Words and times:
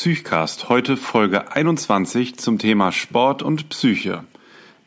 Psychcast, 0.00 0.68
heute 0.68 0.96
Folge 0.96 1.50
21 1.50 2.38
zum 2.38 2.60
Thema 2.60 2.92
Sport 2.92 3.42
und 3.42 3.68
Psyche. 3.68 4.22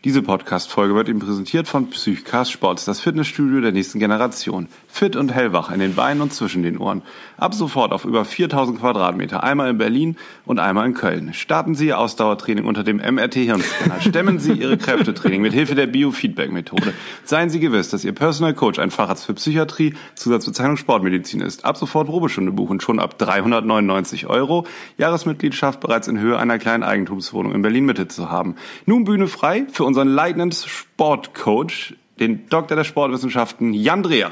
Diese 0.04 0.24
Podcast-Folge 0.24 0.96
wird 0.96 1.10
Ihnen 1.10 1.20
präsentiert 1.20 1.68
von 1.68 1.92
Psychcast 1.92 2.52
Sports, 2.52 2.86
das 2.86 3.00
Fitnessstudio 3.00 3.62
der 3.62 3.72
nächsten 3.72 4.00
Generation. 4.00 4.68
Fit 4.88 5.16
und 5.16 5.32
hellwach 5.32 5.70
in 5.70 5.80
den 5.80 5.94
Beinen 5.94 6.24
und 6.24 6.34
zwischen 6.34 6.64
den 6.64 6.80
Ohren. 6.80 7.04
Ab 7.38 7.54
sofort 7.54 7.94
auf 7.94 8.04
über 8.04 8.26
4000 8.26 8.80
Quadratmeter, 8.80 9.44
einmal 9.44 9.70
in 9.70 9.78
Berlin 9.78 10.18
und 10.44 10.58
einmal 10.58 10.88
in 10.88 10.96
Köln. 10.96 11.36
Starten 11.36 11.76
Sie 11.76 11.86
Ihr 11.86 12.00
Ausdauertraining 12.00 12.66
unter 12.66 12.84
dem 12.84 12.98
MRT-Hirnscanner. 12.98 14.02
Stemmen 14.02 14.40
Sie 14.40 14.54
Ihre 14.54 14.76
Kräftetraining 14.76 15.40
mit 15.40 15.54
Hilfe 15.54 15.76
der 15.76 15.86
Biofeedback-Methode. 15.86 16.96
Seien 17.24 17.52
Sie 17.52 17.60
gewiss, 17.60 17.90
dass 17.90 18.04
Ihr 18.04 18.14
Personal 18.14 18.56
Coach 18.56 18.80
ein 18.80 18.90
Facharzt 18.90 19.28
für 19.28 19.36
Psychiatrie, 19.36 19.94
Zusatzbezeichnung 20.16 20.78
Sportmedizin 20.78 21.42
ist. 21.42 21.64
Ab 21.64 21.78
sofort 21.78 22.08
Probestunde 22.08 22.52
buchen, 22.52 22.82
schon 22.82 22.98
ab 22.98 23.20
399 23.20 24.26
Euro. 24.26 24.66
Jahresmitgliedschaft 24.98 25.80
bereits 25.80 26.08
in 26.08 26.18
Höhe 26.18 26.40
einer 26.40 26.58
kleinen 26.58 26.82
Eigentumswohnung 26.82 27.54
in 27.54 27.62
Berlin-Mitte 27.62 28.08
zu 28.08 28.32
haben. 28.32 28.56
Nun 28.88 29.04
Bühne 29.04 29.28
frei 29.28 29.68
für 29.72 29.91
unseren 29.92 30.08
leitenden 30.08 30.54
Sportcoach, 30.54 31.96
den 32.18 32.48
Doktor 32.48 32.78
der 32.78 32.86
Sportwissenschaften, 32.86 33.74
Jan 33.74 34.04
Dreher. 34.04 34.32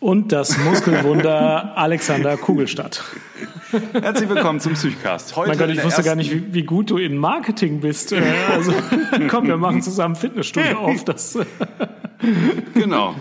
Und 0.00 0.32
das 0.32 0.58
Muskelwunder 0.58 1.72
Alexander 1.78 2.36
Kugelstadt. 2.36 3.02
Herzlich 3.92 4.28
willkommen 4.28 4.60
zum 4.60 4.74
Psychcast. 4.74 5.34
Heute 5.34 5.48
mein 5.48 5.58
Gott, 5.58 5.70
ich 5.70 5.82
wusste 5.82 6.02
gar 6.02 6.14
nicht, 6.14 6.30
wie, 6.30 6.52
wie, 6.52 6.64
gut 6.64 6.90
du 6.90 6.98
in 6.98 7.16
Marketing 7.16 7.80
bist. 7.80 8.12
Äh, 8.12 8.22
also 8.52 8.74
komm, 9.28 9.46
wir 9.46 9.56
machen 9.56 9.80
zusammen 9.80 10.14
Fitnessstudio 10.14 10.76
auf. 10.76 11.04
Das 11.04 11.38
genau. 12.74 13.14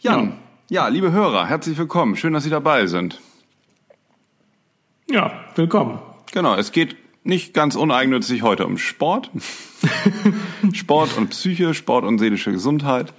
Jan, 0.00 0.34
ja. 0.68 0.82
ja, 0.82 0.88
liebe 0.88 1.12
Hörer, 1.12 1.46
herzlich 1.46 1.78
willkommen. 1.78 2.16
Schön, 2.16 2.34
dass 2.34 2.44
Sie 2.44 2.50
dabei 2.50 2.86
sind. 2.88 3.18
Ja, 5.10 5.32
willkommen. 5.54 5.98
Genau, 6.32 6.56
es 6.56 6.72
geht 6.72 6.96
nicht 7.22 7.54
ganz 7.54 7.76
uneigennützig 7.76 8.42
heute 8.42 8.66
um 8.66 8.78
Sport. 8.78 9.30
Sport 10.72 11.16
und 11.16 11.30
Psyche, 11.30 11.74
Sport 11.74 12.04
und 12.04 12.18
seelische 12.18 12.52
Gesundheit. 12.52 13.12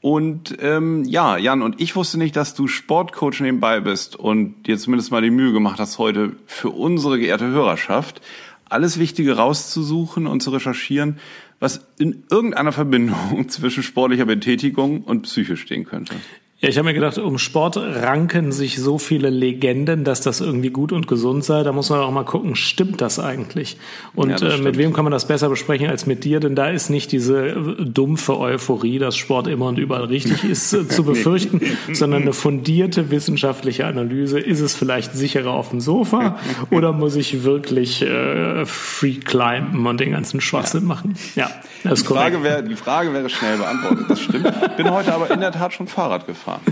Und 0.00 0.56
ähm, 0.60 1.04
ja, 1.04 1.36
Jan, 1.36 1.60
und 1.60 1.80
ich 1.80 1.94
wusste 1.94 2.16
nicht, 2.16 2.34
dass 2.34 2.54
du 2.54 2.68
Sportcoach 2.68 3.40
nebenbei 3.40 3.80
bist 3.80 4.16
und 4.16 4.62
dir 4.66 4.78
zumindest 4.78 5.10
mal 5.10 5.20
die 5.20 5.30
Mühe 5.30 5.52
gemacht 5.52 5.78
hast, 5.78 5.98
heute 5.98 6.36
für 6.46 6.70
unsere 6.70 7.18
geehrte 7.18 7.48
Hörerschaft 7.48 8.22
alles 8.70 8.98
Wichtige 8.98 9.36
rauszusuchen 9.36 10.26
und 10.26 10.42
zu 10.42 10.50
recherchieren, 10.50 11.18
was 11.58 11.84
in 11.98 12.24
irgendeiner 12.30 12.72
Verbindung 12.72 13.48
zwischen 13.48 13.82
sportlicher 13.82 14.24
Betätigung 14.24 15.02
und 15.02 15.22
Psyche 15.22 15.56
stehen 15.56 15.84
könnte. 15.84 16.14
Ja, 16.62 16.68
ich 16.68 16.76
habe 16.76 16.88
mir 16.88 16.94
gedacht, 16.94 17.16
um 17.16 17.38
Sport 17.38 17.78
ranken 17.78 18.52
sich 18.52 18.78
so 18.78 18.98
viele 18.98 19.30
Legenden, 19.30 20.04
dass 20.04 20.20
das 20.20 20.42
irgendwie 20.42 20.68
gut 20.68 20.92
und 20.92 21.08
gesund 21.08 21.42
sei. 21.42 21.62
Da 21.62 21.72
muss 21.72 21.88
man 21.88 22.00
auch 22.00 22.10
mal 22.10 22.26
gucken, 22.26 22.54
stimmt 22.54 23.00
das 23.00 23.18
eigentlich? 23.18 23.78
Und 24.14 24.42
ja, 24.42 24.56
äh, 24.56 24.58
mit 24.58 24.76
wem 24.76 24.92
kann 24.92 25.06
man 25.06 25.10
das 25.10 25.26
besser 25.26 25.48
besprechen 25.48 25.88
als 25.88 26.04
mit 26.04 26.22
dir? 26.22 26.38
Denn 26.38 26.54
da 26.54 26.68
ist 26.68 26.90
nicht 26.90 27.12
diese 27.12 27.46
äh, 27.46 27.54
dumpfe 27.78 28.38
Euphorie, 28.38 28.98
dass 28.98 29.16
Sport 29.16 29.46
immer 29.46 29.68
und 29.68 29.78
überall 29.78 30.04
richtig 30.04 30.44
ist, 30.44 30.74
äh, 30.74 30.86
zu 30.86 31.02
befürchten, 31.04 31.62
sondern 31.94 32.22
eine 32.22 32.34
fundierte 32.34 33.10
wissenschaftliche 33.10 33.86
Analyse. 33.86 34.38
Ist 34.38 34.60
es 34.60 34.74
vielleicht 34.74 35.14
sicherer 35.14 35.52
auf 35.52 35.70
dem 35.70 35.80
Sofa 35.80 36.38
oder 36.70 36.92
muss 36.92 37.16
ich 37.16 37.42
wirklich 37.42 38.02
äh, 38.02 38.66
free 38.66 39.14
climben 39.14 39.86
und 39.86 39.98
den 39.98 40.10
ganzen 40.10 40.42
Schwachsinn 40.42 40.82
ja. 40.82 40.88
machen? 40.88 41.14
Ja, 41.36 41.50
das 41.84 42.00
ist 42.00 42.10
die 42.10 42.12
Frage, 42.12 42.42
wäre, 42.42 42.62
die 42.62 42.76
Frage 42.76 43.14
wäre 43.14 43.30
schnell 43.30 43.56
beantwortet, 43.56 44.04
das 44.10 44.20
stimmt. 44.20 44.76
Bin 44.76 44.90
heute 44.90 45.14
aber 45.14 45.30
in 45.30 45.40
der 45.40 45.52
Tat 45.52 45.72
schon 45.72 45.86
Fahrrad 45.86 46.26
gefahren 46.26 46.49
fahren? 46.50 46.62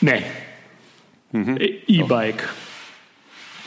Nee. 0.00 0.22
Mhm. 1.32 1.58
E-Bike. 1.86 2.48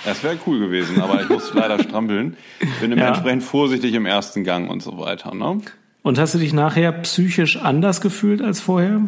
Das 0.05 0.23
wäre 0.23 0.38
cool 0.47 0.59
gewesen, 0.59 1.02
aber 1.02 1.22
ich 1.22 1.30
muss 1.30 1.53
leider 1.53 1.80
strampeln. 1.83 2.38
Bin 2.80 2.97
ja. 2.97 3.09
entsprechend 3.09 3.44
vorsichtig 3.44 3.94
im 3.94 4.05
ersten 4.05 4.44
Gang 4.44 4.70
und 4.70 4.81
so 4.81 4.97
weiter. 4.97 5.33
Ne? 5.36 5.61
Und 6.03 6.17
hast 6.17 6.33
du 6.33 6.38
dich 6.38 6.53
nachher 6.53 6.92
psychisch 6.94 7.58
anders 7.58 7.99
gefühlt 7.99 8.42
als 8.42 8.61
vorher? 8.61 9.02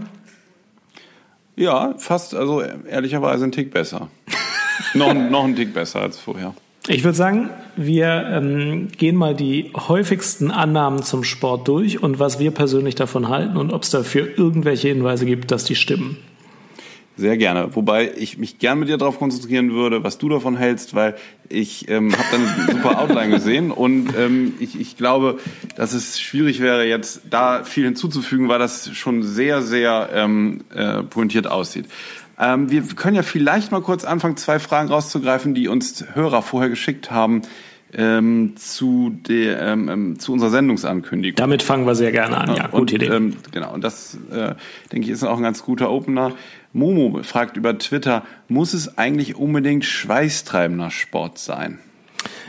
Ja, 1.56 1.94
fast, 1.98 2.36
also 2.36 2.62
ehrlicherweise 2.62 3.46
ein 3.46 3.52
Tick 3.52 3.72
besser. 3.72 4.10
noch, 4.94 5.14
noch 5.14 5.46
ein 5.46 5.56
Tick 5.56 5.74
besser 5.74 6.02
als 6.02 6.18
vorher. 6.18 6.54
Ich 6.88 7.04
würde 7.04 7.16
sagen, 7.16 7.52
wir 7.76 8.28
ähm, 8.32 8.88
gehen 8.98 9.16
mal 9.16 9.36
die 9.36 9.72
häufigsten 9.76 10.50
Annahmen 10.50 11.04
zum 11.04 11.24
Sport 11.24 11.68
durch 11.68 12.02
und 12.02 12.18
was 12.20 12.40
wir 12.40 12.52
persönlich 12.52 12.96
davon 12.96 13.30
halten 13.30 13.56
und 13.56 13.72
ob 13.72 13.84
es 13.84 13.92
dafür 13.92 14.28
irgendwelche 14.38 14.88
Hinweise 14.88 15.26
gibt, 15.26 15.52
dass 15.52 15.64
die 15.64 15.76
stimmen. 15.76 16.18
Sehr 17.18 17.38
gerne. 17.38 17.76
Wobei 17.76 18.12
ich 18.18 18.38
mich 18.38 18.58
gern 18.58 18.80
mit 18.80 18.90
dir 18.90 18.98
darauf 18.98 19.20
konzentrieren 19.20 19.74
würde, 19.74 20.04
was 20.04 20.18
du 20.18 20.30
davon 20.30 20.56
hältst, 20.56 20.96
weil 20.96 21.16
ich 21.50 21.90
ähm, 21.90 22.14
habe 22.14 22.26
dann 22.32 22.68
super 22.72 23.00
Outline 23.00 23.30
gesehen 23.30 23.70
und 23.72 24.14
ähm, 24.18 24.54
ich, 24.60 24.80
ich 24.80 24.98
glaube, 24.98 25.38
dass 25.76 25.94
es 25.94 26.20
schwierig 26.20 26.62
wäre, 26.62 26.86
jetzt 26.86 27.24
da 27.30 27.64
viel 27.64 27.84
hinzuzufügen, 27.84 28.48
weil 28.48 28.60
das 28.60 28.96
schon 28.96 29.24
sehr, 29.24 29.62
sehr 29.62 30.10
ähm, 30.14 30.62
äh, 30.74 31.04
pointiert 31.04 31.48
aussieht. 31.48 31.86
Ähm, 32.40 32.72
wir 32.72 32.82
können 32.96 33.16
ja 33.16 33.24
vielleicht 33.24 33.72
mal 33.72 33.82
kurz 33.82 34.04
anfangen, 34.04 34.36
zwei 34.38 34.58
Fragen 34.58 34.90
rauszugreifen, 34.90 35.54
die 35.54 35.68
uns 35.68 36.06
Hörer 36.14 36.42
vorher 36.42 36.70
geschickt 36.70 37.12
haben. 37.12 37.42
Ähm, 37.94 38.54
zu, 38.56 39.12
der, 39.28 39.62
ähm, 39.64 39.90
ähm 39.90 40.20
zu 40.20 40.32
unserer 40.32 40.50
Sendungsankündigung. 40.50 41.36
Damit 41.36 41.62
fangen 41.62 41.86
wir 41.86 41.94
sehr 41.94 42.14
gerne 42.14 42.38
an, 42.38 42.56
ja, 42.56 42.66
und, 42.68 42.80
gute 42.80 42.96
Idee. 42.96 43.08
Ähm, 43.08 43.36
genau, 43.52 43.74
und 43.74 43.84
das, 43.84 44.18
äh, 44.32 44.56
denke 44.94 45.08
ich, 45.08 45.10
ist 45.10 45.26
auch 45.26 45.36
ein 45.36 45.44
ganz 45.44 45.62
guter 45.62 45.92
Opener. 45.92 46.32
Momo 46.74 47.22
fragt 47.24 47.58
über 47.58 47.78
Twitter, 47.78 48.24
muss 48.48 48.74
es 48.74 48.98
eigentlich 48.98 49.36
unbedingt 49.36 49.86
schweißtreibender 49.86 50.92
Sport 50.92 51.38
sein? 51.38 51.80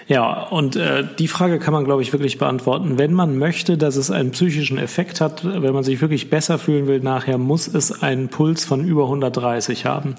Ja, 0.08 0.42
und 0.48 0.76
äh, 0.76 1.04
die 1.18 1.28
Frage 1.28 1.58
kann 1.58 1.72
man, 1.72 1.84
glaube 1.84 2.02
ich, 2.02 2.12
wirklich 2.12 2.36
beantworten. 2.36 2.98
Wenn 2.98 3.14
man 3.14 3.38
möchte, 3.38 3.78
dass 3.78 3.96
es 3.96 4.10
einen 4.10 4.32
psychischen 4.32 4.76
Effekt 4.76 5.20
hat, 5.20 5.44
wenn 5.44 5.72
man 5.72 5.84
sich 5.84 6.00
wirklich 6.00 6.28
besser 6.28 6.58
fühlen 6.58 6.86
will 6.86 7.00
nachher, 7.00 7.38
muss 7.38 7.68
es 7.68 8.02
einen 8.02 8.28
Puls 8.28 8.64
von 8.64 8.84
über 8.84 9.04
130 9.04 9.86
haben. 9.86 10.16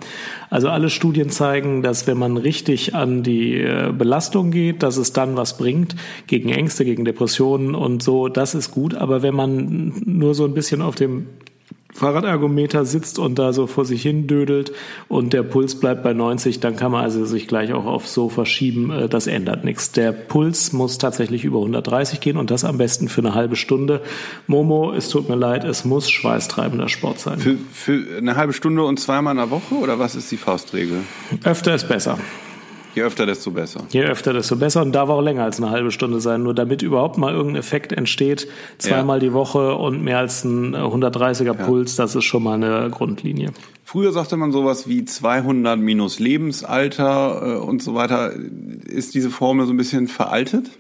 Also 0.49 0.69
alle 0.69 0.89
Studien 0.89 1.29
zeigen, 1.29 1.83
dass 1.83 2.07
wenn 2.07 2.17
man 2.17 2.37
richtig 2.37 2.95
an 2.95 3.23
die 3.23 3.59
äh, 3.59 3.93
Belastung 3.95 4.51
geht, 4.51 4.83
dass 4.83 4.97
es 4.97 5.13
dann 5.13 5.35
was 5.37 5.57
bringt 5.57 5.95
gegen 6.27 6.49
Ängste, 6.49 6.85
gegen 6.85 7.05
Depressionen 7.05 7.75
und 7.75 8.01
so. 8.01 8.29
Das 8.29 8.55
ist 8.55 8.71
gut. 8.71 8.95
Aber 8.95 9.21
wenn 9.21 9.35
man 9.35 9.93
nur 10.05 10.33
so 10.33 10.45
ein 10.45 10.53
bisschen 10.53 10.81
auf 10.81 10.95
dem 10.95 11.27
Fahrradergometer 11.93 12.85
sitzt 12.85 13.19
und 13.19 13.39
da 13.39 13.53
so 13.53 13.67
vor 13.67 13.85
sich 13.85 14.01
hin 14.01 14.27
dödelt 14.27 14.73
und 15.07 15.33
der 15.33 15.43
Puls 15.43 15.79
bleibt 15.79 16.03
bei 16.03 16.13
90, 16.13 16.59
dann 16.59 16.75
kann 16.75 16.91
man 16.91 17.03
also 17.03 17.25
sich 17.25 17.47
gleich 17.47 17.73
auch 17.73 17.85
aufs 17.85 18.13
Sofa 18.13 18.45
schieben. 18.45 18.91
Äh, 18.91 19.09
das 19.09 19.27
ändert 19.27 19.63
nichts. 19.63 19.91
Der 19.91 20.11
Puls 20.11 20.73
muss 20.73 20.97
tatsächlich 20.97 21.45
über 21.45 21.59
130 21.59 22.19
gehen 22.19 22.37
und 22.37 22.51
das 22.51 22.63
am 22.65 22.77
besten 22.77 23.09
für 23.09 23.21
eine 23.21 23.35
halbe 23.35 23.55
Stunde. 23.55 24.01
Momo, 24.47 24.91
es 24.93 25.09
tut 25.09 25.29
mir 25.29 25.35
leid, 25.35 25.63
es 25.63 25.85
muss 25.85 26.09
schweißtreibender 26.09 26.89
Sport 26.89 27.19
sein. 27.19 27.39
Für, 27.39 27.57
für 27.71 28.17
eine 28.17 28.35
halbe 28.35 28.53
Stunde 28.53 28.83
und 28.83 28.99
zweimal 28.99 29.33
in 29.33 29.37
der 29.37 29.51
Woche 29.51 29.75
oder 29.75 29.99
was 29.99 30.15
ist 30.15 30.31
die 30.31 30.37
Faustregel? 30.37 31.01
Öfter 31.43 31.75
ist 31.75 31.87
besser. 31.87 32.17
Je 32.95 33.01
öfter, 33.01 33.25
desto 33.25 33.51
besser. 33.51 33.81
Je 33.89 34.03
öfter, 34.03 34.33
desto 34.33 34.55
besser 34.55 34.81
und 34.81 34.91
darf 34.93 35.09
auch 35.09 35.21
länger 35.21 35.43
als 35.43 35.61
eine 35.61 35.71
halbe 35.71 35.91
Stunde 35.91 36.19
sein. 36.19 36.43
Nur 36.43 36.53
damit 36.53 36.81
überhaupt 36.81 37.17
mal 37.17 37.33
irgendein 37.33 37.59
Effekt 37.59 37.91
entsteht, 37.91 38.47
zweimal 38.77 39.17
ja. 39.17 39.29
die 39.29 39.33
Woche 39.33 39.75
und 39.75 40.03
mehr 40.03 40.19
als 40.19 40.43
ein 40.43 40.75
130er 40.75 41.43
ja. 41.43 41.53
Puls, 41.53 41.95
das 41.95 42.15
ist 42.15 42.25
schon 42.25 42.43
mal 42.43 42.53
eine 42.53 42.89
Grundlinie. 42.89 43.51
Früher 43.83 44.11
sagte 44.11 44.37
man 44.37 44.51
sowas 44.51 44.87
wie 44.87 45.05
200 45.05 45.79
minus 45.79 46.19
Lebensalter 46.19 47.57
äh, 47.57 47.57
und 47.59 47.81
so 47.81 47.95
weiter. 47.95 48.31
Ist 48.85 49.13
diese 49.15 49.29
Formel 49.29 49.65
so 49.65 49.73
ein 49.73 49.77
bisschen 49.77 50.07
veraltet? 50.07 50.71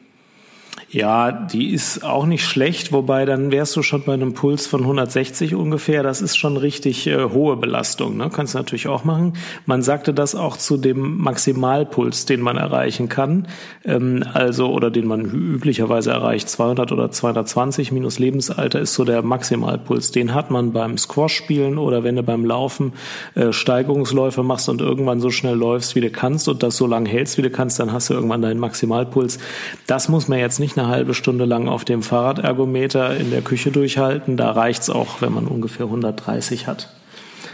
Ja, 0.93 1.31
die 1.31 1.73
ist 1.73 2.03
auch 2.03 2.27
nicht 2.27 2.45
schlecht, 2.45 2.91
wobei 2.91 3.25
dann 3.25 3.51
wärst 3.51 3.75
du 3.75 3.81
schon 3.81 4.03
bei 4.03 4.13
einem 4.13 4.35
Puls 4.35 4.67
von 4.67 4.81
160 4.81 5.55
ungefähr. 5.55 6.03
Das 6.03 6.21
ist 6.21 6.37
schon 6.37 6.55
richtig 6.55 7.07
äh, 7.07 7.29
hohe 7.31 7.57
Belastung. 7.57 8.15
Ne? 8.15 8.29
Kannst 8.31 8.53
du 8.53 8.59
natürlich 8.59 8.87
auch 8.87 9.03
machen. 9.03 9.33
Man 9.65 9.81
sagte 9.81 10.13
das 10.13 10.35
auch 10.35 10.55
zu 10.55 10.77
dem 10.77 11.17
Maximalpuls, 11.17 12.27
den 12.27 12.41
man 12.41 12.57
erreichen 12.57 13.09
kann, 13.09 13.47
ähm, 13.85 14.23
also 14.35 14.71
oder 14.71 14.91
den 14.91 15.07
man 15.07 15.25
üblicherweise 15.25 16.11
erreicht. 16.11 16.47
200 16.47 16.91
oder 16.91 17.09
220 17.09 17.91
minus 17.91 18.19
Lebensalter 18.19 18.79
ist 18.79 18.93
so 18.93 19.03
der 19.03 19.23
Maximalpuls. 19.23 20.11
Den 20.11 20.35
hat 20.35 20.51
man 20.51 20.73
beim 20.73 20.99
Squash-Spielen 20.99 21.79
oder 21.79 22.03
wenn 22.03 22.17
du 22.17 22.21
beim 22.21 22.45
Laufen 22.45 22.93
äh, 23.33 23.51
Steigerungsläufe 23.51 24.43
machst 24.43 24.69
und 24.69 24.79
irgendwann 24.79 25.19
so 25.19 25.31
schnell 25.31 25.55
läufst, 25.55 25.95
wie 25.95 26.01
du 26.01 26.11
kannst 26.11 26.47
und 26.47 26.61
das 26.61 26.77
so 26.77 26.85
lange 26.85 27.09
hältst, 27.09 27.39
wie 27.39 27.41
du 27.41 27.49
kannst, 27.49 27.79
dann 27.79 27.91
hast 27.91 28.11
du 28.11 28.13
irgendwann 28.13 28.43
deinen 28.43 28.59
Maximalpuls. 28.59 29.39
Das 29.87 30.07
muss 30.07 30.27
man 30.27 30.37
jetzt 30.37 30.59
nicht 30.59 30.77
nach 30.77 30.82
eine 30.83 30.91
halbe 30.91 31.13
Stunde 31.13 31.45
lang 31.45 31.67
auf 31.67 31.85
dem 31.85 32.03
Fahrradergometer 32.03 33.15
in 33.17 33.31
der 33.31 33.41
Küche 33.41 33.71
durchhalten. 33.71 34.37
Da 34.37 34.51
reicht's 34.51 34.89
auch, 34.89 35.21
wenn 35.21 35.33
man 35.33 35.47
ungefähr 35.47 35.85
130 35.85 36.67
hat. 36.67 36.93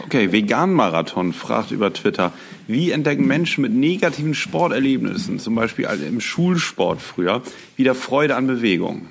Okay, 0.04 0.32
Vegan-Marathon 0.32 1.32
fragt 1.32 1.70
über 1.70 1.92
Twitter, 1.92 2.32
wie 2.66 2.90
entdecken 2.90 3.26
Menschen 3.26 3.62
mit 3.62 3.72
negativen 3.72 4.34
Sporterlebnissen, 4.34 5.38
zum 5.38 5.54
Beispiel 5.54 5.86
im 6.06 6.20
Schulsport 6.20 7.00
früher, 7.00 7.42
wieder 7.76 7.94
Freude 7.94 8.36
an 8.36 8.46
Bewegung? 8.46 9.06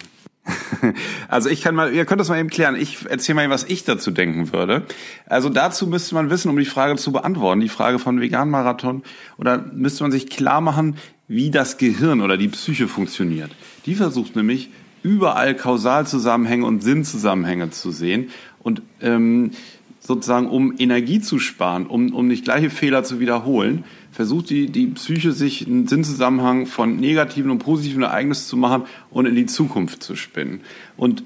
Also 1.28 1.50
ich 1.50 1.62
kann 1.62 1.76
mal, 1.76 1.94
ihr 1.94 2.06
könnt 2.06 2.20
das 2.20 2.30
mal 2.30 2.40
eben 2.40 2.50
klären. 2.50 2.76
Ich 2.76 3.06
erzähle 3.08 3.36
mal, 3.36 3.50
was 3.52 3.66
ich 3.66 3.84
dazu 3.84 4.10
denken 4.10 4.52
würde. 4.52 4.84
Also 5.28 5.50
dazu 5.50 5.86
müsste 5.86 6.16
man 6.16 6.32
wissen, 6.32 6.50
um 6.50 6.58
die 6.58 6.66
Frage 6.66 6.96
zu 6.96 7.12
beantworten, 7.12 7.60
die 7.60 7.70
Frage 7.70 8.00
von 8.00 8.20
Vegan-Marathon, 8.20 9.04
oder 9.38 9.60
müsste 9.74 10.04
man 10.04 10.12
sich 10.12 10.28
klar 10.28 10.62
machen, 10.62 10.96
wie 11.30 11.52
das 11.52 11.78
Gehirn 11.78 12.20
oder 12.20 12.36
die 12.36 12.50
Psyche 12.50 12.90
funktioniert. 12.90 13.52
Die 13.86 13.96
versucht 13.96 14.36
nämlich 14.36 14.70
überall 15.04 15.56
Kausalzusammenhänge 15.56 16.66
und 16.66 16.84
Sinnzusammenhänge 16.84 17.70
zu 17.70 17.92
sehen 17.92 18.30
und 18.62 18.82
ähm, 19.00 19.52
sozusagen 20.00 20.48
um 20.48 20.74
Energie 20.78 21.22
zu 21.22 21.40
sparen, 21.40 21.86
um, 21.86 22.14
um 22.14 22.28
nicht 22.28 22.44
gleiche 22.44 22.70
Fehler 22.70 23.04
zu 23.04 23.20
wiederholen, 23.20 23.84
versucht 24.12 24.50
die, 24.50 24.68
die 24.68 24.88
Psyche 24.88 25.32
sich 25.32 25.68
einen 25.68 25.88
Sinnzusammenhang 25.88 26.66
von 26.66 26.98
negativen 26.98 27.52
und 27.52 27.60
positiven 27.60 28.04
Ereignissen 28.04 28.48
zu 28.48 28.58
machen 28.58 28.84
und 29.12 29.28
in 29.28 29.36
die 29.36 29.46
Zukunft 29.46 30.02
zu 30.02 30.16
spinnen. 30.16 30.62
Und 30.98 31.24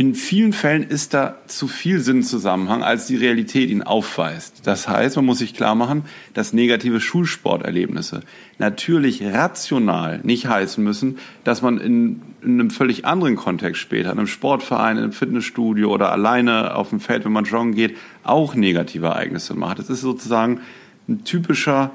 in 0.00 0.14
vielen 0.14 0.54
Fällen 0.54 0.82
ist 0.82 1.12
da 1.12 1.36
zu 1.46 1.68
viel 1.68 2.00
Sinnzusammenhang, 2.00 2.82
als 2.82 3.06
die 3.06 3.16
Realität 3.16 3.68
ihn 3.68 3.82
aufweist. 3.82 4.66
Das 4.66 4.88
heißt, 4.88 5.16
man 5.16 5.26
muss 5.26 5.40
sich 5.40 5.52
klar 5.52 5.74
machen, 5.74 6.06
dass 6.32 6.54
negative 6.54 7.02
Schulsporterlebnisse 7.02 8.22
natürlich 8.56 9.22
rational 9.22 10.20
nicht 10.22 10.46
heißen 10.46 10.82
müssen, 10.82 11.18
dass 11.44 11.60
man 11.60 11.76
in, 11.76 12.22
in 12.40 12.58
einem 12.58 12.70
völlig 12.70 13.04
anderen 13.04 13.36
Kontext 13.36 13.82
später, 13.82 14.10
in 14.10 14.16
einem 14.16 14.26
Sportverein, 14.26 14.96
in 14.96 15.02
einem 15.02 15.12
Fitnessstudio 15.12 15.92
oder 15.92 16.10
alleine 16.12 16.76
auf 16.76 16.88
dem 16.88 17.00
Feld, 17.00 17.26
wenn 17.26 17.32
man 17.32 17.44
joggen 17.44 17.74
geht, 17.74 17.94
auch 18.22 18.54
negative 18.54 19.08
Ereignisse 19.08 19.52
macht. 19.52 19.80
Es 19.80 19.90
ist 19.90 20.00
sozusagen 20.00 20.62
ein 21.10 21.24
typischer 21.24 21.90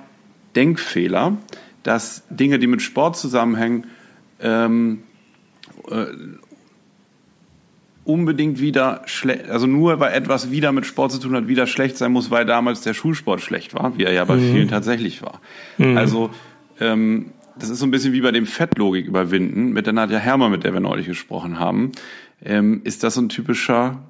Denkfehler, 0.56 1.38
dass 1.82 2.22
Dinge, 2.30 2.60
die 2.60 2.68
mit 2.68 2.84
Sport 2.84 3.18
zusammenhängen, 3.18 3.86
ähm, 4.40 5.02
äh, 5.90 6.06
unbedingt 8.06 8.60
wieder 8.60 9.02
schlecht, 9.06 9.50
also 9.50 9.68
nur 9.68 10.00
weil 10.00 10.14
etwas 10.14 10.52
wieder 10.52 10.72
mit 10.72 10.86
Sport 10.86 11.12
zu 11.12 11.20
tun 11.20 11.36
hat, 11.36 11.48
wieder 11.48 11.68
schlecht 11.68 11.98
sein 11.98 12.12
muss, 12.12 12.32
weil 12.32 12.46
damals 12.46 12.82
der 12.82 12.94
Schulsport 12.94 13.42
schlecht 13.42 13.74
war, 13.74 13.98
wie 13.98 14.04
er 14.04 14.14
ja 14.14 14.24
bei 14.26 14.36
mhm. 14.36 14.52
vielen 14.52 14.68
tatsächlich 14.68 15.22
war. 15.22 15.42
Mhm. 15.78 15.98
Also 15.98 16.30
ähm, 16.80 17.32
das 17.58 17.70
ist 17.70 17.80
so 17.80 17.86
ein 17.86 17.92
bisschen 17.92 18.14
wie 18.14 18.22
bei 18.22 18.32
dem 18.32 18.46
Fettlogik 18.46 19.08
überwinden 19.08 19.72
mit 19.72 19.86
der 19.86 19.94
Nadja 19.94 20.20
Hermer, 20.20 20.50
mit 20.50 20.64
der 20.64 20.74
wir 20.74 20.80
neulich 20.80 21.08
gesprochen 21.08 21.60
haben. 21.60 21.92
Ähm, 22.44 22.82
ist 22.84 23.04
das 23.04 23.16
so 23.16 23.22
ein 23.22 23.30
typischer 23.30 24.04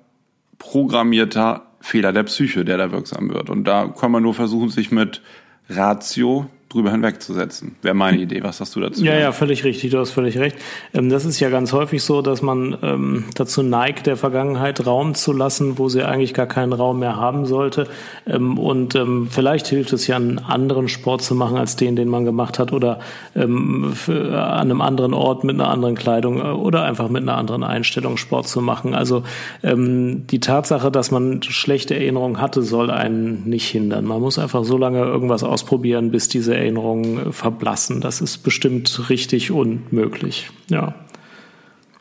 programmierter 0.57 1.65
Fehler 1.79 2.11
der 2.11 2.23
Psyche, 2.23 2.65
der 2.65 2.77
da 2.77 2.91
wirksam 2.91 3.29
wird. 3.29 3.49
Und 3.49 3.65
da 3.65 3.87
kann 3.87 4.11
man 4.11 4.23
nur 4.23 4.33
versuchen, 4.33 4.69
sich 4.69 4.91
mit 4.91 5.21
Ratio 5.69 6.49
drüber 6.75 6.91
hinwegzusetzen. 6.91 7.75
Wäre 7.81 7.95
meine 7.95 8.17
Idee. 8.17 8.43
Was 8.43 8.59
hast 8.59 8.75
du 8.75 8.81
dazu? 8.81 9.03
Ja, 9.03 9.17
ja, 9.17 9.31
völlig 9.31 9.63
richtig. 9.63 9.91
Du 9.91 9.97
hast 9.97 10.11
völlig 10.11 10.37
recht. 10.37 10.57
Ähm, 10.93 11.09
das 11.09 11.25
ist 11.25 11.39
ja 11.39 11.49
ganz 11.49 11.71
häufig 11.71 12.03
so, 12.03 12.21
dass 12.21 12.41
man 12.41 12.77
ähm, 12.83 13.23
dazu 13.33 13.63
neigt, 13.63 14.07
der 14.07 14.17
Vergangenheit 14.17 14.85
Raum 14.85 15.15
zu 15.15 15.31
lassen, 15.31 15.77
wo 15.77 15.87
sie 15.87 16.03
eigentlich 16.03 16.33
gar 16.33 16.47
keinen 16.47 16.73
Raum 16.73 16.99
mehr 16.99 17.15
haben 17.15 17.45
sollte. 17.45 17.87
Ähm, 18.27 18.59
und 18.59 18.97
vielleicht 19.29 19.67
hilft 19.67 19.93
es 19.93 20.07
ja, 20.07 20.17
einen 20.17 20.39
anderen 20.39 20.87
Sport 20.87 21.21
zu 21.21 21.33
machen 21.33 21.57
als 21.57 21.75
den, 21.75 21.95
den 21.95 22.09
man 22.09 22.25
gemacht 22.25 22.59
hat, 22.59 22.73
oder 22.73 22.99
an 23.35 23.95
einem 24.35 24.81
anderen 24.81 25.13
Ort 25.13 25.43
mit 25.43 25.55
einer 25.55 25.69
anderen 25.69 25.95
Kleidung 25.95 26.39
äh, 26.39 26.43
oder 26.43 26.83
einfach 26.83 27.09
mit 27.09 27.21
einer 27.21 27.37
anderen 27.37 27.63
Einstellung 27.63 28.17
Sport 28.17 28.47
zu 28.47 28.61
machen. 28.61 28.93
Also 28.93 29.23
die 29.63 30.39
Tatsache, 30.39 30.91
dass 30.91 31.11
man 31.11 31.41
schlechte 31.43 31.95
Erinnerungen 31.95 32.41
hatte, 32.41 32.61
soll 32.61 32.89
einen 32.89 33.43
nicht 33.45 33.67
hindern. 33.67 34.05
Man 34.05 34.21
muss 34.21 34.37
einfach 34.37 34.63
so 34.63 34.77
lange 34.77 34.99
irgendwas 34.99 35.43
ausprobieren, 35.43 36.11
bis 36.11 36.27
diese 36.27 36.55
Erinnerungen 36.65 37.31
verblassen. 37.33 38.01
Das 38.01 38.21
ist 38.21 38.39
bestimmt 38.39 39.09
richtig 39.09 39.51
und 39.51 39.93
möglich. 39.93 40.49
Ja. 40.69 40.95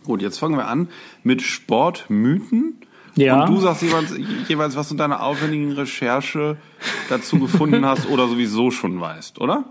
Gut, 0.05 0.21
jetzt 0.21 0.39
fangen 0.39 0.57
wir 0.57 0.67
an 0.67 0.89
mit 1.23 1.43
Sportmythen. 1.43 2.81
Ja. 3.17 3.45
Und 3.45 3.51
du 3.51 3.61
sagst 3.61 3.83
jeweils, 3.83 4.13
jeweils, 4.49 4.77
was 4.77 4.89
du 4.89 4.95
in 4.95 4.99
deiner 4.99 5.23
aufwendigen 5.23 5.73
Recherche 5.73 6.57
dazu 7.09 7.39
gefunden 7.39 7.85
hast 7.87 8.09
oder 8.09 8.29
sowieso 8.29 8.71
schon 8.71 9.01
weißt, 9.01 9.41
oder? 9.41 9.65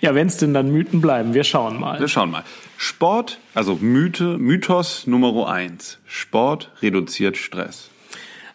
Ja, 0.00 0.14
wenn 0.14 0.28
es 0.28 0.36
denn 0.36 0.54
dann 0.54 0.70
Mythen 0.70 1.00
bleiben, 1.00 1.34
wir 1.34 1.42
schauen 1.42 1.80
mal. 1.80 1.98
Wir 1.98 2.08
schauen 2.08 2.30
mal. 2.30 2.44
Sport, 2.76 3.40
also 3.54 3.76
Mythe, 3.80 4.38
Mythos 4.38 5.06
Nummer 5.06 5.48
eins. 5.48 5.98
Sport 6.06 6.70
reduziert 6.82 7.36
Stress. 7.36 7.90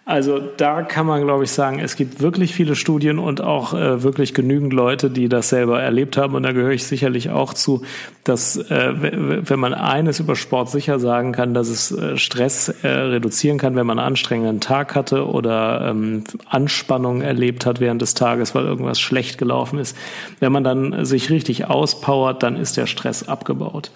Also 0.03 0.39
da 0.39 0.81
kann 0.81 1.05
man, 1.05 1.21
glaube 1.21 1.43
ich, 1.43 1.51
sagen, 1.51 1.79
es 1.79 1.95
gibt 1.95 2.21
wirklich 2.21 2.55
viele 2.55 2.75
Studien 2.75 3.19
und 3.19 3.41
auch 3.41 3.75
äh, 3.75 4.01
wirklich 4.01 4.33
genügend 4.33 4.73
Leute, 4.73 5.11
die 5.11 5.29
das 5.29 5.49
selber 5.49 5.79
erlebt 5.79 6.17
haben. 6.17 6.33
Und 6.33 6.41
da 6.41 6.53
gehöre 6.53 6.71
ich 6.71 6.85
sicherlich 6.85 7.29
auch 7.29 7.53
zu, 7.53 7.83
dass 8.23 8.57
äh, 8.57 8.93
wenn 9.47 9.59
man 9.59 9.75
eines 9.75 10.19
über 10.19 10.35
Sport 10.35 10.71
sicher 10.71 10.99
sagen 10.99 11.33
kann, 11.33 11.53
dass 11.53 11.69
es 11.69 11.91
äh, 11.91 12.17
Stress 12.17 12.69
äh, 12.81 12.87
reduzieren 12.87 13.59
kann, 13.59 13.75
wenn 13.75 13.85
man 13.85 13.99
einen 13.99 14.07
anstrengenden 14.07 14.59
Tag 14.59 14.95
hatte 14.95 15.27
oder 15.27 15.89
ähm, 15.91 16.23
Anspannung 16.49 17.21
erlebt 17.21 17.67
hat 17.67 17.79
während 17.79 18.01
des 18.01 18.15
Tages, 18.15 18.55
weil 18.55 18.65
irgendwas 18.65 18.99
schlecht 18.99 19.37
gelaufen 19.37 19.77
ist. 19.77 19.95
Wenn 20.39 20.51
man 20.51 20.63
dann 20.63 21.05
sich 21.05 21.29
richtig 21.29 21.65
auspowert, 21.65 22.41
dann 22.41 22.55
ist 22.55 22.75
der 22.75 22.87
Stress 22.87 23.29
abgebaut. 23.29 23.91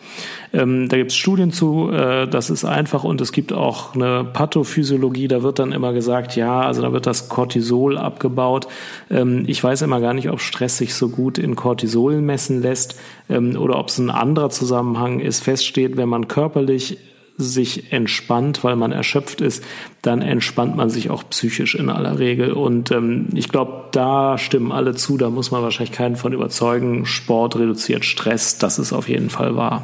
Ähm, 0.56 0.88
da 0.88 0.96
gibt 0.96 1.12
es 1.12 1.18
Studien 1.18 1.52
zu, 1.52 1.90
äh, 1.92 2.28
das 2.28 2.50
ist 2.50 2.63
einfach 2.63 3.04
und 3.04 3.19
es 3.19 3.34
gibt 3.34 3.52
auch 3.52 3.94
eine 3.94 4.24
Pathophysiologie, 4.24 5.28
da 5.28 5.44
wird 5.44 5.60
dann 5.60 5.74
immer 5.74 5.92
gesagt, 5.92 6.38
ja, 6.38 6.62
also 6.62 6.81
da 6.81 6.94
wird 6.94 7.06
das 7.06 7.28
Cortisol 7.28 7.98
abgebaut. 7.98 8.68
Ähm, 9.12 9.44
ich 9.48 9.62
weiß 9.62 9.81
immer 9.81 10.00
gar 10.00 10.13
nicht, 10.13 10.30
ob 10.30 10.40
Stress 10.40 10.78
sich 10.78 10.94
so 10.94 11.10
gut 11.10 11.38
in 11.38 11.57
Cortisol 11.57 12.22
messen 12.22 12.62
lässt 12.62 12.98
ähm, 13.30 13.57
oder 13.57 13.78
ob 13.78 13.90
es 13.90 13.98
ein 13.98 14.10
anderer 14.10 14.50
Zusammenhang 14.50 15.19
ist. 15.19 15.42
Feststeht, 15.44 15.98
wenn 15.98 16.07
man 16.07 16.30
körperlich 16.30 17.00
sich 17.38 17.92
entspannt, 17.92 18.63
weil 18.63 18.78
man 18.78 18.94
erschöpft 18.94 19.42
ist, 19.42 19.62
dann 20.02 20.22
entspannt 20.22 20.78
man 20.78 20.90
sich 20.90 21.10
auch 21.10 21.24
psychisch 21.30 21.75
in 21.75 21.90
aller 21.90 22.18
Regel. 22.18 22.54
Und 22.54 22.92
ähm, 22.92 23.28
ich 23.34 23.50
glaube, 23.50 23.90
da 23.92 24.38
stimmen 24.38 24.72
alle 24.72 24.96
zu, 24.96 25.18
da 25.18 25.30
muss 25.30 25.52
man 25.52 25.62
wahrscheinlich 25.62 25.92
keinen 25.92 26.16
von 26.16 26.31
überzeugen. 26.31 27.06
Sport 27.06 27.57
reduziert 27.57 28.06
Stress, 28.06 28.57
das 28.57 28.80
ist 28.80 28.94
auf 28.94 29.10
jeden 29.10 29.30
Fall 29.30 29.57
wahr. 29.57 29.84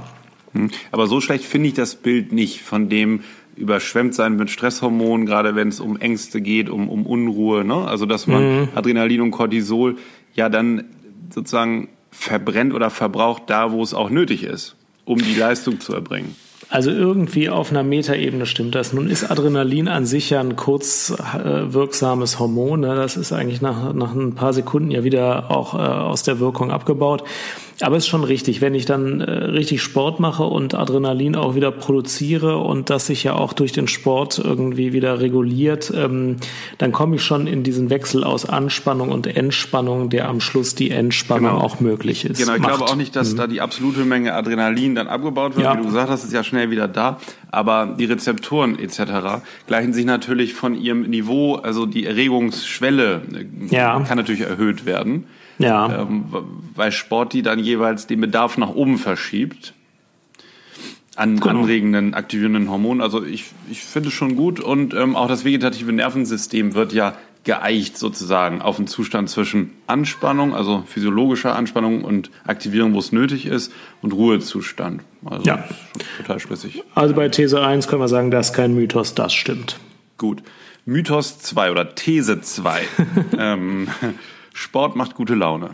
Hm. 0.54 0.70
Aber 0.92 1.08
so 1.08 1.22
schlecht 1.22 1.46
finde 1.46 1.70
ich 1.70 1.74
das 1.74 1.96
Bild 1.96 2.32
nicht 2.32 2.62
von 2.62 2.90
dem 2.90 3.22
überschwemmt 3.56 4.16
sein 4.16 4.36
mit 4.38 4.50
Stresshormonen, 4.50 5.26
gerade 5.26 5.56
wenn 5.56 5.68
es 5.68 5.80
um 5.80 5.98
Ängste 5.98 6.42
geht, 6.42 6.70
um, 6.70 6.90
um 6.90 7.06
Unruhe. 7.06 7.64
Ne? 7.64 7.76
Also 7.76 8.06
dass 8.06 8.28
man 8.28 8.62
mhm. 8.62 8.68
Adrenalin 8.76 9.22
und 9.22 9.32
Cortisol 9.32 9.98
ja 10.34 10.50
dann 10.50 10.86
sozusagen 11.30 11.90
verbrennt 12.12 12.74
oder 12.74 12.90
verbraucht 12.90 13.44
da, 13.48 13.72
wo 13.72 13.84
es 13.84 13.94
auch 13.94 14.10
nötig 14.10 14.44
ist, 14.44 14.76
um 15.06 15.18
die 15.18 15.36
Leistung 15.36 15.80
zu 15.80 15.94
erbringen. 15.94 16.36
Also 16.70 16.90
irgendwie 16.90 17.50
auf 17.50 17.72
einer 17.72 17.84
Metaebene 17.84 18.46
stimmt 18.46 18.76
das. 18.76 18.94
Nun 18.94 19.10
ist 19.10 19.30
Adrenalin 19.30 19.90
an 19.90 20.06
sich 20.06 20.30
ja 20.30 20.40
ein 20.40 20.56
kurz 20.56 21.10
äh, 21.10 21.74
wirksames 21.74 22.40
Hormon. 22.40 22.80
Ne? 22.80 22.96
Das 22.96 23.18
ist 23.18 23.34
eigentlich 23.34 23.62
nach, 23.62 23.94
nach 23.94 24.16
ein 24.16 24.36
paar 24.36 24.54
Sekunden 24.54 24.90
ja 24.90 25.04
wieder 25.04 25.52
auch 25.52 25.74
äh, 25.74 25.78
aus 25.80 26.24
der 26.24 26.40
Wirkung 26.40 26.72
abgebaut. 26.72 27.26
Aber 27.80 27.96
es 27.96 28.04
ist 28.04 28.10
schon 28.10 28.24
richtig, 28.24 28.62
wenn 28.62 28.76
ich 28.76 28.86
dann 28.86 29.22
äh, 29.22 29.32
richtig 29.32 29.82
Sport 29.82 30.20
mache 30.20 30.44
und 30.44 30.76
Adrenalin 30.76 31.36
auch 31.36 31.56
wieder 31.56 31.72
produziere 31.72 32.58
und 32.58 32.90
das 32.90 33.08
sich 33.08 33.24
ja 33.24 33.36
auch 33.36 33.54
durch 33.54 33.72
den 33.72 33.88
Sport 33.88 34.40
irgendwie 34.40 34.94
wieder 34.94 35.20
reguliert, 35.20 35.92
ähm, 35.96 36.38
dann 36.78 36.92
komme 36.92 37.16
ich 37.16 37.24
schon 37.24 37.48
in 37.48 37.64
diesen 37.64 37.90
Wechsel 37.90 38.24
aus 38.24 38.48
Anspannung 38.48 39.10
und 39.10 39.28
Entspannung, 39.28 40.10
der 40.10 40.28
am 40.28 40.42
Schluss 40.42 40.76
die 40.76 40.92
Entspannung 40.92 41.54
genau. 41.54 41.64
auch 41.64 41.80
möglich 41.80 42.26
ist. 42.26 42.40
Genau, 42.40 42.54
ich 42.54 42.62
macht. 42.62 42.76
glaube 42.76 42.92
auch 42.92 42.96
nicht, 42.96 43.16
dass 43.16 43.34
mhm. 43.34 43.38
da 43.38 43.48
die 43.48 43.62
absolute 43.62 44.02
Menge 44.02 44.34
Adrenalin 44.34 44.96
dann 44.96 45.08
abgebaut 45.08 45.56
wird. 45.56 45.66
Ja. 45.66 45.74
Wie 45.74 45.78
du 45.78 45.86
gesagt 45.86 46.10
hast, 46.10 46.24
ist 46.24 46.34
ja 46.34 46.44
schnell 46.44 46.70
wieder 46.72 46.88
da. 46.88 47.18
Aber 47.50 47.96
die 47.98 48.06
Rezeptoren 48.06 48.80
etc. 48.80 49.44
gleichen 49.68 49.94
sich 49.94 50.06
natürlich 50.06 50.54
von 50.54 50.76
ihrem 50.76 51.02
Niveau, 51.02 51.56
also 51.56 51.86
die 51.86 52.06
Erregungsschwelle 52.06 53.22
äh, 53.34 53.76
ja. 53.76 54.00
kann 54.02 54.18
natürlich 54.18 54.42
erhöht 54.42 54.86
werden. 54.86 55.26
Ja. 55.62 56.02
Ähm, 56.02 56.26
weil 56.76 56.92
Sport 56.92 57.34
die 57.34 57.42
dann 57.42 57.60
jeweils 57.60 58.08
den 58.08 58.22
Bedarf 58.22 58.58
nach 58.58 58.70
oben 58.70 58.98
verschiebt. 58.98 59.74
An 61.16 61.40
genau. 61.40 61.62
anregenden, 61.62 62.14
aktivierenden 62.14 62.70
Hormonen. 62.70 63.02
Also 63.02 63.24
ich, 63.24 63.46
ich 63.70 63.82
finde 63.82 64.10
es 64.10 64.14
schon 64.14 64.36
gut. 64.36 64.60
Und 64.60 64.94
ähm, 64.94 65.16
auch 65.16 65.28
das 65.28 65.44
vegetative 65.44 65.92
Nervensystem 65.92 66.74
wird 66.74 66.94
ja 66.94 67.16
geeicht 67.44 67.98
sozusagen 67.98 68.62
auf 68.62 68.78
einen 68.78 68.88
Zustand 68.88 69.30
zwischen 69.30 69.72
Anspannung, 69.88 70.54
also 70.54 70.84
physiologischer 70.86 71.56
Anspannung 71.56 72.04
und 72.04 72.30
Aktivierung, 72.46 72.94
wo 72.94 73.00
es 73.00 73.12
nötig 73.12 73.46
ist, 73.46 73.74
und 74.02 74.14
Ruhezustand. 74.14 75.02
Also 75.26 75.46
ja. 75.46 75.64
total 76.18 76.40
schlüssig. 76.40 76.84
Also 76.94 77.16
bei 77.16 77.30
These 77.30 77.62
1 77.62 77.88
können 77.88 78.02
wir 78.02 78.08
sagen, 78.08 78.30
das 78.32 78.50
ist 78.50 78.54
kein 78.54 78.76
Mythos, 78.76 79.16
das 79.16 79.34
stimmt. 79.34 79.80
Gut. 80.18 80.44
Mythos 80.86 81.40
2 81.40 81.72
oder 81.72 81.96
These 81.96 82.42
2. 82.42 82.82
ähm, 83.38 83.88
Sport 84.54 84.96
macht 84.96 85.16
gute 85.16 85.36
Laune. 85.36 85.72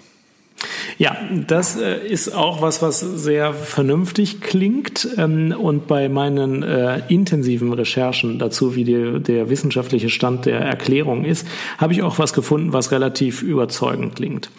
Ja, 0.98 1.16
das 1.46 1.78
äh, 1.78 2.08
ist 2.08 2.34
auch 2.34 2.62
was, 2.62 2.82
was 2.82 3.00
sehr 3.00 3.54
vernünftig 3.54 4.42
klingt. 4.42 5.08
Ähm, 5.18 5.54
und 5.58 5.88
bei 5.88 6.10
meinen 6.10 6.64
äh, 6.64 7.02
intensiven 7.08 7.72
Recherchen 7.74 8.40
dazu, 8.40 8.76
wie 8.76 8.84
die, 8.84 9.20
der 9.20 9.50
wissenschaftliche 9.50 10.10
Stand 10.10 10.46
der 10.48 10.60
Erklärung 10.60 11.26
ist, 11.26 11.48
habe 11.78 11.94
ich 11.94 12.02
auch 12.02 12.18
was 12.18 12.34
gefunden, 12.34 12.74
was 12.74 12.92
relativ 12.92 13.44
überzeugend 13.44 14.16
klingt. 14.16 14.50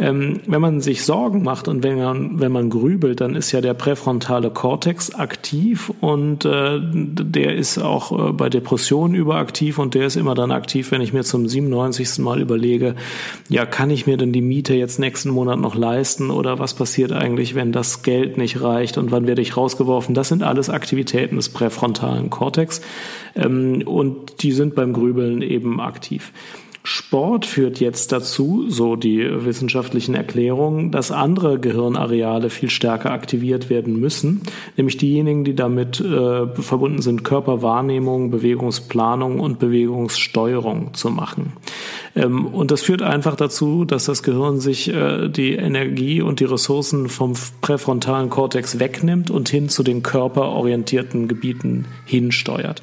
Ähm, 0.00 0.40
wenn 0.46 0.62
man 0.62 0.80
sich 0.80 1.04
Sorgen 1.04 1.42
macht 1.42 1.68
und 1.68 1.82
wenn 1.82 1.98
man, 1.98 2.40
wenn 2.40 2.50
man 2.50 2.70
grübelt, 2.70 3.20
dann 3.20 3.36
ist 3.36 3.52
ja 3.52 3.60
der 3.60 3.74
präfrontale 3.74 4.48
Kortex 4.48 5.14
aktiv 5.14 5.92
und 6.00 6.46
äh, 6.46 6.80
der 6.82 7.54
ist 7.54 7.76
auch 7.76 8.30
äh, 8.30 8.32
bei 8.32 8.48
Depressionen 8.48 9.14
überaktiv 9.14 9.78
und 9.78 9.94
der 9.94 10.06
ist 10.06 10.16
immer 10.16 10.34
dann 10.34 10.52
aktiv, 10.52 10.90
wenn 10.90 11.02
ich 11.02 11.12
mir 11.12 11.22
zum 11.22 11.46
97. 11.46 12.18
Mal 12.20 12.40
überlege, 12.40 12.94
ja, 13.50 13.66
kann 13.66 13.90
ich 13.90 14.06
mir 14.06 14.16
denn 14.16 14.32
die 14.32 14.40
Miete 14.40 14.72
jetzt 14.72 14.98
nächsten 14.98 15.28
Monat 15.28 15.60
noch 15.60 15.74
leisten 15.74 16.30
oder 16.30 16.58
was 16.58 16.72
passiert 16.72 17.12
eigentlich, 17.12 17.54
wenn 17.54 17.70
das 17.70 18.02
Geld 18.02 18.38
nicht 18.38 18.62
reicht 18.62 18.96
und 18.96 19.10
wann 19.10 19.26
werde 19.26 19.42
ich 19.42 19.58
rausgeworfen? 19.58 20.14
Das 20.14 20.28
sind 20.28 20.42
alles 20.42 20.70
Aktivitäten 20.70 21.36
des 21.36 21.50
präfrontalen 21.50 22.30
Kortex 22.30 22.80
ähm, 23.34 23.82
und 23.84 24.42
die 24.42 24.52
sind 24.52 24.74
beim 24.74 24.94
Grübeln 24.94 25.42
eben 25.42 25.78
aktiv. 25.78 26.32
Sport 26.82 27.44
führt 27.44 27.78
jetzt 27.78 28.10
dazu, 28.10 28.64
so 28.68 28.96
die 28.96 29.28
wissenschaftlichen 29.44 30.14
Erklärungen, 30.14 30.90
dass 30.90 31.12
andere 31.12 31.58
Gehirnareale 31.58 32.48
viel 32.48 32.70
stärker 32.70 33.12
aktiviert 33.12 33.68
werden 33.68 34.00
müssen, 34.00 34.40
nämlich 34.78 34.96
diejenigen, 34.96 35.44
die 35.44 35.54
damit 35.54 36.00
äh, 36.00 36.46
verbunden 36.46 37.02
sind, 37.02 37.22
Körperwahrnehmung, 37.22 38.30
Bewegungsplanung 38.30 39.40
und 39.40 39.58
Bewegungssteuerung 39.58 40.94
zu 40.94 41.10
machen. 41.10 41.52
Ähm, 42.16 42.46
und 42.46 42.70
das 42.70 42.80
führt 42.80 43.02
einfach 43.02 43.36
dazu, 43.36 43.84
dass 43.84 44.06
das 44.06 44.22
Gehirn 44.22 44.58
sich 44.58 44.88
äh, 44.88 45.28
die 45.28 45.52
Energie 45.52 46.22
und 46.22 46.40
die 46.40 46.44
Ressourcen 46.44 47.10
vom 47.10 47.34
präfrontalen 47.60 48.30
Kortex 48.30 48.78
wegnimmt 48.78 49.30
und 49.30 49.50
hin 49.50 49.68
zu 49.68 49.82
den 49.82 50.02
körperorientierten 50.02 51.28
Gebieten 51.28 51.84
hinsteuert. 52.06 52.82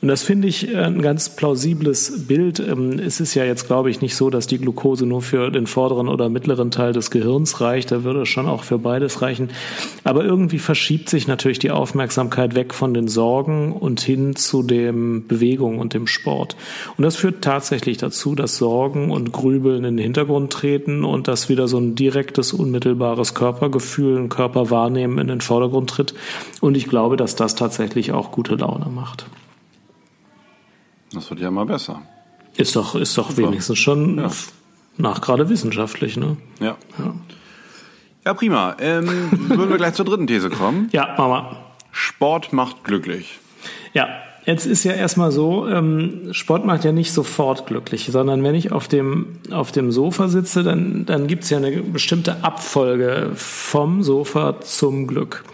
Und 0.00 0.08
das 0.08 0.22
finde 0.22 0.48
ich 0.48 0.72
äh, 0.72 0.76
ein 0.76 1.02
ganz 1.02 1.30
plausibles 1.30 2.26
Bild. 2.26 2.60
Ähm, 2.60 2.98
es 2.98 3.20
ist 3.20 3.34
ja 3.34 3.44
jetzt, 3.44 3.66
glaube 3.66 3.90
ich, 3.90 4.00
nicht 4.00 4.16
so, 4.16 4.30
dass 4.30 4.46
die 4.46 4.58
Glucose 4.58 5.06
nur 5.06 5.22
für 5.22 5.50
den 5.50 5.66
vorderen 5.66 6.08
oder 6.08 6.28
mittleren 6.28 6.70
Teil 6.70 6.92
des 6.92 7.10
Gehirns 7.10 7.60
reicht. 7.60 7.92
Da 7.92 8.04
würde 8.04 8.22
es 8.22 8.28
schon 8.28 8.46
auch 8.46 8.64
für 8.64 8.78
beides 8.78 9.22
reichen. 9.22 9.50
Aber 10.02 10.24
irgendwie 10.24 10.58
verschiebt 10.58 11.08
sich 11.08 11.26
natürlich 11.26 11.58
die 11.58 11.70
Aufmerksamkeit 11.70 12.54
weg 12.54 12.74
von 12.74 12.94
den 12.94 13.08
Sorgen 13.08 13.72
und 13.72 14.00
hin 14.00 14.36
zu 14.36 14.62
dem 14.62 15.26
Bewegung 15.26 15.78
und 15.78 15.94
dem 15.94 16.06
Sport. 16.06 16.56
Und 16.96 17.04
das 17.04 17.16
führt 17.16 17.42
tatsächlich 17.42 17.96
dazu, 17.98 18.34
dass 18.34 18.56
Sorgen 18.56 19.10
und 19.10 19.32
Grübeln 19.32 19.84
in 19.84 19.96
den 19.96 20.04
Hintergrund 20.04 20.52
treten 20.52 21.04
und 21.04 21.28
dass 21.28 21.48
wieder 21.48 21.68
so 21.68 21.78
ein 21.78 21.94
direktes, 21.94 22.52
unmittelbares 22.52 23.34
Körpergefühl, 23.34 24.18
ein 24.18 24.28
Körperwahrnehmen 24.28 25.18
in 25.18 25.28
den 25.28 25.40
Vordergrund 25.40 25.90
tritt. 25.90 26.14
Und 26.60 26.76
ich 26.76 26.88
glaube, 26.88 27.16
dass 27.16 27.36
das 27.36 27.54
tatsächlich 27.54 28.12
auch 28.12 28.32
gute 28.32 28.56
Laune 28.56 28.86
macht. 28.86 29.26
Das 31.14 31.30
wird 31.30 31.40
ja 31.40 31.48
immer 31.48 31.66
besser. 31.66 32.02
Ist 32.56 32.76
doch, 32.76 32.94
ist 32.94 33.16
doch 33.18 33.36
wenigstens 33.36 33.78
schon 33.78 34.18
ja. 34.18 34.30
nach 34.96 35.20
gerade 35.20 35.48
wissenschaftlich, 35.48 36.16
ne? 36.16 36.36
Ja. 36.60 36.76
Ja, 36.98 37.14
ja 38.24 38.34
prima. 38.34 38.76
Ähm, 38.80 39.30
würden 39.48 39.70
wir 39.70 39.76
gleich 39.76 39.94
zur 39.94 40.04
dritten 40.04 40.26
These 40.26 40.50
kommen? 40.50 40.88
Ja, 40.92 41.14
Mama. 41.16 41.56
Sport 41.90 42.52
macht 42.52 42.84
glücklich. 42.84 43.38
Ja, 43.92 44.08
Jetzt 44.46 44.66
ist 44.66 44.84
ja 44.84 44.92
erstmal 44.92 45.32
so, 45.32 45.66
ähm, 45.66 46.28
Sport 46.32 46.66
macht 46.66 46.84
ja 46.84 46.92
nicht 46.92 47.12
sofort 47.12 47.66
glücklich, 47.66 48.08
sondern 48.12 48.42
wenn 48.44 48.54
ich 48.54 48.72
auf 48.72 48.88
dem, 48.88 49.38
auf 49.50 49.72
dem 49.72 49.90
Sofa 49.90 50.28
sitze, 50.28 50.62
dann, 50.62 51.06
dann 51.06 51.26
gibt's 51.26 51.48
ja 51.48 51.56
eine 51.56 51.82
bestimmte 51.82 52.44
Abfolge 52.44 53.30
vom 53.34 54.02
Sofa 54.02 54.60
zum 54.60 55.06
Glück. 55.06 55.44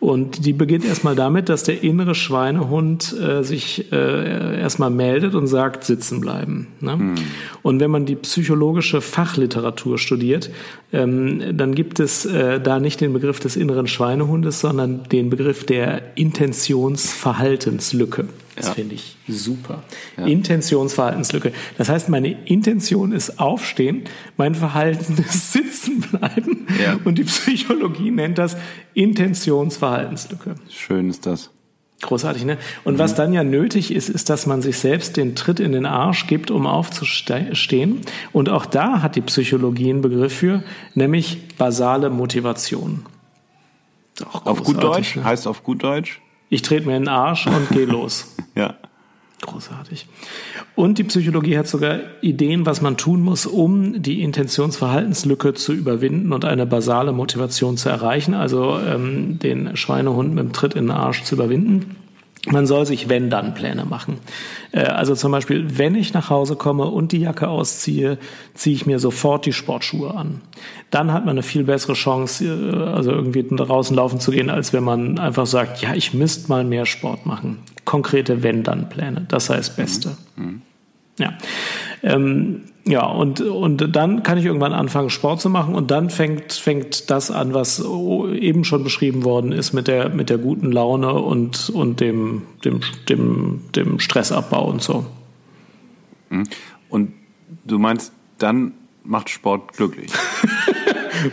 Und 0.00 0.44
die 0.44 0.52
beginnt 0.52 0.84
erstmal 0.84 1.14
damit, 1.14 1.48
dass 1.48 1.62
der 1.62 1.82
innere 1.82 2.14
Schweinehund 2.14 3.16
äh, 3.18 3.42
sich 3.42 3.90
äh, 3.92 4.60
erstmal 4.60 4.90
meldet 4.90 5.34
und 5.34 5.46
sagt, 5.46 5.84
sitzen 5.84 6.20
bleiben. 6.20 6.68
Ne? 6.80 6.96
Mhm. 6.96 7.14
Und 7.62 7.80
wenn 7.80 7.90
man 7.90 8.04
die 8.06 8.16
psychologische 8.16 9.00
Fachliteratur 9.00 9.98
studiert, 9.98 10.50
ähm, 10.92 11.56
dann 11.56 11.74
gibt 11.74 12.00
es 12.00 12.26
äh, 12.26 12.60
da 12.60 12.80
nicht 12.80 13.00
den 13.00 13.12
Begriff 13.12 13.40
des 13.40 13.56
inneren 13.56 13.86
Schweinehundes, 13.86 14.60
sondern 14.60 15.04
den 15.10 15.30
Begriff 15.30 15.64
der 15.64 16.02
Intentionsverhaltenslücke. 16.16 18.26
Das 18.56 18.68
ja. 18.68 18.74
finde 18.74 18.94
ich 18.94 19.16
super. 19.28 19.82
Ja. 20.16 20.26
Intentionsverhaltenslücke. 20.26 21.52
Das 21.76 21.88
heißt, 21.88 22.08
meine 22.08 22.30
Intention 22.46 23.12
ist 23.12 23.40
aufstehen, 23.40 24.04
mein 24.36 24.54
Verhalten 24.54 25.16
ist 25.28 25.52
sitzen 25.52 26.00
bleiben. 26.00 26.66
Ja. 26.82 26.98
Und 27.04 27.18
die 27.18 27.24
Psychologie 27.24 28.10
nennt 28.10 28.38
das 28.38 28.56
Intentionsverhaltenslücke. 28.94 30.54
Schön 30.68 31.10
ist 31.10 31.26
das. 31.26 31.50
Großartig, 32.02 32.44
ne? 32.44 32.58
Und 32.84 32.94
mhm. 32.94 32.98
was 32.98 33.14
dann 33.14 33.32
ja 33.32 33.42
nötig 33.42 33.90
ist, 33.92 34.08
ist, 34.10 34.28
dass 34.28 34.46
man 34.46 34.60
sich 34.62 34.78
selbst 34.78 35.16
den 35.16 35.34
Tritt 35.34 35.58
in 35.58 35.72
den 35.72 35.86
Arsch 35.86 36.26
gibt, 36.26 36.50
um 36.50 36.66
aufzustehen. 36.66 38.00
Und 38.32 38.50
auch 38.50 38.66
da 38.66 39.00
hat 39.00 39.16
die 39.16 39.22
Psychologie 39.22 39.90
einen 39.90 40.02
Begriff 40.02 40.34
für, 40.34 40.62
nämlich 40.94 41.48
basale 41.56 42.10
Motivation. 42.10 43.06
Auf 44.22 44.62
gut 44.62 44.82
Deutsch 44.82 45.16
ne? 45.16 45.24
heißt 45.24 45.46
auf 45.48 45.64
gut 45.64 45.82
Deutsch? 45.82 46.20
Ich 46.48 46.62
trete 46.62 46.86
mir 46.86 46.96
in 46.96 47.04
den 47.04 47.08
Arsch 47.08 47.46
und 47.46 47.68
gehe 47.70 47.86
los. 47.86 48.34
ja. 48.54 48.74
Großartig. 49.40 50.06
Und 50.74 50.98
die 50.98 51.04
Psychologie 51.04 51.58
hat 51.58 51.68
sogar 51.68 51.98
Ideen, 52.22 52.64
was 52.64 52.80
man 52.80 52.96
tun 52.96 53.20
muss, 53.20 53.46
um 53.46 54.00
die 54.02 54.22
Intentionsverhaltenslücke 54.22 55.54
zu 55.54 55.72
überwinden 55.72 56.32
und 56.32 56.44
eine 56.44 56.66
basale 56.66 57.12
Motivation 57.12 57.76
zu 57.76 57.90
erreichen, 57.90 58.32
also 58.32 58.78
ähm, 58.78 59.38
den 59.38 59.76
Schweinehund 59.76 60.34
mit 60.34 60.44
dem 60.44 60.52
Tritt 60.52 60.74
in 60.74 60.86
den 60.86 60.90
Arsch 60.92 61.24
zu 61.24 61.34
überwinden. 61.34 61.96
Man 62.46 62.66
soll 62.66 62.84
sich 62.84 63.08
wenn-dann-Pläne 63.08 63.84
machen. 63.84 64.18
Äh, 64.72 64.80
also 64.80 65.14
zum 65.14 65.32
Beispiel, 65.32 65.78
wenn 65.78 65.94
ich 65.94 66.12
nach 66.12 66.30
Hause 66.30 66.56
komme 66.56 66.86
und 66.86 67.12
die 67.12 67.18
Jacke 67.18 67.48
ausziehe, 67.48 68.18
ziehe 68.54 68.76
ich 68.76 68.86
mir 68.86 68.98
sofort 68.98 69.46
die 69.46 69.52
Sportschuhe 69.52 70.14
an. 70.14 70.42
Dann 70.90 71.12
hat 71.12 71.24
man 71.24 71.32
eine 71.32 71.42
viel 71.42 71.64
bessere 71.64 71.94
Chance, 71.94 72.44
äh, 72.44 72.76
also 72.90 73.12
irgendwie 73.12 73.44
draußen 73.48 73.96
laufen 73.96 74.20
zu 74.20 74.30
gehen, 74.30 74.50
als 74.50 74.72
wenn 74.72 74.84
man 74.84 75.18
einfach 75.18 75.46
sagt, 75.46 75.80
ja, 75.80 75.94
ich 75.94 76.12
müsste 76.12 76.48
mal 76.48 76.64
mehr 76.64 76.86
Sport 76.86 77.24
machen. 77.24 77.58
Konkrete 77.84 78.42
wenn-dann-Pläne, 78.42 79.26
das 79.28 79.46
sei 79.46 79.56
das 79.56 79.74
Beste. 79.74 80.16
Mhm. 80.36 80.44
mhm. 80.44 80.62
Ja. 81.16 81.32
Ähm, 82.04 82.60
ja, 82.86 83.06
und, 83.06 83.40
und 83.40 83.96
dann 83.96 84.22
kann 84.22 84.36
ich 84.36 84.44
irgendwann 84.44 84.74
anfangen, 84.74 85.08
Sport 85.08 85.40
zu 85.40 85.48
machen 85.48 85.74
und 85.74 85.90
dann 85.90 86.10
fängt, 86.10 86.52
fängt 86.52 87.10
das 87.10 87.30
an, 87.30 87.54
was 87.54 87.82
eben 87.82 88.64
schon 88.64 88.84
beschrieben 88.84 89.24
worden 89.24 89.52
ist 89.52 89.72
mit 89.72 89.88
der, 89.88 90.10
mit 90.10 90.28
der 90.28 90.36
guten 90.36 90.70
Laune 90.70 91.14
und, 91.14 91.70
und 91.70 92.00
dem, 92.00 92.42
dem, 92.62 92.80
dem, 93.08 93.62
dem 93.74 94.00
Stressabbau 94.00 94.68
und 94.68 94.82
so. 94.82 95.06
Mhm. 96.28 96.44
Und 96.90 97.12
du 97.64 97.78
meinst, 97.78 98.12
dann 98.36 98.74
macht 99.02 99.30
Sport 99.30 99.72
glücklich. 99.72 100.10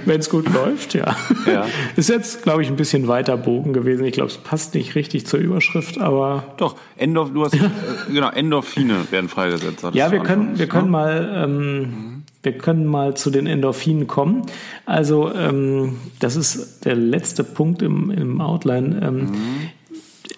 Wenn 0.05 0.19
es 0.19 0.29
gut 0.29 0.51
läuft, 0.53 0.93
ja. 0.93 1.15
ja. 1.45 1.65
Ist 1.95 2.10
jetzt, 2.10 2.43
glaube 2.43 2.62
ich, 2.62 2.69
ein 2.69 2.75
bisschen 2.75 3.07
weiter 3.07 3.38
Bogen 3.38 3.74
gewesen. 3.74 4.05
Ich 4.05 4.13
glaube, 4.13 4.29
es 4.29 4.38
passt 4.38 4.74
nicht 4.75 4.95
richtig 4.95 5.25
zur 5.25 5.39
Überschrift, 5.39 6.00
aber. 6.00 6.43
Doch, 6.57 6.75
Endorf, 6.98 7.31
du 7.33 7.43
hast, 7.43 7.53
äh, 7.55 7.69
genau, 8.12 8.29
Endorphine 8.29 9.12
werden 9.12 9.29
freigesetzt. 9.29 9.86
Ja, 9.93 10.12
wir 10.12 10.19
können, 10.19 10.57
wir 10.57 10.67
können 10.67 10.89
mal, 10.89 11.31
ähm, 11.43 11.79
mhm. 11.79 12.24
wir 12.43 12.57
können 12.57 12.86
mal 12.86 13.15
zu 13.15 13.29
den 13.29 13.48
Endorphinen 13.48 14.07
kommen. 14.07 14.43
Also, 14.86 15.33
ähm, 15.33 15.98
das 16.19 16.36
ist 16.36 16.86
der 16.86 16.95
letzte 16.95 17.43
Punkt 17.43 17.81
im, 17.81 18.12
im 18.12 18.41
Outline. 18.41 19.01
Ähm, 19.03 19.15
mhm. 19.15 19.69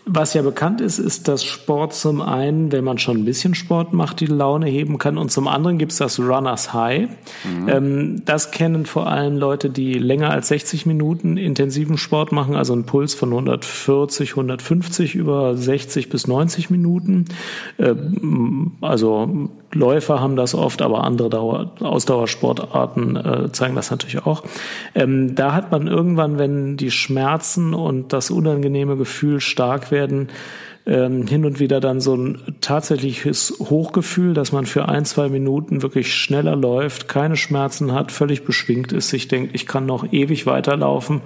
Was 0.06 0.34
ja 0.34 0.42
bekannt 0.42 0.82
ist, 0.82 1.00
ist, 1.00 1.30
dass 1.30 1.46
Sport 1.46 1.94
zum 1.94 2.22
einen, 2.22 2.74
wenn 2.74 2.84
man 2.84 2.98
schon 2.98 3.18
ein 3.18 3.26
bisschen 3.26 3.56
Sport 3.56 3.94
macht, 3.94 4.20
die 4.20 4.26
Laune 4.26 4.68
heben 4.68 4.98
kann 4.98 5.18
und 5.18 5.32
zum 5.32 5.48
anderen 5.48 5.78
gibt 5.78 5.94
es 5.94 5.98
das 5.98 6.20
Runners 6.20 6.74
High. 6.74 7.08
Mhm. 7.46 7.70
Ähm, 7.70 8.22
das 8.26 8.52
kennen 8.52 8.86
vor 8.86 9.08
allem 9.08 9.38
Leute, 9.38 9.70
die 9.70 9.94
länger 9.94 10.32
als 10.32 10.50
60 10.50 10.86
Minuten 10.86 11.38
intensiven 11.38 11.98
Sport 11.98 12.34
machen, 12.34 12.56
also 12.56 12.74
einen 12.74 12.86
Puls 12.86 13.14
von 13.14 13.30
140, 13.30 14.32
150 14.32 15.16
über 15.16 15.56
60 15.56 16.10
bis 16.10 16.28
90 16.28 16.70
Minuten. 16.70 17.26
Äh, 17.78 17.96
also 18.82 19.50
Läufer 19.74 20.20
haben 20.20 20.36
das 20.36 20.56
oft, 20.56 20.82
aber 20.82 21.04
andere 21.04 21.30
Dauer, 21.30 21.72
Ausdauersportarten 21.80 23.16
äh, 23.16 23.52
zeigen 23.52 23.76
das 23.76 23.92
natürlich 23.92 24.26
auch. 24.26 24.44
Ähm, 24.96 25.36
da 25.36 25.54
hat 25.54 25.72
man 25.72 25.88
irgendwann, 25.88 26.38
wenn 26.38 26.78
die 26.78 26.92
Schmerzen 26.92 27.74
und 27.74 28.14
das 28.14 28.32
unangenehme 28.32 28.98
Gefühl 28.98 29.40
stark 29.40 29.92
werden, 29.92 30.30
ähm, 30.86 31.28
hin 31.28 31.46
und 31.46 31.60
wieder 31.60 31.80
dann 31.80 32.02
so 32.02 32.16
ein 32.16 32.40
tatsächliches 32.62 33.56
Hochgefühl, 33.60 34.34
dass 34.34 34.52
man 34.52 34.66
für 34.66 34.90
ein, 34.90 35.06
zwei 35.06 35.30
Minuten 35.30 35.82
wirklich 35.82 36.14
schneller 36.14 36.56
läuft, 36.56 37.08
keine 37.08 37.36
Schmerzen 37.36 37.94
hat, 37.94 38.12
völlig 38.12 38.44
beschwingt 38.44 38.92
ist, 38.92 39.10
sich 39.10 39.28
denkt, 39.28 39.56
ich 39.56 39.66
kann 39.66 39.86
noch 39.86 40.12
ewig 40.12 40.46
weiterlaufen 40.46 41.22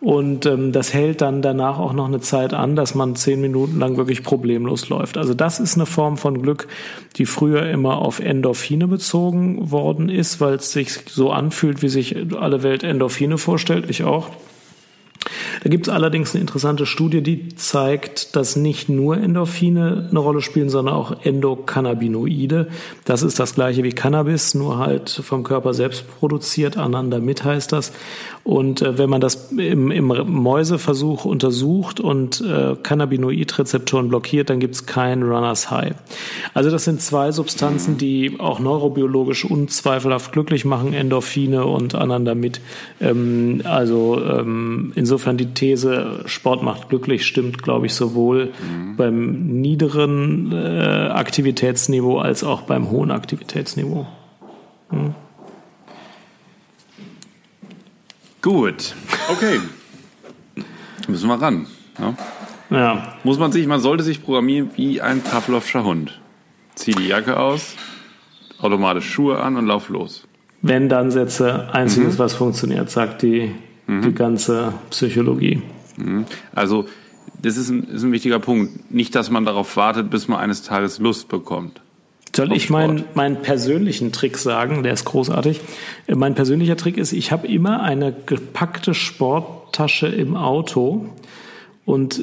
und 0.00 0.44
ähm, 0.44 0.72
das 0.72 0.92
hält 0.92 1.22
dann 1.22 1.40
danach 1.40 1.78
auch 1.78 1.92
noch 1.92 2.06
eine 2.06 2.20
Zeit 2.20 2.52
an, 2.52 2.76
dass 2.76 2.94
man 2.94 3.16
zehn 3.16 3.40
Minuten 3.40 3.78
lang 3.78 3.96
wirklich 3.96 4.22
problemlos 4.22 4.88
läuft. 4.88 5.16
Also 5.16 5.32
das 5.32 5.58
ist 5.58 5.74
eine 5.74 5.86
Form 5.86 6.16
von 6.18 6.42
Glück, 6.42 6.68
die 7.16 7.26
früher 7.26 7.68
immer 7.68 7.98
auf 7.98 8.20
Endorphine 8.20 8.88
bezogen 8.88 9.70
worden 9.70 10.08
ist, 10.08 10.40
weil 10.40 10.54
es 10.54 10.72
sich 10.72 11.00
so 11.08 11.30
anfühlt, 11.30 11.82
wie 11.82 11.88
sich 11.88 12.14
alle 12.38 12.62
Welt 12.62 12.82
Endorphine 12.82 13.38
vorstellt. 13.38 13.88
Ich 13.88 14.04
auch. 14.04 14.30
Da 15.62 15.70
gibt 15.70 15.88
es 15.88 15.92
allerdings 15.92 16.34
eine 16.34 16.40
interessante 16.40 16.86
Studie, 16.86 17.22
die 17.22 17.54
zeigt, 17.56 18.36
dass 18.36 18.56
nicht 18.56 18.88
nur 18.88 19.16
Endorphine 19.16 20.06
eine 20.10 20.18
Rolle 20.18 20.42
spielen, 20.42 20.68
sondern 20.68 20.94
auch 20.94 21.24
Endokannabinoide. 21.24 22.68
Das 23.04 23.22
ist 23.22 23.40
das 23.40 23.54
gleiche 23.54 23.82
wie 23.82 23.92
Cannabis, 23.92 24.54
nur 24.54 24.78
halt 24.78 25.10
vom 25.10 25.42
Körper 25.42 25.74
selbst 25.74 26.04
produziert, 26.18 26.76
Anandamid 26.76 27.44
heißt 27.44 27.72
das. 27.72 27.92
Und 28.44 28.80
äh, 28.80 28.96
wenn 28.96 29.10
man 29.10 29.20
das 29.20 29.50
im, 29.50 29.90
im 29.90 30.06
Mäuseversuch 30.06 31.24
untersucht 31.24 31.98
und 31.98 32.40
äh, 32.40 32.76
Cannabinoidrezeptoren 32.80 34.08
blockiert, 34.08 34.50
dann 34.50 34.60
gibt 34.60 34.76
es 34.76 34.86
kein 34.86 35.24
Runners 35.24 35.72
High. 35.72 35.96
Also 36.54 36.70
das 36.70 36.84
sind 36.84 37.02
zwei 37.02 37.32
Substanzen, 37.32 37.98
die 37.98 38.36
auch 38.38 38.60
neurobiologisch 38.60 39.44
unzweifelhaft 39.44 40.30
glücklich 40.30 40.64
machen, 40.64 40.92
Endorphine 40.92 41.66
und 41.66 41.96
Anandamid. 41.96 42.60
Ähm, 43.00 43.62
also 43.64 44.22
ähm, 44.22 44.92
insofern 44.94 45.15
die 45.24 45.54
These, 45.54 46.22
Sport 46.26 46.62
macht 46.62 46.88
glücklich, 46.88 47.26
stimmt, 47.26 47.62
glaube 47.62 47.86
ich, 47.86 47.94
sowohl 47.94 48.52
mhm. 48.60 48.96
beim 48.96 49.60
niederen 49.60 50.52
äh, 50.52 51.08
Aktivitätsniveau 51.12 52.18
als 52.18 52.44
auch 52.44 52.62
beim 52.62 52.90
hohen 52.90 53.10
Aktivitätsniveau. 53.10 54.06
Mhm. 54.90 55.14
Gut, 58.42 58.94
okay. 59.28 59.58
Müssen 61.08 61.28
wir 61.28 61.40
ran. 61.40 61.66
Ja? 61.98 62.14
ja. 62.70 63.14
Muss 63.24 63.38
man 63.38 63.52
sich, 63.52 63.66
man 63.66 63.80
sollte 63.80 64.04
sich 64.04 64.22
programmieren 64.22 64.70
wie 64.76 65.00
ein 65.00 65.20
Pavlovscher 65.20 65.84
Hund. 65.84 66.20
Zieh 66.74 66.92
die 66.92 67.08
Jacke 67.08 67.38
aus, 67.38 67.74
automatisch 68.60 69.10
Schuhe 69.10 69.40
an 69.40 69.56
und 69.56 69.66
lauf 69.66 69.88
los. 69.88 70.26
Wenn 70.62 70.88
dann 70.88 71.10
Sätze, 71.10 71.68
einziges, 71.72 72.14
mhm. 72.14 72.18
was 72.18 72.34
funktioniert, 72.34 72.90
sagt 72.90 73.22
die, 73.22 73.52
mhm. 73.86 74.02
die 74.02 74.14
ganze 74.14 74.74
Psychologie. 74.90 75.62
Mhm. 75.96 76.26
Also, 76.54 76.86
das 77.42 77.56
ist 77.56 77.70
ein, 77.70 77.84
ist 77.84 78.02
ein 78.02 78.12
wichtiger 78.12 78.38
Punkt. 78.38 78.90
Nicht, 78.90 79.14
dass 79.14 79.30
man 79.30 79.44
darauf 79.44 79.76
wartet, 79.76 80.10
bis 80.10 80.28
man 80.28 80.38
eines 80.38 80.62
Tages 80.62 80.98
Lust 80.98 81.28
bekommt. 81.28 81.80
Soll 82.34 82.52
ich 82.52 82.68
meinen, 82.68 83.04
meinen 83.14 83.40
persönlichen 83.40 84.12
Trick 84.12 84.36
sagen? 84.36 84.82
Der 84.82 84.92
ist 84.92 85.06
großartig. 85.06 85.60
Mein 86.06 86.34
persönlicher 86.34 86.76
Trick 86.76 86.98
ist, 86.98 87.12
ich 87.12 87.32
habe 87.32 87.46
immer 87.46 87.82
eine 87.82 88.12
gepackte 88.12 88.92
Sporttasche 88.92 90.08
im 90.08 90.36
Auto 90.36 91.06
und 91.86 92.20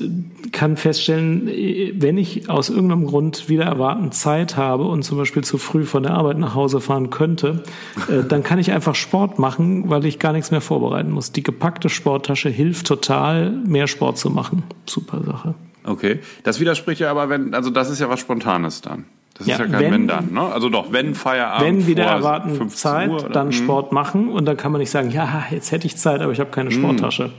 kann 0.51 0.75
feststellen, 0.75 1.47
wenn 1.95 2.17
ich 2.17 2.49
aus 2.49 2.69
irgendeinem 2.69 3.07
Grund 3.07 3.47
wieder 3.47 3.63
erwarten 3.63 4.11
Zeit 4.11 4.57
habe 4.57 4.83
und 4.83 5.03
zum 5.03 5.17
Beispiel 5.17 5.43
zu 5.43 5.57
früh 5.57 5.85
von 5.85 6.03
der 6.03 6.11
Arbeit 6.13 6.37
nach 6.37 6.53
Hause 6.53 6.81
fahren 6.81 7.09
könnte, 7.09 7.63
äh, 8.09 8.23
dann 8.27 8.43
kann 8.43 8.59
ich 8.59 8.71
einfach 8.71 8.93
Sport 8.93 9.39
machen, 9.39 9.89
weil 9.89 10.05
ich 10.05 10.19
gar 10.19 10.33
nichts 10.33 10.51
mehr 10.51 10.61
vorbereiten 10.61 11.11
muss. 11.11 11.31
Die 11.31 11.43
gepackte 11.43 11.89
Sporttasche 11.89 12.49
hilft 12.49 12.87
total, 12.87 13.51
mehr 13.51 13.87
Sport 13.87 14.17
zu 14.17 14.29
machen. 14.29 14.63
Super 14.85 15.23
Sache. 15.23 15.55
Okay, 15.85 16.19
das 16.43 16.59
widerspricht 16.59 16.99
ja 16.99 17.09
aber, 17.09 17.29
wenn, 17.29 17.53
also 17.53 17.69
das 17.69 17.89
ist 17.89 17.99
ja 17.99 18.09
was 18.09 18.19
Spontanes 18.19 18.81
dann. 18.81 19.05
Das 19.35 19.47
ja, 19.47 19.55
ist 19.55 19.59
ja 19.61 19.67
kein 19.67 19.79
wenn, 19.79 19.91
wenn, 19.91 20.07
dann, 20.07 20.33
ne? 20.33 20.41
Also 20.41 20.67
doch, 20.67 20.91
wenn 20.91 21.15
Feierabend. 21.15 21.65
Wenn 21.65 21.87
wieder 21.87 22.03
erwarten 22.03 22.69
Zeit, 22.69 23.09
Uhr, 23.09 23.29
dann 23.29 23.47
hm. 23.47 23.53
Sport 23.53 23.93
machen 23.93 24.27
und 24.29 24.43
dann 24.45 24.57
kann 24.57 24.73
man 24.73 24.79
nicht 24.79 24.91
sagen, 24.91 25.09
ja, 25.09 25.45
jetzt 25.51 25.71
hätte 25.71 25.87
ich 25.87 25.95
Zeit, 25.95 26.21
aber 26.21 26.33
ich 26.33 26.41
habe 26.41 26.51
keine 26.51 26.69
hm. 26.69 26.79
Sporttasche. 26.79 27.31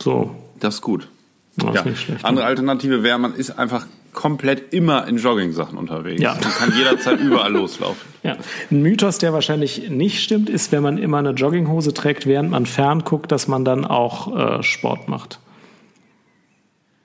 So. 0.00 0.36
Das 0.62 0.76
ist 0.76 0.80
gut. 0.80 1.08
Das 1.56 1.74
ja. 1.74 1.82
Ist 1.82 1.98
schlecht, 1.98 2.24
Andere 2.24 2.46
Alternative 2.46 3.02
wäre, 3.02 3.18
man 3.18 3.34
ist 3.34 3.58
einfach 3.58 3.86
komplett 4.12 4.72
immer 4.72 5.08
in 5.08 5.16
Jogging-Sachen 5.16 5.76
unterwegs 5.76 6.22
ja. 6.22 6.34
und 6.34 6.40
kann 6.40 6.72
jederzeit 6.76 7.18
überall 7.20 7.52
loslaufen. 7.52 8.12
Ja. 8.22 8.36
Ein 8.70 8.82
Mythos, 8.82 9.18
der 9.18 9.32
wahrscheinlich 9.32 9.90
nicht 9.90 10.22
stimmt, 10.22 10.48
ist, 10.48 10.70
wenn 10.70 10.84
man 10.84 10.96
immer 10.96 11.18
eine 11.18 11.30
Jogginghose 11.30 11.92
trägt, 11.92 12.24
während 12.24 12.52
man 12.52 12.66
fern 12.66 13.02
guckt, 13.02 13.32
dass 13.32 13.48
man 13.48 13.64
dann 13.64 13.84
auch 13.84 14.60
äh, 14.60 14.62
Sport 14.62 15.08
macht. 15.08 15.40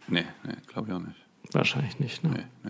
Nee, 0.07 0.25
nee 0.43 0.53
glaube 0.67 0.89
ich 0.89 0.93
auch 0.93 0.99
nicht. 0.99 1.15
Wahrscheinlich 1.53 1.99
nicht, 1.99 2.23
ne? 2.23 2.29
Nee, 2.35 2.69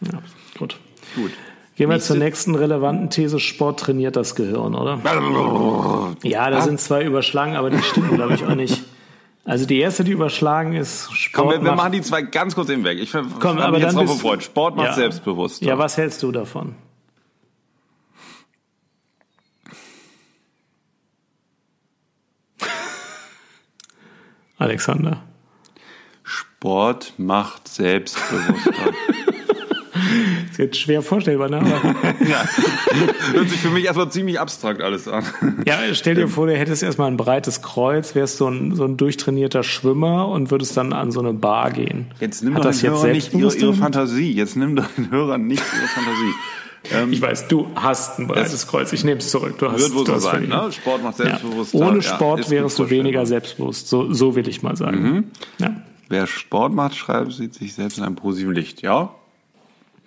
nee. 0.00 0.10
Ja, 0.12 0.18
gut. 0.58 0.76
Gut. 1.16 1.30
Gehen 1.76 1.88
wir 1.88 1.98
zur 2.00 2.16
nächsten 2.16 2.54
relevanten 2.54 3.08
These. 3.08 3.40
Sport 3.40 3.80
trainiert 3.80 4.16
das 4.16 4.34
Gehirn, 4.34 4.74
oder? 4.74 5.00
Ja, 6.22 6.50
da 6.50 6.60
sind 6.60 6.78
zwei 6.78 7.04
überschlagen, 7.04 7.56
aber 7.56 7.70
die 7.70 7.82
stimmen, 7.82 8.14
glaube 8.16 8.34
ich, 8.34 8.44
auch 8.44 8.54
nicht. 8.54 8.82
Also 9.44 9.66
die 9.66 9.78
erste, 9.80 10.04
die 10.04 10.12
überschlagen 10.12 10.74
ist 10.74 11.12
Sport. 11.12 11.50
Komm, 11.50 11.64
wir, 11.64 11.64
wir 11.64 11.74
machen 11.74 11.92
die 11.92 12.00
zwei 12.00 12.22
ganz 12.22 12.54
kurz 12.54 12.68
eben 12.68 12.84
weg. 12.84 12.98
Ich 13.00 13.10
Komm, 13.12 13.58
aber 13.58 13.78
jetzt 13.78 13.96
drauf 13.96 14.10
gefreut. 14.10 14.42
Sport 14.42 14.76
macht 14.76 14.88
ja. 14.88 14.94
selbstbewusst. 14.94 15.62
Ja, 15.62 15.78
was 15.78 15.96
hältst 15.96 16.22
du 16.22 16.30
davon? 16.30 16.76
Alexander. 24.58 25.24
Sport 26.22 27.14
macht 27.16 27.66
selbstbewusster. 27.66 28.72
ist 30.52 30.58
jetzt 30.58 30.78
schwer 30.78 31.02
vorstellbar, 31.02 31.48
ne? 31.48 31.58
ja. 32.28 32.44
Hört 33.32 33.48
sich 33.48 33.58
für 33.58 33.70
mich 33.70 33.84
erstmal 33.84 34.10
ziemlich 34.10 34.38
abstrakt 34.38 34.82
alles 34.82 35.08
an. 35.08 35.24
Ja, 35.66 35.78
stell 35.92 36.14
dir 36.14 36.28
vor, 36.28 36.46
du 36.46 36.56
hättest 36.56 36.82
erstmal 36.82 37.10
ein 37.10 37.16
breites 37.16 37.62
Kreuz, 37.62 38.14
wärst 38.14 38.36
so 38.36 38.48
ein, 38.48 38.74
so 38.74 38.84
ein 38.84 38.96
durchtrainierter 38.96 39.62
Schwimmer 39.62 40.28
und 40.28 40.50
würdest 40.50 40.76
dann 40.76 40.92
an 40.92 41.10
so 41.10 41.20
eine 41.20 41.32
Bar 41.32 41.70
gehen. 41.70 42.06
Jetzt 42.20 42.42
nimm 42.42 42.54
Hat 42.54 42.64
doch 42.64 42.70
den 42.70 42.90
Hörern 42.90 43.12
nicht 43.12 43.34
ihre, 43.34 43.54
ihre 43.54 43.74
Fantasie. 43.74 44.32
Jetzt 44.32 44.56
nimm 44.56 44.76
doch 44.76 44.88
den 44.96 45.10
Hörern 45.10 45.46
nicht 45.46 45.62
ihre 45.62 45.88
Fantasie. 45.88 46.34
Ähm, 46.90 47.12
ich 47.12 47.22
weiß, 47.22 47.48
du 47.48 47.68
hast 47.74 48.18
ein 48.18 48.26
breites 48.26 48.66
Kreuz. 48.66 48.92
Ich 48.92 49.04
nehme 49.04 49.18
es 49.18 49.30
zurück. 49.30 49.56
Du 49.58 49.70
hast, 49.70 49.80
wird 49.80 49.94
wohl 49.94 50.06
so 50.06 50.18
sein. 50.18 50.48
Ne? 50.48 50.70
Sport 50.72 51.02
macht 51.02 51.16
selbstbewusst. 51.16 51.74
Ja. 51.74 51.86
Ohne 51.86 52.02
Sport 52.02 52.44
ja, 52.44 52.50
wärst 52.50 52.78
du 52.78 52.90
weniger 52.90 53.24
selbstbewusst. 53.24 53.88
So, 53.88 54.12
so 54.12 54.34
will 54.34 54.48
ich 54.48 54.62
mal 54.62 54.76
sagen. 54.76 55.02
Mhm. 55.02 55.24
Ja. 55.58 55.76
Wer 56.08 56.26
Sport 56.26 56.74
macht, 56.74 56.96
schreibt, 56.96 57.32
sieht 57.32 57.54
sich 57.54 57.72
selbst 57.74 57.98
in 57.98 58.04
einem 58.04 58.16
positiven 58.16 58.52
Licht. 58.52 58.82
Ja, 58.82 59.14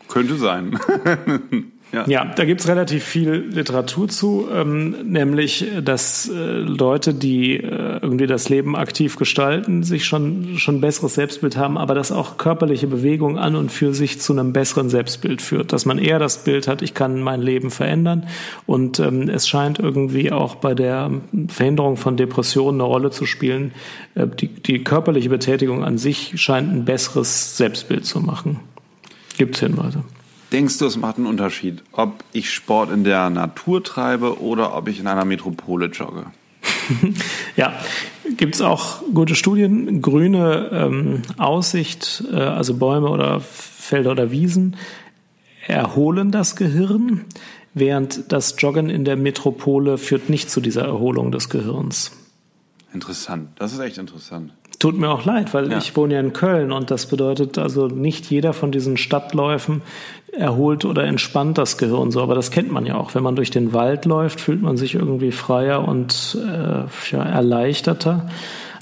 könnte 0.08 0.36
sein. 0.36 0.80
ja. 1.92 2.06
ja, 2.08 2.26
da 2.26 2.46
gibt's 2.46 2.68
relativ 2.68 3.04
viel 3.04 3.32
Literatur 3.52 4.08
zu, 4.08 4.48
ähm, 4.54 4.96
nämlich, 5.04 5.66
dass 5.84 6.30
äh, 6.30 6.34
Leute, 6.34 7.14
die 7.14 7.58
äh, 7.58 8.00
irgendwie 8.02 8.28
das 8.28 8.50
Leben 8.50 8.76
aktiv 8.76 9.16
gestalten, 9.16 9.84
sich 9.84 10.06
schon 10.06 10.58
schon 10.58 10.82
besseres 10.82 11.16
Selbstbild 11.16 11.58
haben, 11.58 11.78
aber 11.78 11.96
dass 11.96 12.12
auch 12.12 12.38
körperliche 12.38 12.88
Bewegung 12.88 13.38
an 13.38 13.56
und 13.56 13.72
für 13.72 13.94
sich 13.94 14.20
zu 14.20 14.34
einem 14.34 14.54
besseren 14.54 14.90
Selbstbild 14.90 15.42
führt, 15.42 15.74
dass 15.74 15.86
man 15.86 15.98
eher 15.98 16.20
das 16.20 16.44
Bild 16.44 16.68
hat, 16.68 16.82
ich 16.82 16.94
kann 16.94 17.22
mein 17.22 17.42
Leben 17.42 17.72
verändern 17.72 18.28
und 18.66 19.00
ähm, 19.00 19.30
es 19.30 19.48
scheint 19.48 19.80
irgendwie 19.80 20.32
auch 20.32 20.56
bei 20.56 20.74
der 20.74 21.12
Verhinderung 21.48 21.98
von 21.98 22.18
Depressionen 22.18 22.82
eine 22.82 22.90
Rolle 22.90 23.12
zu 23.12 23.26
spielen. 23.26 23.72
Äh, 24.16 24.28
die, 24.28 24.48
die 24.48 24.84
körperliche 24.84 25.30
Betätigung 25.30 25.84
an 25.84 25.98
sich 25.98 26.34
scheint 26.36 26.72
ein 26.72 26.86
besseres 26.86 27.58
Selbstbild 27.58 28.06
zu 28.06 28.20
machen. 28.20 28.60
Gibt 29.38 29.56
es 29.56 29.62
Hinweise? 29.62 30.04
Denkst 30.52 30.78
du, 30.78 30.86
es 30.86 30.98
macht 30.98 31.18
einen 31.18 31.26
Unterschied, 31.26 31.84
ob 31.92 32.24
ich 32.32 32.54
Sport 32.54 32.92
in 32.92 33.04
der 33.04 33.30
Natur 33.30 33.84
treibe 33.84 34.42
oder 34.42 34.76
ob 34.76 34.88
ich 34.88 35.00
in 35.00 35.08
einer 35.08 35.26
Metropole 35.26 35.88
jogge? 35.88 36.26
ja, 37.56 37.74
gibt 38.38 38.56
es 38.56 38.62
auch 38.62 39.02
gute 39.14 39.36
Studien. 39.36 40.02
Grüne 40.02 40.70
ähm, 40.72 41.22
Aussicht, 41.38 42.24
äh, 42.32 42.38
also 42.38 42.76
Bäume 42.76 43.10
oder 43.10 43.42
Felder 43.42 44.12
oder 44.12 44.32
Wiesen, 44.32 44.78
erholen 45.68 46.32
das 46.32 46.56
Gehirn, 46.56 47.26
während 47.74 48.32
das 48.32 48.56
Joggen 48.58 48.90
in 48.90 49.04
der 49.04 49.18
Metropole 49.18 49.98
führt 49.98 50.30
nicht 50.30 50.50
zu 50.50 50.62
dieser 50.62 50.86
Erholung 50.86 51.32
des 51.32 51.50
Gehirns. 51.50 52.12
Interessant, 52.94 53.50
das 53.60 53.74
ist 53.74 53.80
echt 53.80 53.98
interessant. 53.98 54.54
Tut 54.80 54.98
mir 54.98 55.10
auch 55.10 55.26
leid, 55.26 55.54
weil 55.54 55.72
ja. 55.72 55.78
ich 55.78 55.96
wohne 55.96 56.16
ja 56.16 56.20
in 56.20 56.34
Köln 56.34 56.72
und 56.72 56.92
das 56.92 57.06
bedeutet 57.06 57.58
also 57.58 57.88
nicht 57.88 58.30
jeder 58.30 58.54
von 58.54 58.72
diesen 58.72 58.98
Stadtläufen 58.98 59.82
erholt 60.32 60.84
oder 60.86 61.06
entspannt 61.06 61.58
das 61.58 61.78
Gehirn 61.78 62.12
so, 62.12 62.22
aber 62.22 62.36
das 62.36 62.52
kennt 62.52 62.72
man 62.72 62.86
ja 62.86 62.96
auch. 62.96 63.16
Wenn 63.16 63.24
man 63.24 63.36
durch 63.36 63.52
den 63.52 63.74
Wald 63.74 64.06
läuft, 64.06 64.42
fühlt 64.42 64.62
man 64.62 64.76
sich 64.76 64.96
irgendwie 64.96 65.32
freier 65.32 65.88
und 65.88 66.38
äh, 66.46 67.12
ja, 67.12 67.24
erleichterter 67.24 68.28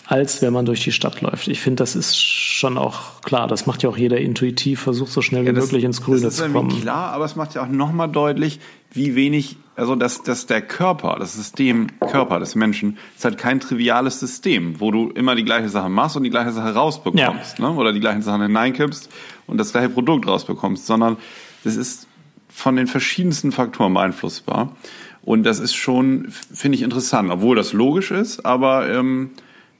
als 0.06 0.42
wenn 0.42 0.54
man 0.54 0.66
durch 0.66 0.84
die 0.84 0.92
Stadt 0.92 1.22
läuft. 1.22 1.48
Ich 1.48 1.62
finde, 1.62 1.78
das 1.78 1.96
ist 1.96 2.20
schon 2.20 2.78
auch 2.78 3.22
klar. 3.22 3.48
Das 3.48 3.66
macht 3.66 3.84
ja 3.84 3.90
auch 3.90 3.98
jeder 3.98 4.18
intuitiv, 4.18 4.82
versucht 4.82 5.12
so 5.12 5.22
schnell 5.22 5.44
wie 5.44 5.48
ja, 5.48 5.54
das, 5.54 5.66
möglich 5.66 5.86
ins 5.86 6.02
Grüne 6.02 6.30
zu 6.30 6.44
kommen. 6.52 6.70
Das 6.70 6.78
ist 6.78 6.84
klar, 6.84 7.14
aber 7.14 7.26
es 7.26 7.36
macht 7.36 7.56
ja 7.56 7.64
auch 7.64 7.68
nochmal 7.68 8.10
deutlich, 8.10 8.60
wie 8.92 9.16
wenig, 9.16 9.56
also 9.76 9.96
dass, 9.96 10.22
dass 10.24 10.46
der 10.46 10.62
Körper, 10.62 11.18
das 11.20 11.34
System 11.34 11.88
Körper 12.00 12.40
des 12.40 12.56
Menschen, 12.56 12.98
ist 13.16 13.26
halt 13.26 13.38
kein 13.38 13.60
triviales 13.60 14.20
System, 14.20 14.80
wo 14.80 14.92
du 14.92 15.10
immer 15.10 15.36
die 15.36 15.44
gleiche 15.44 15.70
Sache 15.70 15.90
machst 15.90 16.16
und 16.16 16.24
die 16.24 16.30
gleiche 16.30 16.52
Sache 16.52 16.74
rausbekommst, 16.74 17.60
ja. 17.60 17.70
ne? 17.70 17.76
oder 17.76 17.92
die 17.92 18.00
gleichen 18.00 18.22
Sachen 18.22 18.42
hineinkippst 18.44 19.10
und 19.48 19.58
das 19.58 19.72
gleiche 19.72 19.90
Produkt 19.90 20.28
rausbekommst, 20.28 20.86
sondern 20.86 21.18
das 21.64 21.76
ist 21.76 22.08
von 22.50 22.76
den 22.76 22.88
verschiedensten 22.88 23.52
Faktoren 23.52 23.94
beeinflussbar. 23.94 24.76
Und 25.24 25.44
das 25.44 25.60
ist 25.60 25.74
schon, 25.74 26.28
finde 26.30 26.78
ich, 26.78 26.82
interessant, 26.82 27.32
obwohl 27.32 27.56
das 27.56 27.74
logisch 27.74 28.12
ist, 28.12 28.46
aber 28.46 28.90
ähm, 28.90 29.32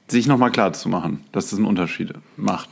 sich 0.08 0.26
nochmal 0.26 0.50
klar 0.50 0.72
zu 0.72 0.88
machen, 0.88 1.22
dass 1.32 1.50
das 1.50 1.58
einen 1.58 1.68
Unterschied 1.68 2.14
macht, 2.36 2.70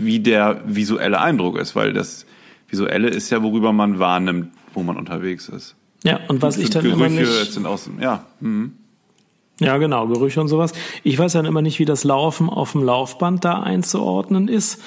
wie 0.00 0.20
der 0.20 0.62
visuelle 0.66 1.20
Eindruck 1.20 1.58
ist, 1.58 1.76
weil 1.76 1.92
das 1.92 2.26
Visuelle 2.68 3.08
ist 3.08 3.30
ja, 3.30 3.42
worüber 3.42 3.72
man 3.72 3.98
wahrnimmt, 3.98 4.52
wo 4.72 4.82
man 4.82 4.96
unterwegs 4.96 5.48
ist. 5.48 5.76
Ja, 6.04 6.20
und 6.28 6.42
was 6.42 6.56
ich 6.58 6.70
dann 6.70 6.84
Gerüche, 6.84 7.06
immer 7.06 7.08
nicht... 7.08 7.52
sind 7.52 7.66
aus, 7.66 7.90
ja. 8.00 8.26
Mhm. 8.40 8.74
Ja, 9.60 9.78
genau, 9.78 10.06
Gerüche 10.08 10.40
und 10.40 10.48
sowas. 10.48 10.72
Ich 11.02 11.18
weiß 11.18 11.32
dann 11.32 11.44
immer 11.44 11.62
nicht, 11.62 11.78
wie 11.78 11.84
das 11.84 12.04
Laufen 12.04 12.50
auf 12.50 12.72
dem 12.72 12.82
Laufband 12.82 13.44
da 13.44 13.60
einzuordnen 13.60 14.48
ist 14.48 14.82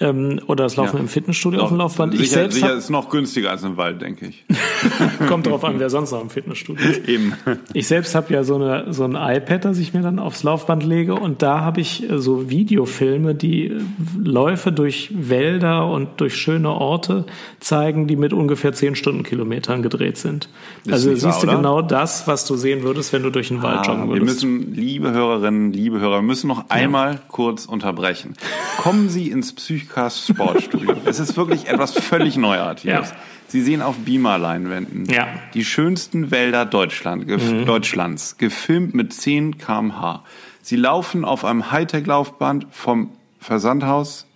ähm, 0.00 0.40
oder 0.46 0.64
das 0.64 0.76
Laufen 0.76 0.96
ja. 0.96 1.02
im 1.02 1.08
Fitnessstudio 1.08 1.60
auf 1.60 1.68
dem 1.68 1.78
Laufband. 1.78 2.12
Sicher, 2.12 2.24
ich 2.24 2.30
selbst 2.30 2.54
sicher 2.54 2.74
ist 2.74 2.90
noch 2.90 3.08
günstiger 3.08 3.50
als 3.50 3.62
im 3.64 3.76
Wald, 3.76 4.00
denke 4.02 4.26
ich. 4.26 4.44
Kommt 5.28 5.46
drauf 5.46 5.64
an, 5.64 5.78
wer 5.78 5.90
sonst 5.90 6.12
noch 6.12 6.20
im 6.20 6.30
Fitnessstudio 6.30 6.88
ist. 6.88 7.08
Eben. 7.08 7.34
Ich 7.72 7.86
selbst 7.88 8.14
habe 8.14 8.32
ja 8.32 8.44
so, 8.44 8.56
eine, 8.56 8.92
so 8.92 9.04
ein 9.04 9.14
iPad, 9.14 9.64
das 9.64 9.78
ich 9.78 9.94
mir 9.94 10.02
dann 10.02 10.18
aufs 10.18 10.42
Laufband 10.42 10.84
lege 10.84 11.14
und 11.14 11.42
da 11.42 11.60
habe 11.60 11.80
ich 11.80 12.08
äh, 12.08 12.18
so 12.18 12.50
Videofilme, 12.50 13.34
die 13.34 13.66
äh, 13.66 13.80
Läufe 14.22 14.72
durch 14.72 15.10
Wälder 15.14 15.90
und 15.90 16.20
durch 16.20 16.36
schöne 16.36 16.70
Orte 16.70 17.24
zeigen, 17.60 18.06
die 18.06 18.16
mit 18.16 18.32
ungefähr 18.32 18.72
10 18.72 18.94
Stundenkilometern 18.94 19.82
gedreht 19.82 20.16
sind. 20.16 20.48
Ist 20.84 20.92
also 20.92 21.10
siehst 21.10 21.24
wahr, 21.24 21.40
du 21.40 21.46
genau 21.56 21.82
das, 21.82 22.26
was 22.26 22.44
du 22.44 22.56
sehen 22.56 22.82
würdest, 22.82 23.12
wenn 23.12 23.22
du 23.22 23.30
durch 23.30 23.48
den 23.48 23.62
Wald 23.62 23.80
ah, 23.80 23.92
joggen 23.92 24.08
würdest. 24.08 24.42
Wir 24.42 24.48
müssen, 24.48 24.74
liebe 24.74 25.12
Hörerinnen, 25.12 25.72
liebe 25.72 26.00
Hörer, 26.00 26.22
müssen 26.22 26.48
noch 26.48 26.70
einmal 26.70 27.14
ja. 27.14 27.20
kurz 27.28 27.66
unterbrechen. 27.66 28.34
Kommen 28.78 29.08
Sie 29.08 29.30
ins 29.30 29.52
Psych 29.54 29.87
Podcast 29.88 30.28
Sportstudio. 30.28 30.96
es 31.06 31.18
ist 31.18 31.36
wirklich 31.36 31.66
etwas 31.66 31.92
völlig 31.92 32.36
Neuartiges. 32.36 33.10
Ja. 33.10 33.16
Sie 33.48 33.62
sehen 33.62 33.80
auf 33.80 33.96
Beamer-Leinwänden 33.96 35.06
ja. 35.06 35.26
die 35.54 35.64
schönsten 35.64 36.30
Wälder 36.30 36.66
Deutschland, 36.66 37.26
gef 37.26 37.50
mhm. 37.50 37.64
Deutschlands, 37.64 38.36
gefilmt 38.36 38.94
mit 38.94 39.14
10 39.14 39.56
kmh. 39.56 40.22
Sie 40.60 40.76
laufen 40.76 41.24
auf 41.24 41.46
einem 41.46 41.70
Hightech-Laufband 41.72 42.66
vom 42.70 43.10
Versandhaus 43.38 44.26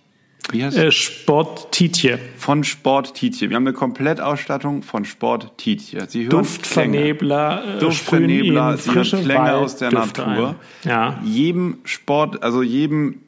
wie 0.51 0.63
heißt 0.63 0.77
äh, 0.77 0.91
Sport 0.91 1.71
Tietje. 1.71 2.19
Von 2.37 2.65
Sport 2.65 3.13
Tietje. 3.13 3.49
Wir 3.49 3.55
haben 3.55 3.65
eine 3.65 3.73
Komplettausstattung 3.73 4.83
von 4.83 5.05
Sport 5.05 5.57
Tietje. 5.57 6.05
Sie 6.09 6.23
hören 6.23 6.31
Duftvernebler, 6.31 7.77
äh, 7.77 7.79
Duftvernebler, 7.79 8.77
Sie 8.77 8.91
hören 8.91 9.23
Klänge 9.23 9.39
Wald, 9.39 9.53
aus 9.53 9.77
der 9.77 9.89
Düfte 9.89 10.21
Natur. 10.21 10.55
Ein. 10.83 10.89
Ja. 10.89 11.19
Jedem 11.23 11.77
Sport, 11.85 12.43
also 12.43 12.61
jedem 12.61 13.21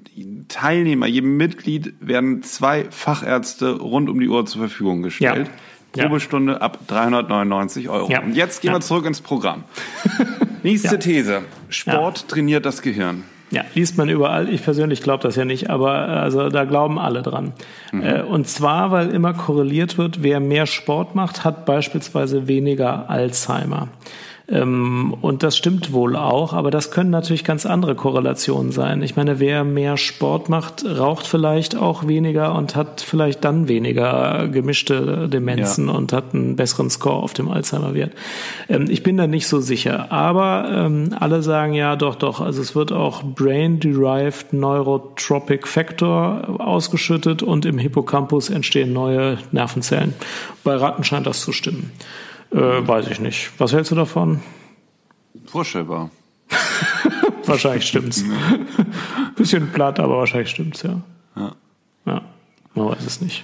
Teilnehmer, 0.47 1.07
jedem 1.07 1.37
Mitglied 1.37 1.93
werden 1.99 2.43
zwei 2.43 2.85
Fachärzte 2.89 3.79
rund 3.79 4.09
um 4.09 4.19
die 4.19 4.29
Uhr 4.29 4.45
zur 4.45 4.61
Verfügung 4.61 5.01
gestellt. 5.03 5.49
Ja. 5.95 6.03
Probestunde 6.03 6.53
ja. 6.53 6.59
ab 6.59 6.79
399 6.87 7.89
Euro. 7.89 8.11
Ja. 8.11 8.21
Und 8.21 8.35
jetzt 8.35 8.61
gehen 8.61 8.73
wir 8.73 8.81
zurück 8.81 9.05
ins 9.05 9.21
Programm. 9.21 9.63
Nächste 10.63 10.99
These. 10.99 11.43
Sport 11.69 12.27
trainiert 12.27 12.65
das 12.65 12.81
Gehirn. 12.81 13.23
Ja, 13.51 13.63
liest 13.75 13.97
man 13.97 14.09
überall. 14.09 14.49
Ich 14.49 14.63
persönlich 14.63 15.01
glaube 15.01 15.23
das 15.23 15.35
ja 15.35 15.45
nicht, 15.45 15.69
aber 15.69 16.07
äh, 16.07 16.11
also 16.11 16.49
da 16.49 16.65
glauben 16.65 16.97
alle 16.97 17.21
dran. 17.21 17.53
Mhm. 17.91 18.03
Äh, 18.03 18.21
und 18.23 18.47
zwar, 18.47 18.91
weil 18.91 19.09
immer 19.11 19.33
korreliert 19.33 19.97
wird, 19.97 20.23
wer 20.23 20.39
mehr 20.39 20.65
Sport 20.65 21.15
macht, 21.15 21.45
hat 21.45 21.65
beispielsweise 21.65 22.47
weniger 22.47 23.09
Alzheimer. 23.09 23.89
Ähm, 24.47 25.15
und 25.21 25.41
das 25.41 25.57
stimmt 25.57 25.91
wohl 25.91 26.15
auch, 26.15 26.53
aber 26.53 26.69
das 26.69 26.91
können 26.91 27.09
natürlich 27.09 27.43
ganz 27.43 27.65
andere 27.65 27.95
Korrelationen 27.95 28.71
sein. 28.71 29.01
Ich 29.01 29.15
meine, 29.15 29.39
wer 29.39 29.63
mehr 29.63 29.97
Sport 29.97 30.49
macht, 30.49 30.85
raucht 30.85 31.25
vielleicht 31.25 31.75
auch 31.75 32.07
weniger 32.07 32.53
und 32.53 32.75
hat 32.75 33.01
vielleicht 33.01 33.43
dann 33.43 33.67
weniger 33.67 34.47
gemischte 34.47 35.27
Demenzen 35.29 35.87
ja. 35.87 35.93
und 35.93 36.13
hat 36.13 36.35
einen 36.35 36.55
besseren 36.55 36.91
Score 36.91 37.23
auf 37.23 37.33
dem 37.33 37.49
Alzheimer-Wert. 37.49 38.13
Ähm, 38.69 38.85
ich 38.87 39.01
bin 39.01 39.17
da 39.17 39.25
nicht 39.25 39.47
so 39.47 39.59
sicher, 39.59 40.11
aber 40.11 40.69
ähm, 40.71 41.15
alle 41.19 41.41
sagen 41.41 41.73
ja, 41.73 41.95
doch, 41.95 42.15
doch. 42.15 42.39
Also 42.39 42.61
es 42.61 42.75
wird 42.75 42.91
auch 42.91 43.23
Brain-Derived 43.23 44.53
Neurotropic 44.53 45.67
Factor 45.67 46.59
ausgeschüttet 46.59 47.41
und 47.41 47.65
im 47.65 47.79
Hippocampus 47.79 48.51
entstehen 48.51 48.93
neue 48.93 49.39
Nervenzellen. 49.51 50.13
Bei 50.63 50.75
Ratten 50.75 51.03
scheint 51.03 51.25
das 51.25 51.41
zu 51.41 51.51
stimmen. 51.51 51.91
Äh, 52.55 52.87
weiß 52.87 53.07
ich 53.09 53.19
nicht. 53.19 53.51
Was 53.57 53.73
hältst 53.73 53.91
du 53.91 53.95
davon? 53.95 54.39
Vorstellbar. 55.45 56.09
wahrscheinlich 57.45 57.85
stimmt's. 57.85 58.23
Bisschen 59.35 59.71
platt, 59.71 59.99
aber 59.99 60.17
wahrscheinlich 60.19 60.49
stimmt's, 60.49 60.81
ja. 60.83 61.01
Ja. 61.35 61.55
Ja, 62.05 62.21
man 62.73 62.89
weiß 62.89 63.05
es 63.05 63.19
nicht. 63.19 63.43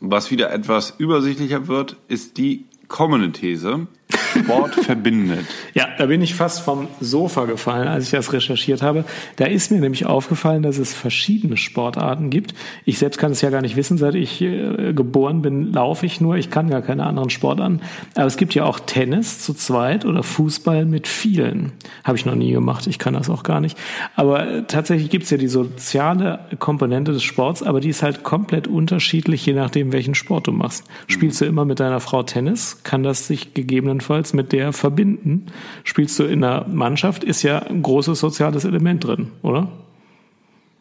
Was 0.00 0.30
wieder 0.30 0.50
etwas 0.50 0.94
übersichtlicher 0.96 1.68
wird, 1.68 1.96
ist 2.08 2.38
die 2.38 2.64
kommende 2.88 3.32
These. 3.32 3.86
Sport 4.16 4.74
verbindet. 4.74 5.46
Ja, 5.74 5.88
da 5.98 6.06
bin 6.06 6.22
ich 6.22 6.34
fast 6.34 6.60
vom 6.60 6.88
Sofa 7.00 7.44
gefallen, 7.44 7.88
als 7.88 8.04
ich 8.04 8.10
das 8.10 8.32
recherchiert 8.32 8.82
habe. 8.82 9.04
Da 9.36 9.46
ist 9.46 9.70
mir 9.70 9.80
nämlich 9.80 10.06
aufgefallen, 10.06 10.62
dass 10.62 10.78
es 10.78 10.94
verschiedene 10.94 11.56
Sportarten 11.56 12.30
gibt. 12.30 12.54
Ich 12.84 12.98
selbst 12.98 13.18
kann 13.18 13.32
es 13.32 13.40
ja 13.40 13.50
gar 13.50 13.62
nicht 13.62 13.76
wissen, 13.76 13.98
seit 13.98 14.14
ich 14.14 14.40
äh, 14.40 14.92
geboren 14.92 15.42
bin, 15.42 15.72
laufe 15.72 16.06
ich 16.06 16.20
nur. 16.20 16.36
Ich 16.36 16.50
kann 16.50 16.70
gar 16.70 16.82
keine 16.82 17.04
anderen 17.04 17.30
Sportarten. 17.30 17.80
Aber 18.14 18.26
es 18.26 18.36
gibt 18.36 18.54
ja 18.54 18.64
auch 18.64 18.80
Tennis 18.80 19.40
zu 19.40 19.54
zweit 19.54 20.04
oder 20.04 20.22
Fußball 20.22 20.84
mit 20.84 21.08
vielen. 21.08 21.72
Habe 22.04 22.16
ich 22.16 22.24
noch 22.26 22.34
nie 22.34 22.52
gemacht. 22.52 22.86
Ich 22.86 22.98
kann 22.98 23.14
das 23.14 23.28
auch 23.28 23.42
gar 23.42 23.60
nicht. 23.60 23.76
Aber 24.14 24.48
äh, 24.48 24.62
tatsächlich 24.66 25.10
gibt 25.10 25.24
es 25.24 25.30
ja 25.30 25.36
die 25.36 25.48
soziale 25.48 26.40
Komponente 26.58 27.12
des 27.12 27.22
Sports, 27.22 27.62
aber 27.62 27.80
die 27.80 27.90
ist 27.90 28.02
halt 28.02 28.22
komplett 28.22 28.66
unterschiedlich, 28.66 29.44
je 29.44 29.52
nachdem, 29.52 29.92
welchen 29.92 30.14
Sport 30.14 30.46
du 30.46 30.52
machst. 30.52 30.84
Spielst 31.06 31.40
du 31.40 31.44
immer 31.44 31.64
mit 31.64 31.80
deiner 31.80 32.00
Frau 32.00 32.22
Tennis, 32.22 32.80
kann 32.82 33.02
das 33.02 33.26
sich 33.26 33.54
gegebenenfalls 33.54 34.05
jeweils 34.08 34.32
mit 34.32 34.52
der 34.52 34.72
verbinden. 34.72 35.46
Spielst 35.84 36.18
du 36.18 36.24
in 36.24 36.44
einer 36.44 36.66
Mannschaft, 36.68 37.24
ist 37.24 37.42
ja 37.42 37.58
ein 37.58 37.82
großes 37.82 38.18
soziales 38.18 38.64
Element 38.64 39.04
drin, 39.04 39.32
oder? 39.42 39.68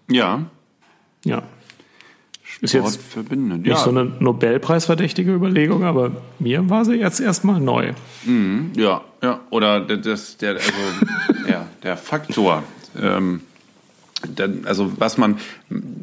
Ja. 0.10 0.46
Ja. 1.24 1.44
Ist 2.62 2.74
jetzt 2.74 3.02
verbindet. 3.02 3.60
nicht 3.60 3.70
ja. 3.70 3.78
so 3.78 3.90
eine 3.90 4.06
Nobelpreisverdächtige 4.06 5.34
Überlegung, 5.34 5.84
aber 5.84 6.12
mir 6.40 6.70
war 6.70 6.86
sie 6.86 6.94
jetzt 6.94 7.20
erstmal 7.20 7.60
neu. 7.60 7.94
Mhm, 8.24 8.72
ja, 8.76 9.02
ja. 9.22 9.42
Oder 9.50 9.82
das, 9.82 10.38
der, 10.38 10.54
also, 10.54 10.72
ja, 11.50 11.68
der 11.84 11.98
Faktor. 11.98 12.64
Ähm, 13.00 13.42
also 14.64 14.94
was 14.98 15.18
man 15.18 15.38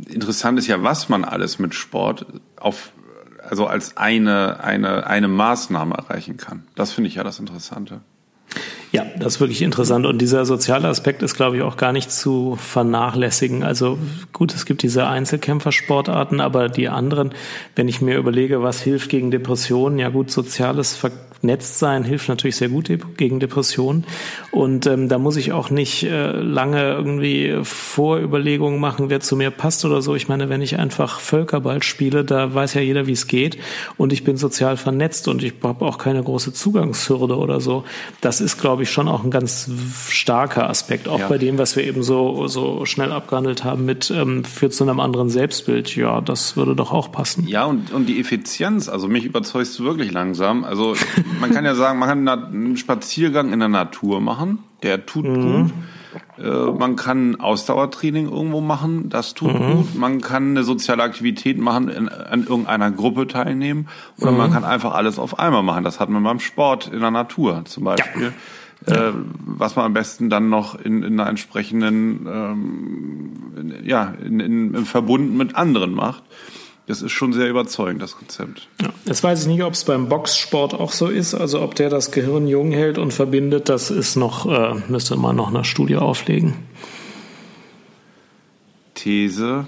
interessant 0.08 0.58
ist 0.58 0.66
ja, 0.66 0.82
was 0.82 1.08
man 1.08 1.24
alles 1.24 1.58
mit 1.58 1.74
Sport 1.74 2.26
auf 2.56 2.92
also 3.48 3.66
als 3.66 3.96
eine, 3.96 4.62
eine, 4.62 5.06
eine 5.06 5.28
Maßnahme 5.28 5.94
erreichen 5.94 6.36
kann. 6.36 6.64
Das 6.74 6.92
finde 6.92 7.08
ich 7.08 7.16
ja 7.16 7.24
das 7.24 7.38
Interessante. 7.38 8.00
Ja, 8.92 9.06
das 9.18 9.34
ist 9.34 9.40
wirklich 9.40 9.62
interessant. 9.62 10.04
Und 10.04 10.18
dieser 10.18 10.44
soziale 10.44 10.86
Aspekt 10.86 11.22
ist, 11.22 11.34
glaube 11.34 11.56
ich, 11.56 11.62
auch 11.62 11.78
gar 11.78 11.94
nicht 11.94 12.12
zu 12.12 12.56
vernachlässigen. 12.56 13.62
Also 13.62 13.98
gut, 14.34 14.54
es 14.54 14.66
gibt 14.66 14.82
diese 14.82 15.06
Einzelkämpfersportarten, 15.06 16.40
aber 16.40 16.68
die 16.68 16.90
anderen, 16.90 17.30
wenn 17.74 17.88
ich 17.88 18.02
mir 18.02 18.18
überlege, 18.18 18.62
was 18.62 18.82
hilft 18.82 19.08
gegen 19.08 19.30
Depressionen, 19.30 19.98
ja 19.98 20.10
gut, 20.10 20.30
soziales 20.30 20.94
Ver 20.94 21.10
Netzt 21.42 21.78
sein 21.78 22.04
hilft 22.04 22.28
natürlich 22.28 22.56
sehr 22.56 22.68
gut 22.68 22.90
gegen 23.16 23.40
Depressionen. 23.40 24.04
Und 24.52 24.86
ähm, 24.86 25.08
da 25.08 25.18
muss 25.18 25.36
ich 25.36 25.52
auch 25.52 25.70
nicht 25.70 26.04
äh, 26.04 26.30
lange 26.30 26.92
irgendwie 26.92 27.58
Vorüberlegungen 27.62 28.80
machen, 28.80 29.10
wer 29.10 29.20
zu 29.20 29.36
mir 29.36 29.50
passt 29.50 29.84
oder 29.84 30.02
so. 30.02 30.14
Ich 30.14 30.28
meine, 30.28 30.48
wenn 30.48 30.62
ich 30.62 30.78
einfach 30.78 31.18
Völkerball 31.18 31.82
spiele, 31.82 32.24
da 32.24 32.54
weiß 32.54 32.74
ja 32.74 32.80
jeder, 32.80 33.06
wie 33.06 33.12
es 33.12 33.26
geht. 33.26 33.58
Und 33.96 34.12
ich 34.12 34.22
bin 34.22 34.36
sozial 34.36 34.76
vernetzt 34.76 35.26
und 35.26 35.42
ich 35.42 35.54
habe 35.62 35.84
auch 35.84 35.98
keine 35.98 36.22
große 36.22 36.52
Zugangshürde 36.52 37.36
oder 37.36 37.60
so. 37.60 37.84
Das 38.20 38.40
ist, 38.40 38.60
glaube 38.60 38.84
ich, 38.84 38.90
schon 38.90 39.08
auch 39.08 39.24
ein 39.24 39.30
ganz 39.30 39.70
starker 40.08 40.70
Aspekt. 40.70 41.08
Auch 41.08 41.20
ja. 41.20 41.28
bei 41.28 41.38
dem, 41.38 41.58
was 41.58 41.74
wir 41.74 41.84
eben 41.84 42.04
so, 42.04 42.46
so 42.46 42.86
schnell 42.86 43.10
abgehandelt 43.10 43.64
haben 43.64 43.84
mit 43.84 44.10
ähm, 44.10 44.44
führt 44.44 44.74
zu 44.74 44.84
einem 44.84 45.00
anderen 45.00 45.28
Selbstbild. 45.28 45.96
Ja, 45.96 46.20
das 46.20 46.56
würde 46.56 46.76
doch 46.76 46.92
auch 46.92 47.10
passen. 47.10 47.48
Ja, 47.48 47.64
und, 47.64 47.92
und 47.92 48.06
die 48.06 48.20
Effizienz, 48.20 48.88
also 48.88 49.08
mich 49.08 49.24
überzeugst 49.24 49.78
du 49.78 49.84
wirklich 49.84 50.12
langsam. 50.12 50.62
Also 50.62 50.94
man 51.40 51.50
kann 51.50 51.64
ja 51.64 51.74
sagen, 51.74 51.98
man 51.98 52.08
kann 52.08 52.28
einen 52.28 52.76
Spaziergang 52.76 53.52
in 53.52 53.60
der 53.60 53.68
Natur 53.68 54.20
machen, 54.20 54.58
der 54.82 55.06
tut 55.06 55.24
mhm. 55.24 55.42
gut. 55.42 55.72
Äh, 56.38 56.72
man 56.72 56.96
kann 56.96 57.40
Ausdauertraining 57.40 58.28
irgendwo 58.28 58.60
machen, 58.60 59.08
das 59.08 59.34
tut 59.34 59.54
mhm. 59.54 59.72
gut. 59.72 59.94
Man 59.94 60.20
kann 60.20 60.50
eine 60.50 60.64
soziale 60.64 61.02
Aktivität 61.02 61.58
machen, 61.58 61.88
in, 61.88 62.08
an 62.08 62.44
irgendeiner 62.44 62.90
Gruppe 62.90 63.26
teilnehmen. 63.26 63.88
Oder 64.20 64.32
mhm. 64.32 64.38
man 64.38 64.52
kann 64.52 64.64
einfach 64.64 64.94
alles 64.94 65.18
auf 65.18 65.38
einmal 65.38 65.62
machen. 65.62 65.84
Das 65.84 66.00
hat 66.00 66.08
man 66.08 66.22
beim 66.22 66.40
Sport 66.40 66.88
in 66.92 67.00
der 67.00 67.10
Natur 67.10 67.62
zum 67.64 67.84
Beispiel. 67.84 68.32
Ja. 68.86 69.08
Äh, 69.08 69.12
was 69.46 69.76
man 69.76 69.84
am 69.86 69.92
besten 69.92 70.28
dann 70.28 70.48
noch 70.48 70.74
in, 70.74 71.04
in 71.04 71.20
einer 71.20 71.28
entsprechenden, 71.28 72.26
ähm, 72.26 73.32
in, 73.56 73.84
ja, 73.84 74.12
in, 74.24 74.40
in, 74.40 74.74
im 74.74 74.86
Verbund 74.86 75.34
mit 75.36 75.54
anderen 75.54 75.94
macht. 75.94 76.24
Das 76.86 77.00
ist 77.00 77.12
schon 77.12 77.32
sehr 77.32 77.48
überzeugend, 77.48 78.02
das 78.02 78.16
Konzept. 78.16 78.68
Ja, 78.80 78.88
jetzt 79.04 79.22
weiß 79.22 79.42
ich 79.42 79.46
nicht, 79.46 79.62
ob 79.62 79.74
es 79.74 79.84
beim 79.84 80.08
Boxsport 80.08 80.74
auch 80.74 80.92
so 80.92 81.06
ist, 81.06 81.32
also 81.34 81.62
ob 81.62 81.76
der 81.76 81.90
das 81.90 82.10
Gehirn 82.10 82.48
jung 82.48 82.72
hält 82.72 82.98
und 82.98 83.12
verbindet, 83.12 83.68
das 83.68 83.90
ist 83.90 84.16
noch, 84.16 84.46
äh, 84.46 84.74
müsste 84.88 85.16
man 85.16 85.36
noch 85.36 85.48
eine 85.48 85.64
Studie 85.64 85.96
auflegen. 85.96 86.54
These 88.94 89.66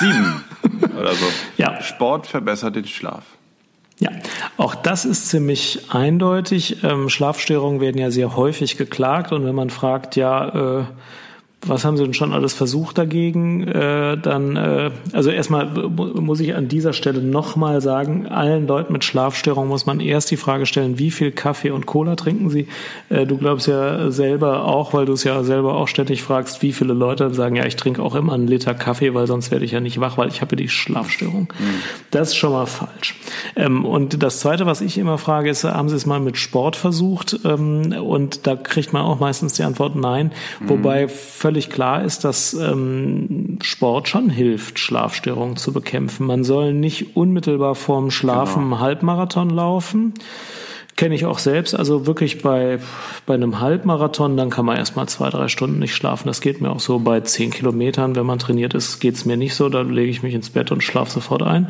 7 0.00 0.44
oder 0.98 1.14
so. 1.14 1.26
Ja. 1.56 1.82
Sport 1.82 2.26
verbessert 2.26 2.76
den 2.76 2.86
Schlaf. 2.86 3.24
Ja, 4.00 4.10
auch 4.56 4.74
das 4.74 5.04
ist 5.04 5.28
ziemlich 5.28 5.86
eindeutig. 5.88 6.82
Ähm, 6.82 7.08
Schlafstörungen 7.08 7.80
werden 7.80 7.98
ja 7.98 8.10
sehr 8.10 8.36
häufig 8.36 8.76
geklagt 8.76 9.32
und 9.32 9.44
wenn 9.44 9.54
man 9.54 9.70
fragt, 9.70 10.16
ja, 10.16 10.80
äh, 10.80 10.84
was 11.66 11.84
haben 11.84 11.96
Sie 11.96 12.04
denn 12.04 12.14
schon 12.14 12.32
alles 12.32 12.52
versucht 12.52 12.98
dagegen? 12.98 13.66
Äh, 13.66 14.16
dann, 14.18 14.56
äh, 14.56 14.90
also 15.12 15.30
erstmal 15.30 15.66
muss 15.66 16.40
ich 16.40 16.54
an 16.54 16.68
dieser 16.68 16.92
Stelle 16.92 17.20
nochmal 17.20 17.80
sagen, 17.80 18.26
allen 18.26 18.66
Leuten 18.66 18.92
mit 18.92 19.04
Schlafstörungen 19.04 19.68
muss 19.68 19.86
man 19.86 20.00
erst 20.00 20.30
die 20.30 20.36
Frage 20.36 20.66
stellen, 20.66 20.98
wie 20.98 21.10
viel 21.10 21.32
Kaffee 21.32 21.70
und 21.70 21.86
Cola 21.86 22.16
trinken 22.16 22.50
sie? 22.50 22.68
Äh, 23.08 23.26
du 23.26 23.36
glaubst 23.38 23.66
ja 23.66 24.10
selber 24.10 24.64
auch, 24.64 24.92
weil 24.94 25.06
du 25.06 25.12
es 25.12 25.24
ja 25.24 25.42
selber 25.42 25.74
auch 25.74 25.88
ständig 25.88 26.22
fragst, 26.22 26.62
wie 26.62 26.72
viele 26.72 26.92
Leute 26.92 27.32
sagen, 27.32 27.56
ja, 27.56 27.66
ich 27.66 27.76
trinke 27.76 28.02
auch 28.02 28.14
immer 28.14 28.32
einen 28.32 28.46
Liter 28.46 28.74
Kaffee, 28.74 29.14
weil 29.14 29.26
sonst 29.26 29.50
werde 29.50 29.64
ich 29.64 29.72
ja 29.72 29.80
nicht 29.80 30.00
wach, 30.00 30.18
weil 30.18 30.28
ich 30.28 30.40
habe 30.40 30.52
ja 30.52 30.56
die 30.56 30.68
Schlafstörung. 30.68 31.52
Mhm. 31.58 31.64
Das 32.10 32.28
ist 32.28 32.36
schon 32.36 32.52
mal 32.52 32.66
falsch. 32.66 33.16
Ähm, 33.56 33.84
und 33.84 34.22
das 34.22 34.40
Zweite, 34.40 34.66
was 34.66 34.80
ich 34.80 34.98
immer 34.98 35.18
frage, 35.18 35.50
ist, 35.50 35.64
haben 35.64 35.88
Sie 35.88 35.96
es 35.96 36.06
mal 36.06 36.20
mit 36.20 36.36
Sport 36.36 36.76
versucht? 36.76 37.38
Ähm, 37.44 37.92
und 37.92 38.46
da 38.46 38.56
kriegt 38.56 38.92
man 38.92 39.02
auch 39.02 39.20
meistens 39.20 39.54
die 39.54 39.62
Antwort 39.62 39.96
nein. 39.96 40.32
Mhm. 40.60 40.68
Wobei 40.68 41.08
völlig 41.08 41.53
klar 41.70 42.04
ist, 42.04 42.24
dass 42.24 42.54
ähm, 42.54 43.58
Sport 43.62 44.08
schon 44.08 44.30
hilft, 44.30 44.78
Schlafstörungen 44.78 45.56
zu 45.56 45.72
bekämpfen. 45.72 46.26
Man 46.26 46.44
soll 46.44 46.72
nicht 46.72 47.16
unmittelbar 47.16 47.74
vorm 47.74 48.10
Schlafen 48.10 48.64
genau. 48.64 48.80
Halbmarathon 48.80 49.50
laufen. 49.50 50.14
Kenne 50.96 51.16
ich 51.16 51.24
auch 51.24 51.38
selbst. 51.40 51.74
Also 51.74 52.06
wirklich 52.06 52.42
bei, 52.42 52.78
bei 53.26 53.34
einem 53.34 53.60
Halbmarathon, 53.60 54.36
dann 54.36 54.50
kann 54.50 54.64
man 54.64 54.76
erstmal 54.76 55.08
zwei, 55.08 55.28
drei 55.28 55.48
Stunden 55.48 55.80
nicht 55.80 55.94
schlafen. 55.94 56.28
Das 56.28 56.40
geht 56.40 56.60
mir 56.60 56.70
auch 56.70 56.78
so 56.78 57.00
bei 57.00 57.20
zehn 57.20 57.50
Kilometern. 57.50 58.14
Wenn 58.14 58.26
man 58.26 58.38
trainiert 58.38 58.74
ist, 58.74 59.00
geht's 59.00 59.24
mir 59.24 59.36
nicht 59.36 59.56
so. 59.56 59.68
Da 59.68 59.82
lege 59.82 60.10
ich 60.10 60.22
mich 60.22 60.34
ins 60.34 60.50
Bett 60.50 60.70
und 60.70 60.84
schlafe 60.84 61.10
sofort 61.10 61.42
ein. 61.42 61.68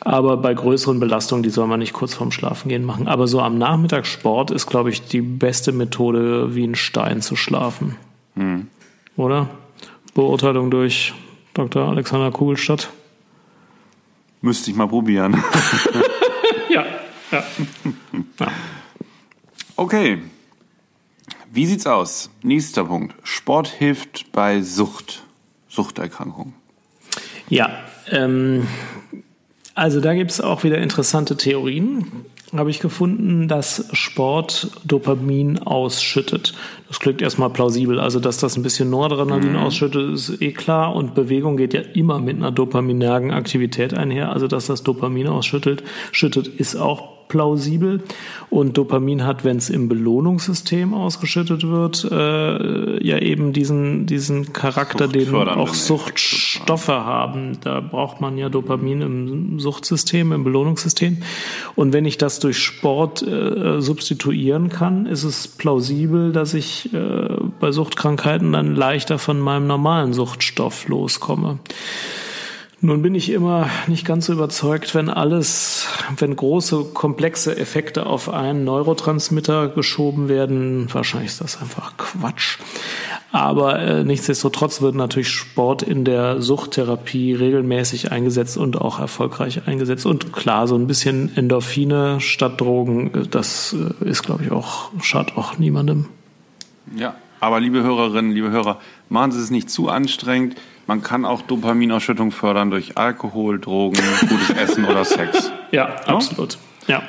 Aber 0.00 0.36
bei 0.36 0.52
größeren 0.52 1.00
Belastungen, 1.00 1.42
die 1.42 1.50
soll 1.50 1.66
man 1.66 1.78
nicht 1.78 1.92
kurz 1.92 2.12
vorm 2.14 2.30
Schlafengehen 2.32 2.84
machen. 2.84 3.08
Aber 3.08 3.26
so 3.26 3.40
am 3.40 3.56
Nachmittag 3.56 4.04
Sport 4.04 4.50
ist, 4.50 4.66
glaube 4.66 4.90
ich, 4.90 5.02
die 5.02 5.22
beste 5.22 5.72
Methode, 5.72 6.54
wie 6.54 6.64
ein 6.64 6.74
Stein 6.74 7.22
zu 7.22 7.36
schlafen. 7.36 7.96
Hm. 8.34 8.66
Oder? 9.16 9.48
Beurteilung 10.14 10.70
durch 10.70 11.12
Dr. 11.54 11.88
Alexander 11.88 12.30
Kugelstadt. 12.30 12.90
Müsste 14.40 14.70
ich 14.70 14.76
mal 14.76 14.88
probieren. 14.88 15.42
ja. 16.68 16.84
Ja. 17.30 17.44
ja. 18.40 18.52
Okay. 19.76 20.18
Wie 21.52 21.66
sieht's 21.66 21.86
aus? 21.86 22.30
Nächster 22.42 22.84
Punkt. 22.84 23.14
Sport 23.24 23.68
hilft 23.68 24.32
bei 24.32 24.62
Sucht, 24.62 25.22
Suchterkrankungen. 25.68 26.54
Ja, 27.48 27.84
ähm, 28.10 28.66
also 29.74 30.00
da 30.00 30.14
gibt's 30.14 30.40
auch 30.40 30.64
wieder 30.64 30.78
interessante 30.78 31.36
Theorien 31.36 32.24
habe 32.54 32.70
ich 32.70 32.80
gefunden, 32.80 33.48
dass 33.48 33.88
Sport 33.92 34.70
Dopamin 34.84 35.58
ausschüttet. 35.60 36.52
Das 36.88 37.00
klingt 37.00 37.22
erstmal 37.22 37.50
plausibel. 37.50 37.98
Also, 37.98 38.20
dass 38.20 38.38
das 38.38 38.56
ein 38.56 38.62
bisschen 38.62 38.90
Noradrenalin 38.90 39.52
mhm. 39.52 39.58
ausschüttet, 39.58 40.12
ist 40.12 40.42
eh 40.42 40.52
klar. 40.52 40.94
Und 40.94 41.14
Bewegung 41.14 41.56
geht 41.56 41.72
ja 41.72 41.80
immer 41.80 42.18
mit 42.18 42.36
einer 42.36 42.52
dopaminergen 42.52 43.30
Aktivität 43.30 43.94
einher. 43.94 44.32
Also, 44.32 44.48
dass 44.48 44.66
das 44.66 44.82
Dopamin 44.82 45.28
ausschüttet, 45.28 45.82
schüttet, 46.12 46.46
ist 46.46 46.76
auch 46.76 47.21
plausibel. 47.32 48.02
Und 48.50 48.76
Dopamin 48.76 49.24
hat, 49.24 49.42
wenn 49.42 49.56
es 49.56 49.70
im 49.70 49.88
Belohnungssystem 49.88 50.92
ausgeschüttet 50.92 51.66
wird, 51.66 52.06
äh, 52.10 53.02
ja 53.02 53.18
eben 53.18 53.54
diesen, 53.54 54.04
diesen 54.04 54.52
Charakter, 54.52 55.08
den 55.08 55.34
auch 55.34 55.72
Suchtstoffe 55.72 56.88
haben. 56.88 57.58
Da 57.62 57.80
braucht 57.80 58.20
man 58.20 58.36
ja 58.36 58.50
Dopamin 58.50 59.00
im 59.00 59.60
Suchtsystem, 59.60 60.32
im 60.32 60.44
Belohnungssystem. 60.44 61.22
Und 61.74 61.94
wenn 61.94 62.04
ich 62.04 62.18
das 62.18 62.38
durch 62.38 62.58
Sport 62.58 63.22
äh, 63.22 63.80
substituieren 63.80 64.68
kann, 64.68 65.06
ist 65.06 65.24
es 65.24 65.48
plausibel, 65.48 66.32
dass 66.32 66.52
ich 66.52 66.92
äh, 66.92 66.98
bei 67.58 67.72
Suchtkrankheiten 67.72 68.52
dann 68.52 68.76
leichter 68.76 69.18
von 69.18 69.40
meinem 69.40 69.66
normalen 69.66 70.12
Suchtstoff 70.12 70.86
loskomme. 70.86 71.58
Nun 72.84 73.00
bin 73.00 73.14
ich 73.14 73.30
immer 73.30 73.70
nicht 73.86 74.04
ganz 74.04 74.26
so 74.26 74.32
überzeugt, 74.32 74.92
wenn 74.96 75.08
alles, 75.08 75.86
wenn 76.16 76.34
große, 76.34 76.86
komplexe 76.92 77.56
Effekte 77.56 78.06
auf 78.06 78.28
einen 78.28 78.64
Neurotransmitter 78.64 79.68
geschoben 79.68 80.28
werden. 80.28 80.92
Wahrscheinlich 80.92 81.30
ist 81.30 81.40
das 81.40 81.60
einfach 81.60 81.96
Quatsch. 81.96 82.58
Aber 83.30 83.78
äh, 83.78 84.02
nichtsdestotrotz 84.02 84.82
wird 84.82 84.96
natürlich 84.96 85.28
Sport 85.28 85.84
in 85.84 86.04
der 86.04 86.42
Suchttherapie 86.42 87.34
regelmäßig 87.34 88.10
eingesetzt 88.10 88.56
und 88.56 88.80
auch 88.80 88.98
erfolgreich 88.98 89.68
eingesetzt. 89.68 90.04
Und 90.04 90.32
klar, 90.32 90.66
so 90.66 90.74
ein 90.74 90.88
bisschen 90.88 91.30
Endorphine 91.36 92.20
statt 92.20 92.60
Drogen, 92.60 93.28
das 93.30 93.76
äh, 94.02 94.08
ist, 94.08 94.24
glaube 94.24 94.42
ich, 94.42 94.50
auch, 94.50 94.90
schadet 95.00 95.36
auch 95.36 95.56
niemandem. 95.56 96.06
Ja, 96.96 97.14
aber 97.38 97.60
liebe 97.60 97.84
Hörerinnen, 97.84 98.32
liebe 98.32 98.50
Hörer, 98.50 98.80
machen 99.08 99.30
Sie 99.30 99.38
es 99.38 99.50
nicht 99.50 99.70
zu 99.70 99.88
anstrengend 99.88 100.56
man 100.86 101.02
kann 101.02 101.24
auch 101.24 101.42
Dopaminausschüttung 101.42 102.30
fördern 102.30 102.70
durch 102.70 102.96
Alkohol, 102.98 103.58
Drogen, 103.60 104.02
gutes 104.28 104.50
Essen 104.50 104.84
oder 104.84 105.04
Sex. 105.04 105.52
Ja, 105.70 105.96
no? 106.06 106.16
absolut. 106.16 106.58
Ja. 106.86 107.02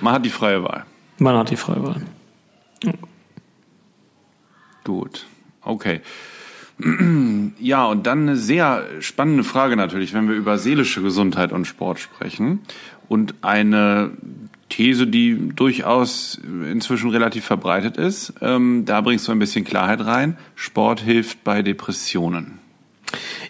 Man 0.00 0.14
hat 0.14 0.24
die 0.24 0.30
freie 0.30 0.62
Wahl. 0.62 0.84
Man 1.18 1.36
hat 1.36 1.50
die 1.50 1.56
freie 1.56 1.82
Wahl. 1.82 2.02
Ja. 2.82 2.92
Gut. 4.84 5.26
Okay. 5.62 6.00
Ja, 7.60 7.86
und 7.86 8.06
dann 8.06 8.22
eine 8.22 8.36
sehr 8.36 8.84
spannende 9.00 9.44
Frage 9.44 9.76
natürlich, 9.76 10.12
wenn 10.12 10.28
wir 10.28 10.34
über 10.34 10.58
seelische 10.58 11.02
Gesundheit 11.02 11.52
und 11.52 11.66
Sport 11.66 12.00
sprechen. 12.00 12.60
Und 13.08 13.34
eine 13.42 14.10
These, 14.68 15.06
die 15.06 15.50
durchaus 15.54 16.40
inzwischen 16.44 17.10
relativ 17.10 17.44
verbreitet 17.44 17.96
ist. 17.96 18.34
Ähm, 18.40 18.84
da 18.86 19.00
bringst 19.02 19.28
du 19.28 19.32
ein 19.32 19.38
bisschen 19.38 19.64
Klarheit 19.64 20.04
rein. 20.04 20.36
Sport 20.56 21.00
hilft 21.00 21.44
bei 21.44 21.62
Depressionen. 21.62 22.58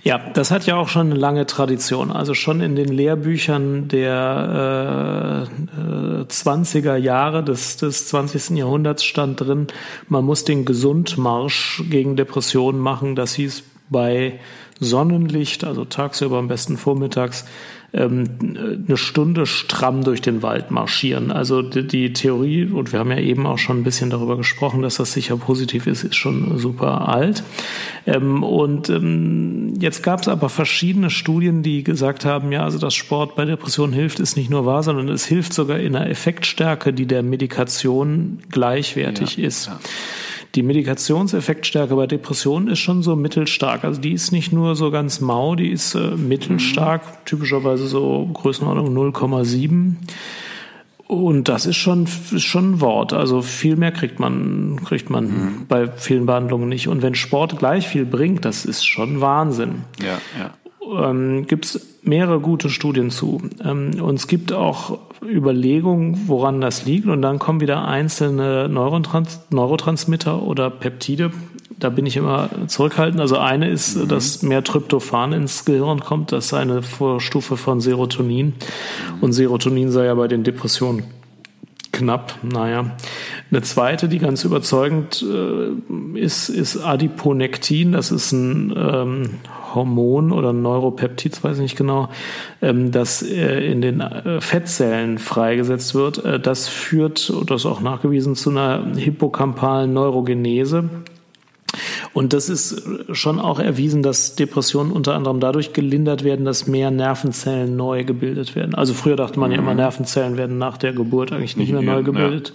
Ja, 0.04 0.18
das 0.18 0.50
hat 0.50 0.66
ja 0.66 0.76
auch 0.76 0.88
schon 0.88 1.10
eine 1.10 1.18
lange 1.18 1.46
Tradition. 1.46 2.12
Also 2.12 2.34
schon 2.34 2.60
in 2.60 2.76
den 2.76 2.88
Lehrbüchern 2.88 3.88
der 3.88 5.48
äh, 5.48 6.20
äh, 6.20 6.24
20er 6.24 6.96
Jahre 6.96 7.42
des, 7.42 7.78
des 7.78 8.08
20. 8.08 8.50
Jahrhunderts 8.50 9.02
stand 9.02 9.40
drin, 9.40 9.66
man 10.08 10.26
muss 10.26 10.44
den 10.44 10.66
Gesundmarsch 10.66 11.82
gegen 11.88 12.16
Depressionen 12.16 12.82
machen. 12.82 13.16
Das 13.16 13.34
hieß 13.34 13.64
bei 13.88 14.40
Sonnenlicht, 14.78 15.64
also 15.64 15.86
tagsüber 15.86 16.36
am 16.36 16.48
besten 16.48 16.76
vormittags, 16.76 17.46
ähm, 17.94 18.24
eine 18.86 18.96
Stunde 18.96 19.46
stramm 19.46 20.02
durch 20.02 20.20
den 20.20 20.42
Wald 20.42 20.70
marschieren. 20.70 21.30
Also 21.30 21.62
die, 21.62 21.86
die, 21.86 22.12
Theorie, 22.12 22.64
und 22.64 22.92
wir 22.92 22.98
haben 22.98 23.10
ja 23.10 23.18
eben 23.18 23.46
auch 23.46 23.58
schon 23.58 23.80
ein 23.80 23.84
bisschen 23.84 24.10
darüber 24.10 24.36
gesprochen, 24.36 24.82
dass 24.82 24.96
das 24.96 25.12
sicher 25.12 25.36
positiv 25.36 25.86
ist, 25.86 26.02
ist 26.02 26.16
schon 26.16 26.58
super 26.58 27.08
alt. 27.08 27.44
Ähm, 28.06 28.42
und 28.42 28.90
ähm, 28.90 29.74
jetzt 29.78 30.02
gab 30.02 30.20
es 30.20 30.28
aber 30.28 30.48
verschiedene 30.48 31.10
Studien, 31.10 31.62
die 31.62 31.84
gesagt 31.84 32.24
haben, 32.24 32.50
ja, 32.50 32.64
also 32.64 32.78
dass 32.78 32.94
Sport 32.94 33.36
bei 33.36 33.44
Depressionen 33.44 33.92
hilft, 33.92 34.18
ist 34.18 34.36
nicht 34.36 34.50
nur 34.50 34.66
wahr, 34.66 34.82
sondern 34.82 35.08
es 35.08 35.24
hilft 35.24 35.52
sogar 35.52 35.78
in 35.78 35.94
einer 35.94 36.10
Effektstärke, 36.10 36.92
die 36.92 37.06
der 37.06 37.22
Medikation 37.22 38.38
gleichwertig 38.50 39.36
ja, 39.36 39.46
ist. 39.46 39.66
Ja. 39.66 39.78
Die 40.54 40.62
Medikationseffektstärke 40.62 41.96
bei 41.96 42.06
Depressionen 42.06 42.68
ist 42.68 42.78
schon 42.78 43.02
so 43.02 43.16
mittelstark. 43.16 43.84
Also 43.84 44.00
die 44.00 44.12
ist 44.12 44.30
nicht 44.30 44.52
nur 44.52 44.76
so 44.76 44.90
ganz 44.90 45.20
mau, 45.20 45.56
die 45.56 45.70
ist 45.70 45.94
äh, 45.94 46.10
mittelstark, 46.10 47.04
mhm. 47.04 47.24
typischerweise 47.24 47.86
so 47.88 48.28
Größenordnung 48.32 48.96
0,7. 49.12 49.94
Und 51.06 51.48
das 51.48 51.66
ist 51.66 51.76
schon, 51.76 52.04
ist 52.04 52.42
schon 52.42 52.72
ein 52.72 52.80
Wort. 52.80 53.12
Also 53.12 53.42
viel 53.42 53.76
mehr 53.76 53.92
kriegt 53.92 54.20
man, 54.20 54.80
kriegt 54.84 55.10
man 55.10 55.24
mhm. 55.24 55.66
bei 55.68 55.90
vielen 55.90 56.26
Behandlungen 56.26 56.68
nicht. 56.68 56.88
Und 56.88 57.02
wenn 57.02 57.14
Sport 57.14 57.58
gleich 57.58 57.88
viel 57.88 58.06
bringt, 58.06 58.44
das 58.44 58.64
ist 58.64 58.84
schon 58.86 59.20
Wahnsinn. 59.20 59.82
Ja, 60.00 60.20
ja 60.38 60.52
ähm, 60.92 61.46
gibt 61.46 61.64
es 61.64 61.98
mehrere 62.02 62.40
gute 62.40 62.70
Studien 62.70 63.10
zu. 63.10 63.42
Ähm, 63.64 64.00
und 64.00 64.16
es 64.16 64.26
gibt 64.26 64.52
auch 64.52 64.98
Überlegungen, 65.22 66.28
woran 66.28 66.60
das 66.60 66.84
liegt. 66.84 67.06
Und 67.06 67.22
dann 67.22 67.38
kommen 67.38 67.60
wieder 67.60 67.86
einzelne 67.86 68.68
Neurotrans 68.68 69.40
Neurotransmitter 69.50 70.42
oder 70.42 70.70
Peptide. 70.70 71.30
Da 71.78 71.90
bin 71.90 72.06
ich 72.06 72.16
immer 72.16 72.50
zurückhaltend. 72.66 73.20
Also 73.20 73.38
eine 73.38 73.68
ist, 73.68 73.96
mhm. 73.96 74.08
dass 74.08 74.42
mehr 74.42 74.62
Tryptophan 74.62 75.32
ins 75.32 75.64
Gehirn 75.64 76.00
kommt. 76.00 76.32
Das 76.32 76.46
ist 76.46 76.54
eine 76.54 76.82
Vorstufe 76.82 77.56
von 77.56 77.80
Serotonin. 77.80 78.54
Und 79.20 79.32
Serotonin 79.32 79.90
sei 79.90 80.06
ja 80.06 80.14
bei 80.14 80.28
den 80.28 80.44
Depressionen 80.44 81.04
knapp, 81.94 82.34
naja. 82.42 82.96
Eine 83.50 83.62
zweite, 83.62 84.08
die 84.08 84.18
ganz 84.18 84.44
überzeugend 84.44 85.24
äh, 85.24 86.18
ist, 86.18 86.48
ist 86.48 86.76
Adiponektin. 86.76 87.92
Das 87.92 88.10
ist 88.10 88.32
ein 88.32 88.74
ähm, 88.76 89.30
Hormon 89.74 90.32
oder 90.32 90.52
Neuropeptid, 90.52 91.42
weiß 91.42 91.56
ich 91.56 91.62
nicht 91.62 91.76
genau, 91.76 92.08
ähm, 92.62 92.90
das 92.90 93.22
äh, 93.22 93.60
in 93.70 93.80
den 93.80 94.00
äh, 94.00 94.40
Fettzellen 94.40 95.18
freigesetzt 95.18 95.94
wird. 95.94 96.24
Äh, 96.24 96.40
das 96.40 96.68
führt, 96.68 97.32
das 97.46 97.62
ist 97.62 97.66
auch 97.66 97.80
nachgewiesen, 97.80 98.34
zu 98.34 98.50
einer 98.50 98.84
hippocampalen 98.96 99.92
Neurogenese. 99.92 100.88
Und 102.14 102.32
das 102.32 102.48
ist 102.48 102.82
schon 103.12 103.40
auch 103.40 103.58
erwiesen, 103.58 104.02
dass 104.02 104.36
Depressionen 104.36 104.92
unter 104.92 105.14
anderem 105.14 105.40
dadurch 105.40 105.72
gelindert 105.72 106.22
werden, 106.22 106.44
dass 106.44 106.68
mehr 106.68 106.92
Nervenzellen 106.92 107.76
neu 107.76 108.04
gebildet 108.04 108.54
werden. 108.54 108.74
Also 108.74 108.94
früher 108.94 109.16
dachte 109.16 109.38
man 109.40 109.50
mhm. 109.50 109.56
ja 109.56 109.60
immer, 109.60 109.72
mhm. 109.72 109.78
Nervenzellen 109.78 110.36
werden 110.36 110.56
nach 110.56 110.78
der 110.78 110.92
Geburt 110.92 111.32
eigentlich 111.32 111.56
nicht 111.56 111.72
mehr 111.72 111.82
neu 111.82 112.04
gebildet. 112.04 112.50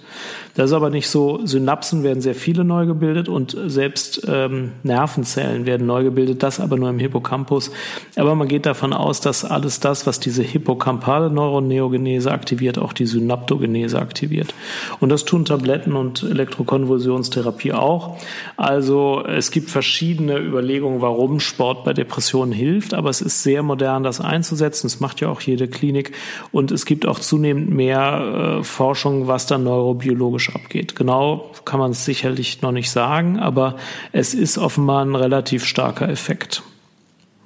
Das 0.54 0.70
ist 0.70 0.74
aber 0.74 0.90
nicht 0.90 1.08
so. 1.08 1.40
Synapsen 1.44 2.02
werden 2.02 2.20
sehr 2.20 2.34
viele 2.34 2.64
neu 2.64 2.86
gebildet 2.86 3.28
und 3.28 3.56
selbst 3.66 4.22
ähm, 4.26 4.72
Nervenzellen 4.82 5.66
werden 5.66 5.86
neu 5.86 6.04
gebildet, 6.04 6.42
das 6.42 6.58
aber 6.58 6.76
nur 6.76 6.88
im 6.90 6.98
Hippocampus. 6.98 7.70
Aber 8.16 8.34
man 8.34 8.48
geht 8.48 8.66
davon 8.66 8.92
aus, 8.92 9.20
dass 9.20 9.44
alles 9.44 9.80
das, 9.80 10.06
was 10.06 10.20
diese 10.20 10.42
hippocampale 10.42 11.30
Neuroneogenese 11.30 12.32
aktiviert, 12.32 12.78
auch 12.78 12.92
die 12.92 13.06
Synaptogenese 13.06 13.98
aktiviert. 13.98 14.54
Und 14.98 15.10
das 15.10 15.24
tun 15.24 15.44
Tabletten 15.44 15.94
und 15.94 16.22
Elektrokonvulsionstherapie 16.22 17.72
auch. 17.72 18.18
Also 18.56 19.22
es 19.26 19.49
gibt 19.50 19.70
verschiedene 19.70 20.38
Überlegungen, 20.38 21.00
warum 21.00 21.40
Sport 21.40 21.84
bei 21.84 21.92
Depressionen 21.92 22.52
hilft, 22.52 22.94
aber 22.94 23.10
es 23.10 23.20
ist 23.20 23.42
sehr 23.42 23.62
modern, 23.62 24.02
das 24.02 24.20
einzusetzen. 24.20 24.86
Das 24.86 25.00
macht 25.00 25.20
ja 25.20 25.28
auch 25.28 25.40
jede 25.40 25.68
Klinik. 25.68 26.12
Und 26.52 26.70
es 26.70 26.84
gibt 26.84 27.06
auch 27.06 27.18
zunehmend 27.18 27.70
mehr 27.70 28.58
äh, 28.60 28.64
Forschung, 28.64 29.26
was 29.26 29.46
dann 29.46 29.64
neurobiologisch 29.64 30.54
abgeht. 30.54 30.96
Genau 30.96 31.50
kann 31.64 31.80
man 31.80 31.92
es 31.92 32.04
sicherlich 32.04 32.62
noch 32.62 32.72
nicht 32.72 32.90
sagen, 32.90 33.38
aber 33.38 33.76
es 34.12 34.34
ist 34.34 34.58
offenbar 34.58 35.04
ein 35.04 35.14
relativ 35.14 35.64
starker 35.64 36.08
Effekt. 36.08 36.62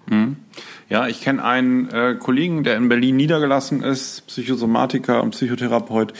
Mhm. 0.07 0.37
Ja, 0.89 1.09
ich 1.09 1.23
kenne 1.23 1.43
einen 1.43 1.89
äh, 1.91 2.15
Kollegen, 2.19 2.63
der 2.63 2.77
in 2.77 2.89
Berlin 2.89 3.17
niedergelassen 3.17 3.83
ist, 3.83 4.27
Psychosomatiker 4.27 5.23
und 5.23 5.31
Psychotherapeut. 5.31 6.13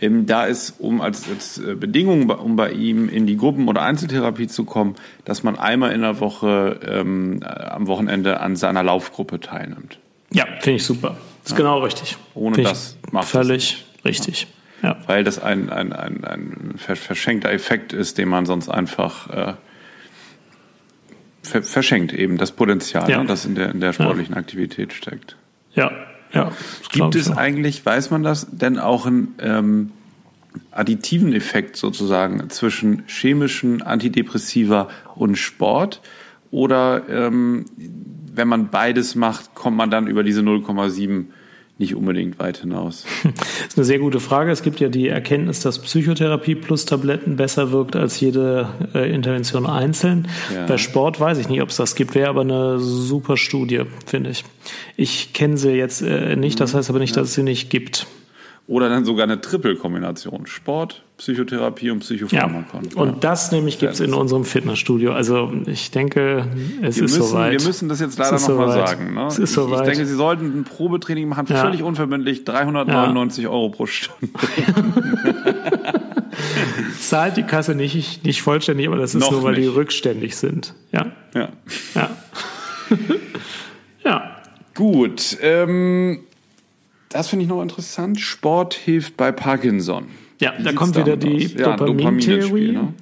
Ähm, 0.00 0.26
da 0.26 0.44
ist, 0.44 0.74
um 0.78 1.00
als, 1.00 1.28
als 1.28 1.58
äh, 1.58 1.74
Bedingung, 1.74 2.28
um 2.30 2.56
bei 2.56 2.72
ihm 2.72 3.08
in 3.08 3.26
die 3.26 3.36
Gruppen- 3.36 3.68
oder 3.68 3.82
Einzeltherapie 3.82 4.48
zu 4.48 4.64
kommen, 4.64 4.96
dass 5.24 5.42
man 5.42 5.56
einmal 5.58 5.92
in 5.92 6.02
der 6.02 6.20
Woche 6.20 6.80
ähm, 6.86 7.40
äh, 7.42 7.46
am 7.46 7.86
Wochenende 7.86 8.40
an 8.40 8.56
seiner 8.56 8.82
Laufgruppe 8.82 9.40
teilnimmt. 9.40 9.98
Ja, 10.32 10.46
finde 10.60 10.76
ich 10.76 10.84
super. 10.84 11.16
Das 11.42 11.52
ist 11.52 11.58
ja. 11.58 11.58
genau 11.58 11.80
richtig. 11.80 12.16
Ohne 12.34 12.56
find 12.56 12.68
das 12.68 12.96
macht 13.12 13.28
Völlig 13.28 13.84
das 13.96 14.04
richtig. 14.04 14.48
Ja. 14.82 14.96
Weil 15.06 15.24
das 15.24 15.38
ein, 15.38 15.70
ein, 15.70 15.92
ein, 15.92 16.24
ein 16.24 16.74
verschenkter 16.76 17.50
Effekt 17.50 17.92
ist, 17.92 18.18
den 18.18 18.28
man 18.28 18.44
sonst 18.46 18.68
einfach 18.68 19.30
äh, 19.30 19.54
verschenkt 21.42 22.12
eben 22.12 22.36
das 22.36 22.52
Potenzial, 22.52 23.08
ja. 23.08 23.20
ne, 23.20 23.26
das 23.26 23.44
in 23.44 23.54
der, 23.54 23.70
in 23.70 23.80
der 23.80 23.92
sportlichen 23.92 24.34
ja. 24.34 24.40
Aktivität 24.40 24.92
steckt. 24.92 25.36
Ja, 25.74 25.90
ja. 26.34 26.52
Gibt 26.90 27.14
es 27.14 27.30
eigentlich, 27.30 27.84
weiß 27.84 28.10
man 28.10 28.22
das, 28.22 28.46
denn 28.50 28.78
auch 28.78 29.06
einen 29.06 29.34
ähm, 29.38 29.92
additiven 30.70 31.32
Effekt 31.32 31.76
sozusagen 31.76 32.50
zwischen 32.50 33.04
chemischen 33.06 33.82
Antidepressiva 33.82 34.88
und 35.14 35.36
Sport? 35.36 36.00
Oder 36.50 37.08
ähm, 37.08 37.66
wenn 37.76 38.48
man 38.48 38.70
beides 38.70 39.14
macht, 39.14 39.54
kommt 39.54 39.76
man 39.76 39.90
dann 39.90 40.06
über 40.06 40.22
diese 40.22 40.40
0,7 40.40 41.26
nicht 41.78 41.94
unbedingt 41.94 42.38
weit 42.38 42.58
hinaus? 42.58 43.04
Das 43.34 43.68
ist 43.68 43.78
eine 43.78 43.84
sehr 43.86 43.98
gute 43.98 44.20
Frage. 44.20 44.52
Es 44.52 44.62
gibt 44.62 44.78
ja 44.78 44.88
die 44.88 45.08
Erkenntnis, 45.08 45.60
dass 45.60 45.80
Psychotherapie 45.80 46.54
plus 46.54 46.84
Tabletten 46.84 47.36
besser 47.36 47.72
wirkt 47.72 47.96
als 47.96 48.20
jede 48.20 48.68
äh, 48.94 49.12
Intervention 49.12 49.66
einzeln. 49.66 50.28
Ja. 50.54 50.66
Bei 50.66 50.78
Sport 50.78 51.18
weiß 51.18 51.38
ich 51.38 51.48
nicht, 51.48 51.62
ob 51.62 51.70
es 51.70 51.76
das 51.76 51.96
gibt. 51.96 52.14
Wäre 52.14 52.28
aber 52.28 52.42
eine 52.42 52.78
super 52.78 53.36
Studie, 53.36 53.82
finde 54.06 54.30
ich. 54.30 54.44
Ich 54.96 55.32
kenne 55.32 55.56
sie 55.56 55.72
jetzt 55.72 56.02
äh, 56.02 56.36
nicht, 56.36 56.60
das 56.60 56.74
heißt 56.74 56.90
aber 56.90 57.00
nicht, 57.00 57.16
ja. 57.16 57.22
dass 57.22 57.30
es 57.30 57.34
sie 57.34 57.42
nicht 57.42 57.70
gibt. 57.70 58.06
Oder 58.66 58.88
dann 58.88 59.04
sogar 59.04 59.24
eine 59.24 59.42
Triple-Kombination. 59.42 60.46
Sport, 60.46 61.04
Psychotherapie 61.18 61.90
und 61.90 61.98
Psychopharmakon. 61.98 62.88
Ja. 62.94 63.02
Und 63.02 63.22
das 63.22 63.52
nämlich 63.52 63.78
gibt 63.78 63.92
es 63.92 64.00
in 64.00 64.14
unserem 64.14 64.46
Fitnessstudio. 64.46 65.12
Also 65.12 65.52
ich 65.66 65.90
denke, 65.90 66.46
es 66.80 66.96
wir 66.96 67.04
ist 67.04 67.16
müssen, 67.16 67.22
soweit. 67.24 67.52
Wir 67.60 67.66
müssen 67.66 67.90
das 67.90 68.00
jetzt 68.00 68.18
leider 68.18 68.40
nochmal 68.40 68.72
sagen. 68.72 69.12
Ne? 69.12 69.26
Es 69.26 69.38
ist 69.38 69.50
ich, 69.50 69.54
soweit. 69.54 69.80
ich 69.80 69.88
denke, 69.88 70.06
Sie 70.06 70.14
sollten 70.14 70.60
ein 70.60 70.64
Probetraining 70.64 71.28
machen, 71.28 71.46
ja. 71.50 71.56
völlig 71.56 71.82
unverbindlich, 71.82 72.44
399 72.44 73.44
ja. 73.44 73.50
Euro 73.50 73.68
pro 73.68 73.84
Stunde. 73.84 74.32
Zahlt 76.98 77.36
die 77.36 77.42
Kasse 77.42 77.74
nicht, 77.74 78.24
nicht 78.24 78.42
vollständig, 78.42 78.86
aber 78.86 78.96
das 78.96 79.14
ist 79.14 79.20
Noch 79.20 79.32
nur, 79.32 79.42
weil 79.42 79.52
nicht. 79.52 79.64
die 79.64 79.68
rückständig 79.68 80.36
sind. 80.36 80.74
Ja. 80.92 81.12
Ja. 81.34 81.48
Ja. 81.94 82.10
ja. 84.04 84.36
Gut. 84.74 85.36
Ähm, 85.40 86.20
das 87.14 87.28
finde 87.28 87.44
ich 87.44 87.48
noch 87.48 87.62
interessant. 87.62 88.20
Sport 88.20 88.74
hilft 88.74 89.16
bei 89.16 89.30
Parkinson. 89.30 90.06
Ja, 90.40 90.52
Wie 90.58 90.64
da 90.64 90.72
kommt 90.72 90.96
wieder 90.96 91.16
die 91.16 91.46
ja, 91.46 91.76
Dopamin-Theorie. 91.76 92.72
Ne? 92.72 92.92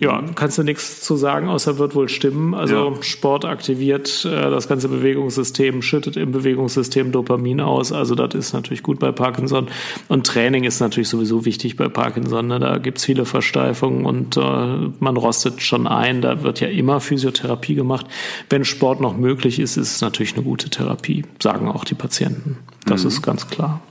Ja, 0.00 0.24
kannst 0.34 0.56
du 0.56 0.62
nichts 0.62 1.02
zu 1.02 1.16
sagen, 1.16 1.50
außer 1.50 1.76
wird 1.76 1.94
wohl 1.94 2.08
stimmen. 2.08 2.54
Also 2.54 2.94
ja. 2.94 3.02
Sport 3.02 3.44
aktiviert 3.44 4.24
äh, 4.24 4.50
das 4.50 4.66
ganze 4.66 4.88
Bewegungssystem, 4.88 5.82
schüttet 5.82 6.16
im 6.16 6.32
Bewegungssystem 6.32 7.12
Dopamin 7.12 7.60
aus. 7.60 7.92
Also 7.92 8.14
das 8.14 8.34
ist 8.34 8.54
natürlich 8.54 8.82
gut 8.82 8.98
bei 8.98 9.12
Parkinson. 9.12 9.68
Und 10.08 10.26
Training 10.26 10.64
ist 10.64 10.80
natürlich 10.80 11.10
sowieso 11.10 11.44
wichtig 11.44 11.76
bei 11.76 11.88
Parkinson. 11.88 12.46
Ne? 12.46 12.58
Da 12.58 12.78
gibt's 12.78 13.04
viele 13.04 13.26
Versteifungen 13.26 14.06
und 14.06 14.38
äh, 14.38 14.40
man 14.40 15.18
rostet 15.18 15.60
schon 15.60 15.86
ein. 15.86 16.22
Da 16.22 16.42
wird 16.42 16.60
ja 16.60 16.68
immer 16.68 17.00
Physiotherapie 17.00 17.74
gemacht. 17.74 18.06
Wenn 18.48 18.64
Sport 18.64 19.02
noch 19.02 19.18
möglich 19.18 19.58
ist, 19.60 19.76
ist 19.76 19.96
es 19.96 20.00
natürlich 20.00 20.32
eine 20.32 20.44
gute 20.44 20.70
Therapie, 20.70 21.26
sagen 21.42 21.68
auch 21.68 21.84
die 21.84 21.94
Patienten. 21.94 22.56
Das 22.86 23.02
mhm. 23.02 23.08
ist 23.08 23.20
ganz 23.20 23.48
klar. 23.48 23.82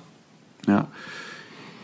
Ja. 0.67 0.87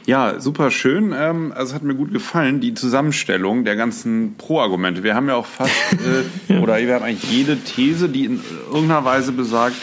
Ja, 0.06 0.40
super 0.40 0.70
schön. 0.70 1.14
Ähm, 1.18 1.52
also 1.56 1.72
es 1.72 1.74
hat 1.74 1.84
mir 1.84 1.96
gut 1.96 2.12
gefallen, 2.12 2.62
die 2.62 2.74
Zusammenstellung 2.76 3.66
der 3.66 3.76
ganzen 3.76 4.36
Pro-Argumente. 4.38 5.04
Wir 5.04 5.16
haben 5.16 5.28
ja 5.28 5.36
auch 5.36 5.48
fast, 5.48 5.74
äh, 6.50 6.54
ja. 6.54 6.60
oder 6.60 6.78
wir 6.78 6.94
haben 6.94 7.04
eigentlich 7.04 7.32
jede 7.32 7.58
These, 7.58 8.10
die 8.10 8.26
in 8.26 8.40
irgendeiner 8.72 9.04
Weise 9.04 9.32
besagt, 9.32 9.76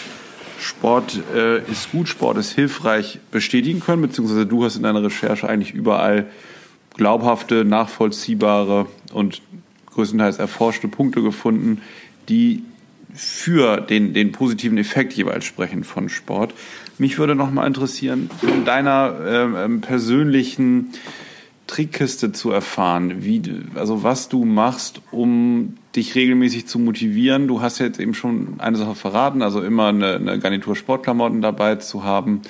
Sport 0.61 1.20
äh, 1.35 1.58
ist 1.70 1.90
gut, 1.90 2.08
Sport 2.08 2.38
ist 2.38 2.52
hilfreich, 2.52 3.18
bestätigen 3.32 3.80
können, 3.80 4.02
beziehungsweise 4.02 4.46
du 4.46 4.64
hast 4.64 4.76
in 4.76 4.85
deiner 4.85 5.02
Recherche 5.02 5.48
eigentlich 5.48 5.74
überall 5.74 6.26
glaubhafte, 6.94 7.64
nachvollziehbare 7.64 8.87
und 9.12 9.42
größtenteils 9.92 10.38
erforschte 10.38 10.87
Punkte 10.87 11.22
gefunden, 11.22 11.82
die 12.28 12.62
für 13.14 13.81
den, 13.81 14.14
den 14.14 14.33
positiven 14.33 14.79
Effekt 14.79 15.12
jeweils 15.12 15.44
sprechen 15.44 15.85
von 15.85 16.09
Sport. 16.09 16.55
Mich 16.98 17.18
würde 17.18 17.35
noch 17.35 17.51
mal 17.51 17.66
interessieren, 17.66 18.31
von 18.40 18.64
deiner 18.64 19.57
äh, 19.57 19.68
persönlichen 19.79 20.92
Trickkiste 21.66 22.33
zu 22.33 22.51
erfahren, 22.51 23.25
wie, 23.25 23.42
also 23.75 24.03
was 24.03 24.29
du 24.29 24.44
machst, 24.44 25.01
um 25.11 25.75
dich 25.96 26.14
regelmäßig 26.14 26.66
zu 26.66 26.79
motivieren. 26.79 27.48
Du 27.48 27.62
hast 27.62 27.79
jetzt 27.79 28.01
eben 28.01 28.14
schon 28.14 28.55
eine 28.59 28.77
Sache 28.77 28.94
verraten, 28.94 29.42
also 29.42 29.62
immer 29.62 29.88
eine, 29.88 30.16
eine 30.16 30.38
Garnitur 30.38 30.77
Sportklamotten 30.77 31.40
dabei 31.40 31.77
zu 31.77 32.05
haben. 32.05 32.42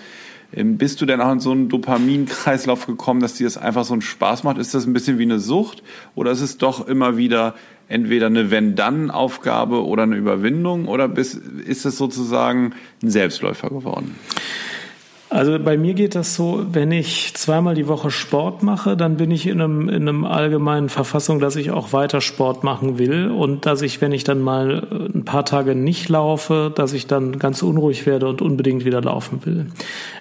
Ähm, 0.55 0.77
bist 0.77 1.01
du 1.01 1.07
denn 1.07 1.21
auch 1.21 1.33
in 1.33 1.41
so 1.41 1.53
einen 1.53 1.69
Dopaminkreislauf 1.69 2.87
gekommen, 2.87 3.21
dass 3.21 3.35
dir 3.35 3.45
das 3.45 3.59
einfach 3.59 3.85
so 3.85 3.95
einen 3.95 4.03
Spaß 4.03 4.45
macht? 4.45 4.59
Ist 4.59 4.75
das 4.75 4.87
ein 4.87 4.93
bisschen 4.93 5.19
wie 5.19 5.25
eine 5.25 5.39
Sucht 5.39 5.83
oder 6.15 6.31
ist 6.31 6.41
es 6.41 6.59
doch 6.59 6.87
immer 6.87 7.17
wieder 7.17 7.55
entweder 7.93 8.27
eine 8.27 8.51
Wenn-Dann-Aufgabe 8.51 9.85
oder 9.85 10.05
eine 10.05 10.17
Überwindung 10.17 10.89
oder 10.89 11.11
ist 11.17 11.85
es 11.85 11.97
sozusagen 11.97 12.75
ein 13.03 13.11
Selbstläufer 13.11 13.69
geworden? 13.69 14.17
Also 15.33 15.59
bei 15.59 15.79
mir 15.79 15.95
geht 15.95 16.15
das 16.15 16.35
so, 16.35 16.63
wenn 16.73 16.93
ich 16.93 17.33
zweimal 17.33 17.75
die 17.75 17.89
Woche 17.89 18.11
Sport 18.11 18.63
mache, 18.63 18.99
dann 18.99 19.17
bin 19.17 19.31
ich 19.31 19.47
in 19.47 19.63
einem, 19.63 19.89
in 19.89 20.07
einem 20.07 20.27
allgemeinen 20.27 20.91
Verfassung, 20.91 21.41
dass 21.41 21.57
ich 21.57 21.71
auch 21.71 21.95
weiter 21.95 22.21
Sport 22.21 22.65
machen 22.65 22.99
will 22.99 23.31
und 23.31 23.65
dass 23.65 23.81
ich, 23.81 24.03
wenn 24.03 24.13
ich 24.13 24.25
dann 24.25 24.43
mal 24.43 24.87
ein 25.15 25.25
paar 25.25 25.47
Tage 25.47 25.75
nicht 25.75 26.11
laufe, 26.11 26.71
dass 26.75 26.93
ich 26.93 27.07
dann 27.07 27.39
ganz 27.39 27.63
unruhig 27.63 28.05
werde 28.05 28.29
und 28.29 28.43
unbedingt 28.43 28.85
wieder 28.85 29.01
laufen 29.01 29.41
will. 29.47 29.69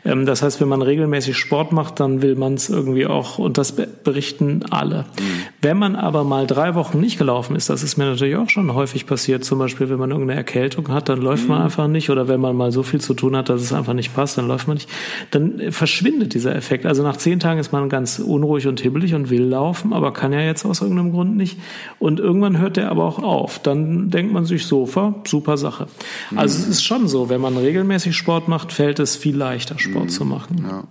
Ähm, 0.06 0.26
das 0.26 0.44
heißt, 0.44 0.62
wenn 0.62 0.70
man 0.70 0.82
regelmäßig 0.82 1.36
Sport 1.36 1.74
macht, 1.74 2.00
dann 2.00 2.22
will 2.22 2.38
man 2.38 2.54
es 2.54 2.70
irgendwie 2.70 3.06
auch 3.06 3.38
und 3.38 3.58
das 3.58 3.74
berichten 3.74 4.64
alle. 4.70 5.00
Mhm. 5.20 5.24
Wenn 5.62 5.78
man 5.78 5.98
aber 5.98 6.24
mal 6.24 6.48
drei 6.48 6.74
Wochen 6.76 7.02
nicht 7.02 7.18
gelaufen 7.18 7.58
ist, 7.58 7.70
das 7.70 7.84
ist 7.84 7.98
mir 7.98 8.06
natürlich 8.06 8.38
auch 8.38 8.50
schon 8.50 8.74
häufig 8.74 9.08
passiert, 9.08 9.44
zum 9.44 9.60
Beispiel, 9.60 9.90
wenn 9.90 10.00
man 10.00 10.12
irgendeine 10.12 10.40
Erkältung 10.40 10.88
hat, 10.88 11.10
dann 11.10 11.20
läuft 11.20 11.44
mhm. 11.44 11.50
man 11.50 11.64
einfach 11.64 11.90
nicht 11.90 12.10
oder 12.10 12.30
wenn 12.30 12.40
man 12.40 12.56
mal 12.56 12.72
so 12.72 12.82
viel 12.82 13.02
zu 13.02 13.14
tun 13.14 13.36
hat, 13.36 13.50
dass 13.50 13.62
es 13.62 13.74
einfach 13.74 13.94
nicht 13.94 14.16
passt, 14.16 14.38
dann 14.38 14.48
läuft 14.48 14.70
man 14.70 14.76
nicht 14.76 14.88
dann 15.32 15.72
verschwindet 15.72 16.34
dieser 16.34 16.56
Effekt. 16.56 16.86
Also 16.86 17.04
nach 17.04 17.18
zehn 17.18 17.40
Tagen 17.40 17.60
ist 17.60 17.72
man 17.72 17.90
ganz 17.90 18.20
unruhig 18.20 18.68
und 18.68 18.80
hibbelig 18.80 19.14
und 19.14 19.30
will 19.30 19.44
laufen, 19.44 19.94
aber 19.94 20.14
kann 20.14 20.34
ja 20.34 20.42
jetzt 20.42 20.66
aus 20.66 20.82
irgendeinem 20.82 21.12
Grund 21.12 21.36
nicht. 21.38 21.60
Und 22.00 22.20
irgendwann 22.20 22.60
hört 22.60 22.78
der 22.78 22.90
aber 22.90 23.06
auch 23.06 23.20
auf. 23.20 23.60
Dann 23.60 24.10
denkt 24.10 24.34
man 24.34 24.46
sich, 24.46 24.66
Sofa, 24.66 25.16
super 25.26 25.58
Sache. 25.58 25.88
Also 26.36 26.58
mhm. 26.58 26.64
es 26.64 26.70
ist 26.70 26.84
schon 26.84 27.08
so, 27.08 27.30
wenn 27.30 27.42
man 27.42 27.58
regelmäßig 27.58 28.16
Sport 28.16 28.48
macht, 28.48 28.72
fällt 28.72 29.00
es 29.00 29.16
viel 29.16 29.36
leichter, 29.36 29.80
Sport 29.80 30.06
mhm. 30.06 30.10
zu 30.10 30.26
machen. 30.26 30.66
Ja. 30.70 30.84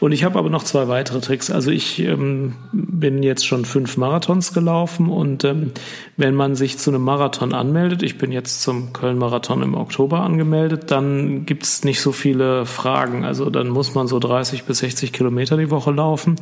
Und 0.00 0.12
ich 0.12 0.24
habe 0.24 0.38
aber 0.38 0.48
noch 0.48 0.62
zwei 0.62 0.88
weitere 0.88 1.20
Tricks. 1.20 1.50
Also 1.50 1.70
ich 1.70 1.98
ähm, 2.00 2.54
bin 2.72 3.22
jetzt 3.22 3.46
schon 3.46 3.64
fünf 3.64 3.96
Marathons 3.96 4.52
gelaufen 4.52 5.08
und 5.08 5.44
ähm, 5.44 5.72
wenn 6.16 6.34
man 6.34 6.54
sich 6.54 6.78
zu 6.78 6.90
einem 6.90 7.02
Marathon 7.02 7.52
anmeldet, 7.52 8.02
ich 8.02 8.18
bin 8.18 8.30
jetzt 8.30 8.62
zum 8.62 8.92
Köln-Marathon 8.92 9.62
im 9.62 9.74
Oktober 9.74 10.20
angemeldet, 10.20 10.90
dann 10.90 11.46
gibt's 11.46 11.84
nicht 11.84 12.00
so 12.00 12.12
viele 12.12 12.64
Fragen. 12.64 13.24
Also 13.24 13.50
dann 13.50 13.68
muss 13.68 13.94
man 13.94 14.06
so 14.06 14.18
30 14.18 14.64
bis 14.64 14.78
60 14.78 15.12
Kilometer 15.12 15.56
die 15.56 15.70
Woche 15.70 15.90
laufen 15.90 16.36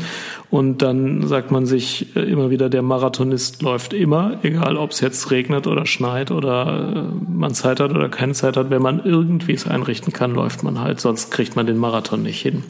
und 0.51 0.83
dann 0.83 1.27
sagt 1.27 1.51
man 1.51 1.65
sich 1.65 2.15
äh, 2.15 2.21
immer 2.21 2.51
wieder, 2.51 2.69
der 2.69 2.83
Marathonist 2.83 3.63
läuft 3.63 3.95
immer, 3.95 4.39
egal 4.43 4.77
ob 4.77 4.91
es 4.91 5.01
jetzt 5.01 5.31
regnet 5.31 5.67
oder 5.67 5.87
schneit 5.87 6.31
oder 6.31 6.95
äh, 6.95 7.31
man 7.31 7.55
Zeit 7.55 7.81
hat 7.81 7.91
oder 7.91 8.11
keine 8.11 8.35
Zeit 8.35 8.57
hat. 8.57 8.69
Wenn 8.69 8.83
man 8.83 9.03
irgendwie 9.05 9.55
es 9.55 9.67
einrichten 9.67 10.13
kann, 10.13 10.35
läuft 10.35 10.63
man 10.63 10.81
halt, 10.81 11.01
sonst 11.01 11.31
kriegt 11.31 11.57
man 11.57 11.67
den 11.67 11.79
Marathon 11.79 12.23
nicht 12.23 12.41
hin. 12.43 12.63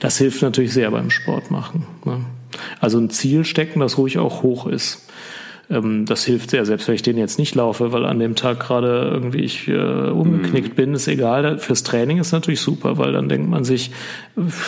Das 0.00 0.16
hilft 0.16 0.29
natürlich 0.42 0.72
sehr 0.72 0.90
beim 0.90 1.10
Sport 1.10 1.50
machen. 1.50 1.86
Ne? 2.04 2.24
Also 2.80 2.98
ein 2.98 3.10
Ziel 3.10 3.44
stecken, 3.44 3.80
das 3.80 3.98
ruhig 3.98 4.18
auch 4.18 4.42
hoch 4.42 4.66
ist. 4.66 5.06
Ähm, 5.70 6.04
das 6.04 6.24
hilft 6.24 6.50
sehr, 6.50 6.66
selbst 6.66 6.88
wenn 6.88 6.96
ich 6.96 7.02
den 7.02 7.16
jetzt 7.16 7.38
nicht 7.38 7.54
laufe, 7.54 7.92
weil 7.92 8.04
an 8.04 8.18
dem 8.18 8.34
Tag 8.34 8.58
gerade 8.60 9.08
irgendwie 9.12 9.40
ich 9.40 9.68
äh, 9.68 9.76
umgeknickt 9.76 10.70
mhm. 10.70 10.74
bin, 10.74 10.94
ist 10.94 11.06
egal. 11.06 11.58
Fürs 11.58 11.84
Training 11.84 12.18
ist 12.18 12.32
natürlich 12.32 12.60
super, 12.60 12.98
weil 12.98 13.12
dann 13.12 13.28
denkt 13.28 13.48
man 13.48 13.64
sich, 13.64 13.92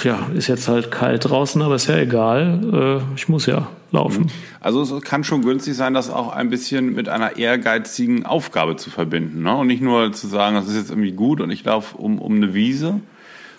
ja, 0.05 0.31
ist 0.35 0.47
jetzt 0.47 0.69
halt 0.69 0.91
kalt 0.91 1.29
draußen, 1.29 1.61
aber 1.61 1.75
ist 1.75 1.89
ja 1.89 1.99
egal, 1.99 3.03
äh, 3.13 3.17
ich 3.17 3.29
muss 3.29 3.47
ja 3.47 3.67
laufen. 3.91 4.25
Mhm. 4.25 4.31
Also 4.61 4.83
es 4.83 5.03
kann 5.03 5.25
schon 5.25 5.43
günstig 5.43 5.75
sein, 5.75 5.93
das 5.93 6.09
auch 6.09 6.33
ein 6.33 6.51
bisschen 6.51 6.95
mit 6.95 7.09
einer 7.09 7.37
ehrgeizigen 7.37 8.25
Aufgabe 8.25 8.77
zu 8.77 8.91
verbinden. 8.91 9.43
Ne? 9.43 9.57
Und 9.57 9.67
nicht 9.67 9.83
nur 9.83 10.13
zu 10.13 10.29
sagen, 10.29 10.55
das 10.55 10.69
ist 10.69 10.77
jetzt 10.77 10.91
irgendwie 10.91 11.13
gut 11.13 11.41
und 11.41 11.51
ich 11.51 11.65
laufe 11.65 11.97
um, 11.99 12.21
um 12.21 12.37
eine 12.37 12.55
Wiese, 12.55 13.01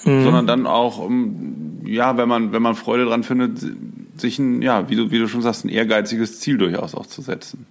mhm. 0.05 0.23
sondern 0.23 0.47
dann 0.47 0.67
auch, 0.67 0.99
um, 0.99 1.81
ja, 1.85 2.17
wenn 2.17 2.29
man, 2.29 2.51
wenn 2.51 2.61
man 2.61 2.75
Freude 2.75 3.05
dran 3.05 3.23
findet, 3.23 3.59
sich 4.15 4.39
ein, 4.39 4.61
ja, 4.61 4.89
wie 4.89 4.95
du, 4.95 5.11
wie 5.11 5.19
du 5.19 5.27
schon 5.27 5.41
sagst, 5.41 5.65
ein 5.65 5.69
ehrgeiziges 5.69 6.39
Ziel 6.39 6.57
durchaus 6.57 6.95
auch 6.95 7.05
zu 7.05 7.21
setzen. 7.21 7.65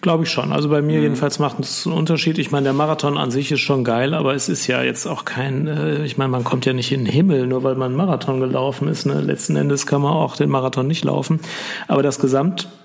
Glaube 0.00 0.24
ich 0.24 0.30
schon. 0.30 0.52
Also 0.52 0.68
bei 0.68 0.82
mir 0.82 0.96
mhm. 0.96 1.02
jedenfalls 1.02 1.38
macht 1.38 1.60
es 1.60 1.86
einen 1.86 1.96
Unterschied. 1.96 2.38
Ich 2.38 2.50
meine, 2.50 2.64
der 2.64 2.72
Marathon 2.72 3.18
an 3.18 3.30
sich 3.30 3.52
ist 3.52 3.60
schon 3.60 3.84
geil, 3.84 4.14
aber 4.14 4.34
es 4.34 4.48
ist 4.48 4.66
ja 4.66 4.82
jetzt 4.82 5.06
auch 5.06 5.24
kein, 5.24 5.66
äh, 5.66 6.04
ich 6.04 6.16
meine, 6.16 6.30
man 6.30 6.44
kommt 6.44 6.66
ja 6.66 6.72
nicht 6.72 6.92
in 6.92 7.04
den 7.04 7.12
Himmel, 7.12 7.46
nur 7.46 7.64
weil 7.64 7.74
man 7.74 7.88
einen 7.88 7.96
Marathon 7.96 8.40
gelaufen 8.40 8.88
ist. 8.88 9.06
Ne? 9.06 9.20
Letzten 9.20 9.56
Endes 9.56 9.86
kann 9.86 10.02
man 10.02 10.12
auch 10.12 10.36
den 10.36 10.50
Marathon 10.50 10.86
nicht 10.86 11.04
laufen. 11.04 11.40
Aber 11.86 12.02
das 12.02 12.18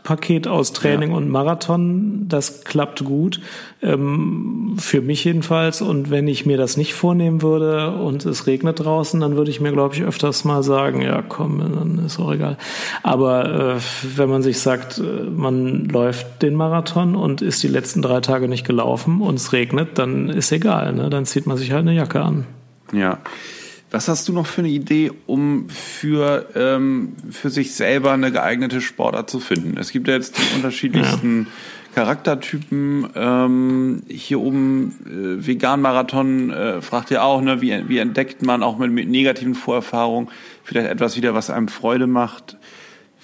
Gesamtpaket 0.03 0.47
aus 0.47 0.73
Training 0.73 1.11
ja. 1.11 1.17
und 1.17 1.29
Marathon, 1.29 2.25
das 2.27 2.63
klappt 2.63 3.03
gut. 3.03 3.39
Ähm, 3.81 4.75
für 4.77 5.01
mich 5.01 5.23
jedenfalls. 5.23 5.81
Und 5.81 6.09
wenn 6.09 6.27
ich 6.27 6.45
mir 6.45 6.57
das 6.57 6.77
nicht 6.77 6.93
vornehmen 6.93 7.41
würde 7.41 7.95
und 7.95 8.25
es 8.25 8.45
regnet 8.47 8.79
draußen, 8.79 9.19
dann 9.19 9.35
würde 9.35 9.49
ich 9.49 9.61
mir, 9.61 9.71
glaube 9.71 9.95
ich, 9.95 10.03
öfters 10.03 10.43
mal 10.43 10.63
sagen, 10.63 11.01
ja 11.01 11.21
komm, 11.21 11.59
dann 11.59 12.05
ist 12.05 12.19
auch 12.19 12.31
egal. 12.33 12.57
Aber 13.01 13.75
äh, 13.75 13.79
wenn 14.17 14.29
man 14.29 14.43
sich 14.43 14.59
sagt, 14.59 14.99
äh, 14.99 15.23
man 15.29 15.85
läuft 15.85 16.41
den 16.41 16.55
Marathon 16.55 17.15
und 17.15 17.41
ist 17.41 17.63
die 17.63 17.67
letzten 17.67 18.01
drei 18.01 18.19
Tage 18.19 18.47
nicht 18.47 18.65
gelaufen 18.65 19.21
und 19.21 19.35
es 19.35 19.53
regnet, 19.53 19.97
dann 19.97 20.29
ist 20.29 20.51
egal. 20.51 20.93
Ne? 20.93 21.09
Dann 21.09 21.25
zieht 21.25 21.47
man 21.47 21.57
sich 21.57 21.71
halt 21.71 21.81
eine 21.81 21.93
Jacke 21.93 22.21
an. 22.21 22.45
Ja. 22.91 23.19
Was 23.93 24.07
hast 24.07 24.27
du 24.27 24.33
noch 24.33 24.47
für 24.47 24.61
eine 24.61 24.69
Idee, 24.69 25.11
um 25.27 25.69
für, 25.69 26.49
ähm, 26.55 27.13
für 27.29 27.51
sich 27.51 27.75
selber 27.75 28.11
eine 28.11 28.31
geeignete 28.31 28.81
Sportart 28.81 29.29
zu 29.29 29.39
finden? 29.39 29.77
Es 29.77 29.91
gibt 29.91 30.07
ja 30.07 30.15
jetzt 30.15 30.35
die 30.35 30.55
unterschiedlichsten 30.55 31.43
ja. 31.43 31.93
Charaktertypen. 31.93 33.07
Ähm, 33.13 34.01
hier 34.07 34.39
oben 34.39 34.95
äh, 35.05 35.45
Vegan-Marathon 35.45 36.49
äh, 36.49 36.81
fragt 36.81 37.11
ihr 37.11 37.23
auch, 37.23 37.41
ne, 37.41 37.61
wie, 37.61 37.87
wie 37.87 37.99
entdeckt 37.99 38.41
man 38.41 38.63
auch 38.63 38.79
mit, 38.79 38.91
mit 38.91 39.09
negativen 39.09 39.53
Vorerfahrungen 39.53 40.29
vielleicht 40.63 40.89
etwas 40.89 41.15
wieder, 41.15 41.35
was 41.35 41.51
einem 41.51 41.67
Freude 41.67 42.07
macht? 42.07 42.57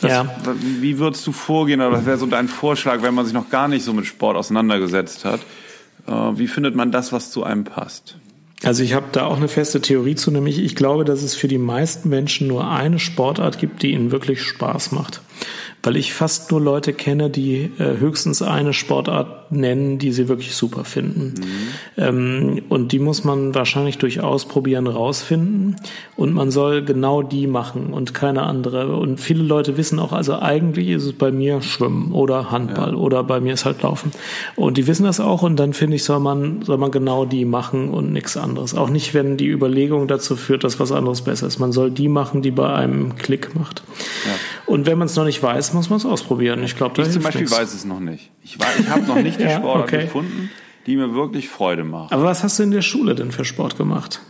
Was, 0.01 0.11
ja. 0.11 0.35
Wie 0.53 0.99
würdest 0.99 1.25
du 1.25 1.31
vorgehen 1.31 1.81
oder 1.81 1.93
was 1.93 2.05
wäre 2.05 2.17
so 2.17 2.27
dein 2.27 2.47
Vorschlag, 2.47 3.01
wenn 3.01 3.15
man 3.15 3.25
sich 3.25 3.33
noch 3.33 3.49
gar 3.49 3.69
nicht 3.69 3.83
so 3.83 3.91
mit 3.91 4.05
Sport 4.05 4.37
auseinandergesetzt 4.37 5.25
hat? 5.25 5.39
Äh, 6.05 6.11
wie 6.11 6.47
findet 6.47 6.75
man 6.75 6.91
das, 6.91 7.11
was 7.11 7.31
zu 7.31 7.43
einem 7.43 7.63
passt? 7.63 8.17
Also 8.63 8.83
ich 8.83 8.93
habe 8.93 9.07
da 9.11 9.25
auch 9.25 9.37
eine 9.37 9.47
feste 9.47 9.79
Theorie 9.79 10.15
zu, 10.15 10.31
nämlich 10.31 10.59
ich 10.59 10.75
glaube, 10.75 11.05
dass 11.05 11.23
es 11.23 11.33
für 11.33 11.47
die 11.47 11.57
meisten 11.57 12.09
Menschen 12.09 12.47
nur 12.47 12.69
eine 12.69 12.99
Sportart 12.99 13.57
gibt, 13.57 13.83
die 13.83 13.91
ihnen 13.91 14.11
wirklich 14.11 14.41
Spaß 14.41 14.91
macht 14.91 15.21
weil 15.83 15.95
ich 15.95 16.13
fast 16.13 16.51
nur 16.51 16.59
Leute 16.61 16.93
kenne, 16.93 17.29
die 17.29 17.71
äh, 17.79 17.97
höchstens 17.99 18.41
eine 18.41 18.73
Sportart 18.73 19.51
nennen, 19.51 19.97
die 19.97 20.11
sie 20.11 20.27
wirklich 20.27 20.55
super 20.55 20.83
finden. 20.83 21.33
Mhm. 21.37 21.43
Ähm, 21.97 22.61
und 22.69 22.91
die 22.91 22.99
muss 22.99 23.23
man 23.23 23.55
wahrscheinlich 23.55 23.97
durch 23.97 24.19
Ausprobieren 24.21 24.87
rausfinden. 24.87 25.77
Und 26.15 26.33
man 26.33 26.51
soll 26.51 26.83
genau 26.83 27.23
die 27.23 27.47
machen 27.47 27.93
und 27.93 28.13
keine 28.13 28.43
andere. 28.43 28.95
Und 28.95 29.19
viele 29.19 29.43
Leute 29.43 29.77
wissen 29.77 29.99
auch, 29.99 30.11
also 30.11 30.37
eigentlich 30.39 30.89
ist 30.89 31.05
es 31.05 31.13
bei 31.13 31.31
mir 31.31 31.61
Schwimmen 31.61 32.11
oder 32.11 32.51
Handball 32.51 32.91
ja. 32.91 32.97
oder 32.97 33.23
bei 33.23 33.39
mir 33.39 33.53
ist 33.53 33.65
halt 33.65 33.81
Laufen. 33.81 34.11
Und 34.55 34.77
die 34.77 34.87
wissen 34.87 35.05
das 35.05 35.19
auch 35.19 35.43
und 35.43 35.55
dann 35.55 35.73
finde 35.73 35.95
ich, 35.95 36.03
soll 36.03 36.19
man, 36.19 36.61
soll 36.63 36.77
man 36.77 36.91
genau 36.91 37.25
die 37.25 37.45
machen 37.45 37.89
und 37.89 38.11
nichts 38.11 38.37
anderes. 38.37 38.75
Auch 38.75 38.89
nicht, 38.89 39.13
wenn 39.13 39.37
die 39.37 39.47
Überlegung 39.47 40.07
dazu 40.07 40.35
führt, 40.35 40.63
dass 40.63 40.79
was 40.79 40.91
anderes 40.91 41.21
besser 41.21 41.47
ist. 41.47 41.59
Man 41.59 41.71
soll 41.71 41.89
die 41.89 42.09
machen, 42.09 42.41
die 42.41 42.51
bei 42.51 42.71
einem 42.73 43.15
Klick 43.15 43.55
macht. 43.55 43.83
Ja. 44.25 44.33
Und 44.65 44.85
wenn 44.85 44.97
man 44.99 45.07
es 45.07 45.15
noch 45.15 45.25
nicht 45.25 45.41
weiß, 45.41 45.68
muss 45.73 45.89
man 45.89 45.97
es 45.97 46.05
ausprobieren. 46.05 46.63
Ich 46.63 46.75
glaube, 46.75 47.01
Ich 47.01 47.11
zum 47.11 47.23
Beispiel 47.23 47.41
nichts. 47.41 47.57
weiß 47.57 47.73
es 47.73 47.85
noch 47.85 47.99
nicht. 47.99 48.31
Ich, 48.43 48.57
ich 48.79 48.89
habe 48.89 49.03
noch 49.03 49.15
nicht 49.15 49.39
die 49.39 49.43
ja, 49.43 49.57
Sportart 49.57 49.87
okay. 49.87 50.01
gefunden, 50.03 50.49
die 50.85 50.95
mir 50.95 51.13
wirklich 51.13 51.49
Freude 51.49 51.83
macht. 51.83 52.11
Aber 52.11 52.23
was 52.23 52.43
hast 52.43 52.59
du 52.59 52.63
in 52.63 52.71
der 52.71 52.81
Schule 52.81 53.15
denn 53.15 53.31
für 53.31 53.45
Sport 53.45 53.77
gemacht? 53.77 54.21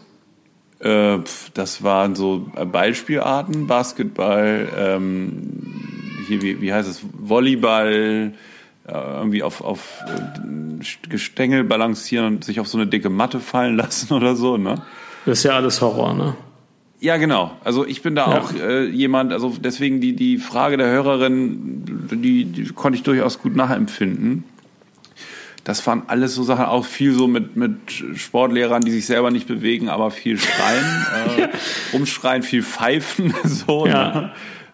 Äh, 0.80 1.20
das 1.54 1.84
waren 1.84 2.16
so 2.16 2.48
Ballspielarten, 2.72 3.68
Basketball, 3.68 4.70
ähm, 4.78 6.24
hier, 6.28 6.42
wie, 6.42 6.62
wie 6.62 6.74
heißt 6.74 6.88
es, 6.90 7.02
Volleyball, 7.18 8.34
äh, 8.88 8.92
irgendwie 8.92 9.44
auf, 9.44 9.62
auf 9.62 10.00
äh, 10.08 11.10
Gestängel 11.10 11.64
balancieren 11.64 12.26
und 12.28 12.44
sich 12.44 12.60
auf 12.60 12.68
so 12.68 12.78
eine 12.78 12.88
dicke 12.88 13.10
Matte 13.10 13.40
fallen 13.40 13.76
lassen 13.78 14.14
oder 14.14 14.36
so, 14.36 14.58
ne? 14.58 14.76
Das 15.26 15.40
ist 15.40 15.44
ja 15.44 15.52
alles 15.52 15.82
Horror, 15.82 16.14
ne? 16.14 16.36
Ja, 17.02 17.18
genau. 17.18 17.52
Also 17.64 17.86
ich 17.86 18.02
bin 18.02 18.16
da 18.16 18.30
ja. 18.30 18.40
auch 18.40 18.54
äh, 18.54 18.86
jemand, 18.86 19.32
also 19.32 19.54
deswegen 19.60 20.02
die, 20.02 20.16
die 20.16 20.38
Frage 20.38 20.78
der 20.78 20.88
Hörerin, 20.88 22.08
die, 22.12 22.46
die 22.46 22.66
konnte 22.74 22.98
ich 22.98 23.04
durchaus 23.04 23.40
gut 23.40 23.56
nachempfinden. 23.56 24.44
Das 25.64 25.86
waren 25.88 26.04
alles 26.08 26.36
so 26.36 26.44
Sachen, 26.44 26.66
auch 26.66 26.86
viel 26.86 27.14
so 27.14 27.28
mit, 27.28 27.56
mit 27.56 27.76
Sportlehrern, 28.16 28.82
die 28.82 28.92
sich 28.92 29.06
selber 29.06 29.32
nicht 29.32 29.48
bewegen, 29.48 29.88
aber 29.88 30.12
viel 30.12 30.38
schreien, 30.38 31.06
äh, 31.38 31.48
rumschreien, 31.94 32.44
viel 32.44 32.64
pfeifen, 32.64 33.34
so. 33.44 33.86
Ja. 33.86 34.22
Ne? 34.22 34.32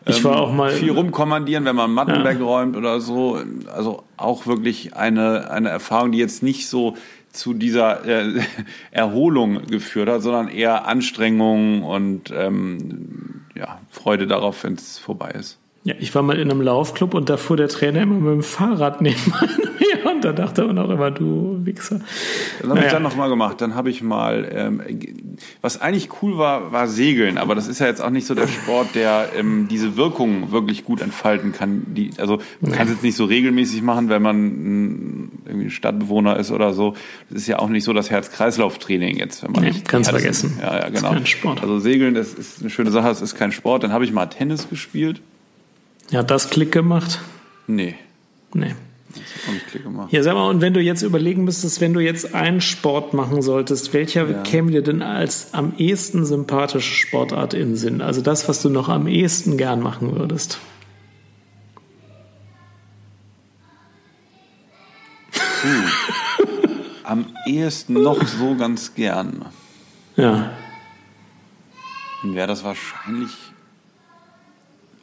Ich 0.08 0.24
war 0.24 0.34
ähm, 0.34 0.40
auch 0.40 0.54
mal 0.54 0.72
viel 0.72 0.92
rumkommandieren, 0.92 1.66
wenn 1.66 1.76
man 1.76 1.92
Matten 1.92 2.16
ja. 2.16 2.24
wegräumt 2.24 2.76
oder 2.76 3.02
so. 3.02 3.40
Also 3.76 4.04
auch 4.18 4.46
wirklich 4.46 4.96
eine 4.96 5.50
eine 5.50 5.70
Erfahrung, 5.70 6.12
die 6.12 6.20
jetzt 6.20 6.44
nicht 6.44 6.68
so 6.70 6.96
zu 7.36 7.54
dieser 7.54 8.06
äh, 8.06 8.42
Erholung 8.92 9.66
geführt 9.68 10.10
hat, 10.10 10.22
sondern 10.22 10.48
eher 10.48 10.88
Anstrengung 10.88 11.84
und 11.84 12.32
ähm, 12.36 13.42
ja, 13.56 13.80
Freude 13.92 14.28
darauf, 14.28 14.64
wenn 14.64 14.74
es 14.74 14.98
vorbei 14.98 15.32
ist. 15.32 15.60
Ja, 15.84 15.94
ich 16.00 16.16
war 16.16 16.24
mal 16.24 16.40
in 16.40 16.50
einem 16.50 16.62
Laufclub 16.62 17.14
und 17.14 17.30
da 17.30 17.38
fuhr 17.38 17.58
der 17.58 17.68
Trainer 17.68 18.02
immer 18.02 18.16
mit 18.16 18.34
dem 18.34 18.44
Fahrrad 18.44 19.02
nebenan 19.02 19.50
da 20.26 20.34
dachte 20.34 20.66
man 20.66 20.80
auch 20.80 20.90
immer, 20.90 21.12
du 21.12 21.60
Wichser. 21.64 22.00
Das 22.00 22.64
habe 22.64 22.76
naja. 22.76 22.88
ich 22.88 22.92
dann 22.92 23.04
nochmal 23.04 23.30
gemacht. 23.30 23.62
Dann 23.62 23.76
habe 23.76 23.92
ich 23.92 24.02
mal, 24.02 24.50
ähm, 24.52 24.82
was 25.62 25.80
eigentlich 25.80 26.10
cool 26.22 26.38
war, 26.40 26.72
war 26.72 26.88
Segeln, 26.88 27.38
aber 27.38 27.54
das 27.54 27.68
ist 27.68 27.80
ja 27.80 27.86
jetzt 27.86 28.02
auch 28.02 28.10
nicht 28.10 28.26
so 28.26 28.34
der 28.34 28.48
Sport, 28.48 28.96
der 28.96 29.30
ähm, 29.38 29.68
diese 29.70 29.98
Wirkung 29.98 30.52
wirklich 30.52 30.84
gut 30.84 31.02
entfalten 31.02 31.52
kann. 31.52 31.84
Die, 31.94 32.10
also 32.18 32.40
man 32.60 32.72
kann 32.72 32.88
es 32.88 32.94
jetzt 32.94 33.04
nicht 33.04 33.16
so 33.16 33.26
regelmäßig 33.26 33.84
machen, 33.84 34.10
wenn 34.10 34.24
man 34.24 34.36
ein, 34.38 35.32
irgendwie 35.46 35.68
ein 35.68 35.72
Stadtbewohner 35.72 36.38
ist 36.38 36.52
oder 36.52 36.74
so. 36.74 36.96
Das 37.30 37.42
ist 37.42 37.48
ja 37.48 37.60
auch 37.60 37.70
nicht 37.70 37.84
so 37.84 37.94
das 37.94 38.10
Herz-Kreislauf-Training 38.10 39.18
jetzt, 39.18 39.44
wenn 39.44 39.52
man 39.52 39.62
nee, 39.62 39.70
nicht. 39.70 39.88
Kannst 39.88 40.10
vergessen. 40.10 40.58
Ja, 40.60 40.80
ja, 40.80 40.90
genau. 40.90 40.94
Das 40.94 41.04
ist 41.04 41.12
kein 41.12 41.26
Sport. 41.28 41.62
Also 41.62 41.78
Segeln, 41.78 42.16
das 42.16 42.34
ist 42.34 42.62
eine 42.62 42.72
schöne 42.72 42.90
Sache, 42.90 43.10
es 43.10 43.22
ist 43.22 43.36
kein 43.36 43.52
Sport. 43.52 43.84
Dann 43.84 43.94
habe 43.94 44.06
ich 44.06 44.12
mal 44.12 44.26
Tennis 44.26 44.70
gespielt. 44.70 45.22
Ja, 46.10 46.20
hat 46.20 46.32
das 46.32 46.50
Klick 46.50 46.72
gemacht? 46.72 47.20
Nee. 47.68 47.96
Nee. 48.54 48.74
Ja, 50.10 50.24
sag 50.24 50.34
mal, 50.34 50.50
und 50.50 50.62
wenn 50.62 50.74
du 50.74 50.82
jetzt 50.82 51.02
überlegen 51.02 51.44
müsstest, 51.44 51.82
wenn 51.82 51.94
du 51.94 52.00
jetzt 52.00 52.34
einen 52.34 52.62
Sport 52.62 53.14
machen 53.14 53.42
solltest, 53.42 53.94
welcher 53.94 54.30
ja. 54.30 54.42
käme 54.44 54.72
dir 54.72 54.82
denn 54.82 55.02
als 55.02 55.54
am 55.54 55.74
ehesten 55.78 56.26
sympathische 56.26 56.94
Sportart 56.94 57.54
in 57.54 57.70
den 57.70 57.76
Sinn? 57.76 58.02
Also 58.02 58.22
das, 58.22 58.48
was 58.50 58.62
du 58.62 58.70
noch 58.70 58.90
am 58.90 59.08
ehesten 59.08 59.58
gern 59.58 59.82
machen 59.82 60.16
würdest. 60.18 60.60
Puh. 65.32 65.70
am 67.04 67.28
ehesten 67.48 67.94
noch 67.94 68.26
so 68.28 68.56
ganz 68.56 68.94
gern. 68.94 69.46
Ja. 70.16 70.52
Dann 72.22 72.36
wäre 72.36 72.48
das 72.48 72.64
wahrscheinlich 72.64 73.32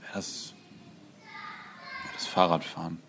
wäre 0.01 0.15
das 0.15 0.53
Fahrradfahren. 2.33 3.02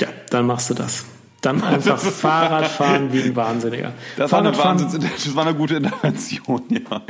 Ja, 0.00 0.08
dann 0.30 0.46
machst 0.46 0.70
du 0.70 0.74
das. 0.74 1.04
dann 1.40 1.62
einfach 1.62 1.98
Fahrrad 1.98 2.66
fahren 2.66 3.12
wie 3.12 3.22
ein 3.22 3.36
Wahnsinniger. 3.36 3.92
Das 4.16 4.32
war, 4.32 4.40
eine 4.40 4.56
Wahnsinns 4.56 4.98
das 4.98 5.36
war 5.36 5.46
eine 5.46 5.54
gute 5.54 5.76
Intervention, 5.76 6.62
ja. 6.70 7.02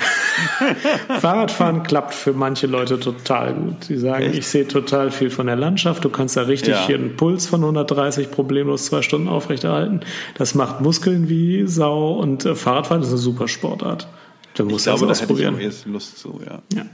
Fahrradfahren 1.21 1.83
klappt 1.83 2.15
für 2.15 2.33
manche 2.33 2.67
Leute 2.67 2.99
total 2.99 3.55
gut. 3.55 3.85
Sie 3.85 3.97
sagen, 3.97 4.25
Echt? 4.25 4.39
ich 4.39 4.47
sehe 4.49 4.67
total 4.67 5.11
viel 5.11 5.31
von 5.31 5.47
der 5.47 5.57
Landschaft. 5.57 6.05
Du 6.05 6.11
kannst 6.11 6.37
da 6.37 6.43
richtig 6.43 6.75
ja. 6.75 6.87
hier 6.87 6.97
einen 6.97 7.17
Puls 7.17 7.47
von 7.47 7.61
130 7.61 8.31
problemlos 8.31 8.87
zwei 8.87 9.03
Stunden 9.03 9.29
aufrechterhalten. 9.29 10.01
Das 10.37 10.55
macht 10.55 10.81
Muskeln 10.81 11.29
wie 11.29 11.67
Sau 11.67 12.15
und 12.15 12.45
äh, 12.45 12.55
Fahrradfahren 12.55 13.03
ist 13.03 13.09
eine 13.09 13.19
super 13.19 13.49
Sportart. 13.49 14.09
Du 14.55 14.65
musst 14.65 14.87
ich 14.87 14.93
glaube, 14.93 15.07
das 15.07 15.21
ausprobieren. 15.21 15.59
Ich 15.59 15.85
am 15.85 15.93
Lust 15.93 16.19
zu, 16.19 16.41
ja. 16.47 16.63
ja. 16.75 16.87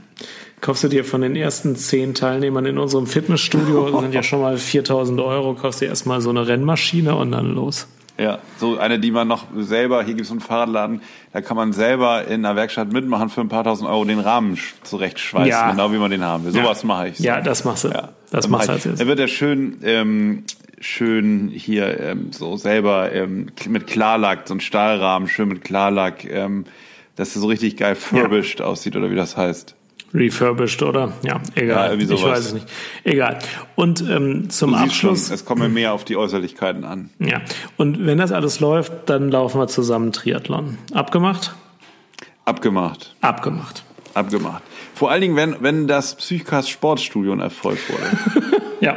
Kaufst 0.61 0.83
du 0.83 0.87
dir 0.87 1.05
von 1.05 1.21
den 1.21 1.35
ersten 1.35 1.75
zehn 1.75 2.13
Teilnehmern 2.13 2.65
in 2.65 2.77
unserem 2.77 3.07
Fitnessstudio, 3.07 3.99
sind 4.01 4.13
ja 4.13 4.23
schon 4.23 4.41
mal 4.41 4.57
4000 4.57 5.19
Euro, 5.19 5.53
kaufst 5.53 5.81
dir 5.81 5.87
erstmal 5.87 6.21
so 6.21 6.29
eine 6.29 6.47
Rennmaschine 6.47 7.15
und 7.15 7.31
dann 7.31 7.53
los. 7.53 7.87
Ja, 8.17 8.39
so 8.59 8.77
eine, 8.77 8.99
die 8.99 9.09
man 9.09 9.27
noch 9.27 9.45
selber, 9.57 10.03
hier 10.03 10.13
gibt 10.13 10.25
es 10.25 10.31
einen 10.31 10.41
Fahrradladen, 10.41 11.01
da 11.33 11.41
kann 11.41 11.57
man 11.57 11.73
selber 11.73 12.27
in 12.27 12.45
einer 12.45 12.55
Werkstatt 12.55 12.91
mitmachen 12.91 13.29
für 13.29 13.41
ein 13.41 13.47
paar 13.47 13.63
tausend 13.63 13.89
Euro 13.89 14.05
den 14.05 14.19
Rahmen 14.19 14.59
zurechtschweißen, 14.83 15.49
ja. 15.49 15.71
genau 15.71 15.91
wie 15.91 15.97
man 15.97 16.11
den 16.11 16.23
haben 16.23 16.45
will. 16.45 16.51
Sowas 16.51 16.81
ja. 16.81 16.87
mache 16.87 17.07
ich. 17.09 17.17
So. 17.17 17.23
Ja, 17.23 17.41
das 17.41 17.63
machst 17.63 17.85
du. 17.85 17.87
Ja. 17.87 18.09
Das 18.29 18.47
machst 18.47 18.69
du 18.69 18.73
jetzt. 18.73 19.01
Da 19.01 19.07
wird 19.07 19.19
er 19.19 19.27
schön, 19.27 19.79
ähm, 19.83 20.43
schön 20.79 21.47
hier 21.47 21.99
ähm, 21.99 22.31
so 22.31 22.57
selber 22.57 23.11
ähm, 23.11 23.47
mit 23.67 23.87
Klarlack, 23.87 24.47
so 24.47 24.53
ein 24.53 24.59
Stahlrahmen, 24.59 25.27
schön 25.27 25.47
mit 25.47 25.63
Klarlack, 25.63 26.25
ähm, 26.25 26.65
dass 27.21 27.35
er 27.35 27.41
so 27.41 27.47
richtig 27.47 27.77
geil 27.77 27.93
furbished 27.93 28.61
ja. 28.61 28.65
aussieht 28.65 28.95
oder 28.95 29.11
wie 29.11 29.15
das 29.15 29.37
heißt. 29.37 29.75
Refurbished 30.11 30.81
oder 30.81 31.13
ja, 31.21 31.39
egal. 31.53 31.95
Ja, 32.01 32.15
ich 32.15 32.23
weiß 32.23 32.39
es 32.39 32.53
nicht. 32.53 32.67
Egal. 33.03 33.37
Und 33.75 34.01
ähm, 34.01 34.49
zum 34.49 34.73
Abschluss. 34.73 35.27
Schon, 35.27 35.35
es 35.35 35.45
kommt 35.45 35.71
mehr 35.71 35.93
auf 35.93 36.03
die 36.03 36.17
Äußerlichkeiten 36.17 36.83
an. 36.83 37.11
Ja. 37.19 37.41
Und 37.77 38.07
wenn 38.07 38.17
das 38.17 38.31
alles 38.31 38.59
läuft, 38.59 38.91
dann 39.05 39.29
laufen 39.29 39.61
wir 39.61 39.67
zusammen 39.67 40.11
Triathlon. 40.11 40.79
Abgemacht? 40.93 41.53
Abgemacht. 42.43 43.15
Abgemacht. 43.21 43.83
Abgemacht. 44.15 44.63
Vor 44.95 45.11
allen 45.11 45.21
Dingen, 45.21 45.35
wenn, 45.35 45.57
wenn 45.59 45.87
das 45.87 46.15
Psychcast 46.15 46.71
Sportstudio 46.71 47.33
ein 47.33 47.39
Erfolg 47.39 47.77
wurde. 47.87 48.61
ja. 48.81 48.95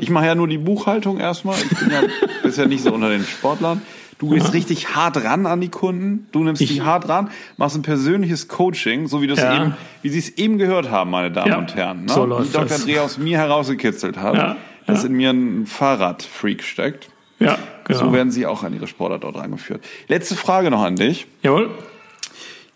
Ich 0.00 0.10
mache 0.10 0.26
ja 0.26 0.34
nur 0.34 0.48
die 0.48 0.58
Buchhaltung 0.58 1.18
erstmal. 1.18 1.56
Ich 1.58 1.78
bin 1.78 1.90
ja 1.90 2.02
bisher 2.42 2.66
nicht 2.66 2.84
so 2.84 2.92
unter 2.92 3.08
den 3.08 3.24
Sportlern. 3.24 3.80
Du 4.22 4.28
gehst 4.28 4.46
ja. 4.46 4.52
richtig 4.52 4.94
hart 4.94 5.24
ran 5.24 5.46
an 5.46 5.60
die 5.60 5.68
Kunden. 5.68 6.28
Du 6.30 6.44
nimmst 6.44 6.62
ich, 6.62 6.72
die 6.72 6.82
hart 6.82 7.08
ran, 7.08 7.28
machst 7.56 7.74
ein 7.74 7.82
persönliches 7.82 8.46
Coaching, 8.46 9.08
so 9.08 9.20
wie 9.20 9.26
du 9.26 9.34
ja. 9.34 9.56
eben, 9.56 9.74
wie 10.02 10.10
Sie 10.10 10.20
es 10.20 10.38
eben 10.38 10.58
gehört 10.58 10.92
haben, 10.92 11.10
meine 11.10 11.32
Damen 11.32 11.50
ja. 11.50 11.58
und 11.58 11.74
Herren. 11.74 12.04
Ne? 12.04 12.12
So 12.12 12.24
läuft 12.24 12.50
wie 12.50 12.56
Dr. 12.56 12.78
Dreh 12.78 13.00
aus 13.00 13.18
mir 13.18 13.38
herausgekitzelt 13.38 14.18
hat, 14.18 14.58
dass 14.86 15.02
in 15.02 15.14
mir 15.14 15.30
ein 15.30 15.66
Fahrradfreak 15.66 16.62
steckt. 16.62 17.08
Ja, 17.40 17.58
genau. 17.82 17.98
So 17.98 18.12
werden 18.12 18.30
Sie 18.30 18.46
auch 18.46 18.62
an 18.62 18.72
Ihre 18.72 18.86
Sportart 18.86 19.24
dort 19.24 19.34
reingeführt. 19.34 19.82
Letzte 20.06 20.36
Frage 20.36 20.70
noch 20.70 20.84
an 20.84 20.94
dich. 20.94 21.26
Jawohl. 21.42 21.70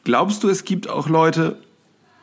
Glaubst 0.03 0.43
du, 0.43 0.49
es 0.49 0.65
gibt 0.65 0.91
auch 0.91 1.09
Leute, 1.09 1.59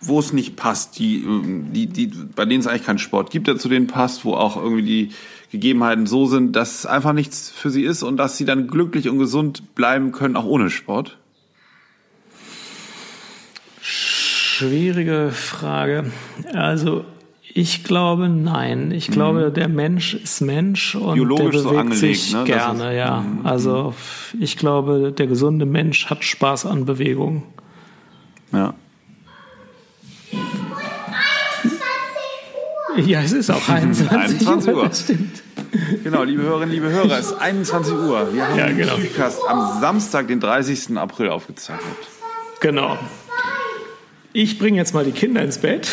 wo 0.06 0.20
es 0.20 0.34
nicht 0.34 0.56
passt, 0.56 1.00
die, 1.00 1.24
die, 1.72 1.88
die, 1.88 2.08
bei 2.36 2.46
denen 2.46 2.60
es 2.60 2.68
eigentlich 2.68 2.86
keinen 2.86 3.00
Sport 3.00 3.32
gibt, 3.32 3.48
der 3.48 3.58
zu 3.58 3.70
denen 3.70 3.88
passt, 3.88 4.26
wo 4.26 4.34
auch 4.34 4.58
irgendwie 4.58 4.84
die 4.84 5.12
Gegebenheiten 5.52 6.08
so 6.08 6.26
sind, 6.26 6.56
dass 6.56 6.80
es 6.80 6.86
einfach 6.86 7.14
nichts 7.14 7.50
für 7.50 7.70
sie 7.70 7.84
ist 7.84 8.04
und 8.04 8.18
dass 8.18 8.38
sie 8.38 8.46
dann 8.46 8.68
glücklich 8.68 9.10
und 9.10 9.20
gesund 9.20 9.76
bleiben 9.76 10.12
können, 10.12 10.36
auch 10.36 10.46
ohne 10.46 10.70
Sport? 10.70 11.18
Schwierige 13.82 15.32
Frage. 15.32 16.12
Also 16.54 17.06
ich 17.54 17.84
glaube 17.84 18.30
nein. 18.30 18.92
Ich 18.92 19.10
mhm. 19.10 19.14
glaube, 19.14 19.52
der 19.52 19.68
Mensch 19.68 20.16
ist 20.16 20.42
Mensch 20.42 20.96
und 20.96 21.16
Biologisch 21.16 21.62
der 21.62 21.70
bewegt 21.70 21.94
so 21.94 22.00
sich 22.00 22.34
ne? 22.34 22.44
gerne, 22.46 22.90
ist, 22.90 22.98
ja. 22.98 23.22
Mhm. 23.22 23.46
Also 23.46 23.94
ich 24.40 24.58
glaube, 24.58 25.14
der 25.16 25.28
gesunde 25.28 25.66
Mensch 25.66 26.08
hat 26.08 26.24
Spaß 26.24 26.66
an 26.66 26.86
Bewegung. 26.86 27.44
Ja. 28.52 28.74
Ja, 33.06 33.22
es 33.22 33.32
ist 33.32 33.50
auch 33.50 33.68
21, 33.70 34.12
21 34.12 34.74
Uhr. 34.74 34.88
Das 34.88 35.02
stimmt. 35.02 35.42
Genau, 36.04 36.24
liebe 36.24 36.44
Hörerinnen, 36.44 36.74
liebe 36.74 36.90
Hörer, 36.90 37.18
es 37.18 37.28
ist 37.28 37.34
21 37.34 37.94
Uhr. 37.94 38.34
Wir 38.34 38.48
haben 38.48 38.58
ja, 38.58 38.68
genau. 38.68 38.96
den 38.96 39.04
Psychcast 39.04 39.40
am 39.48 39.80
Samstag, 39.82 40.28
den 40.28 40.40
30. 40.40 40.98
April 40.98 41.30
aufgezeichnet. 41.30 41.98
Genau. 42.60 42.98
Ich 44.32 44.58
bringe 44.58 44.78
jetzt 44.78 44.94
mal 44.94 45.06
die 45.06 45.12
Kinder 45.12 45.42
ins 45.42 45.60
Bett. 45.60 45.90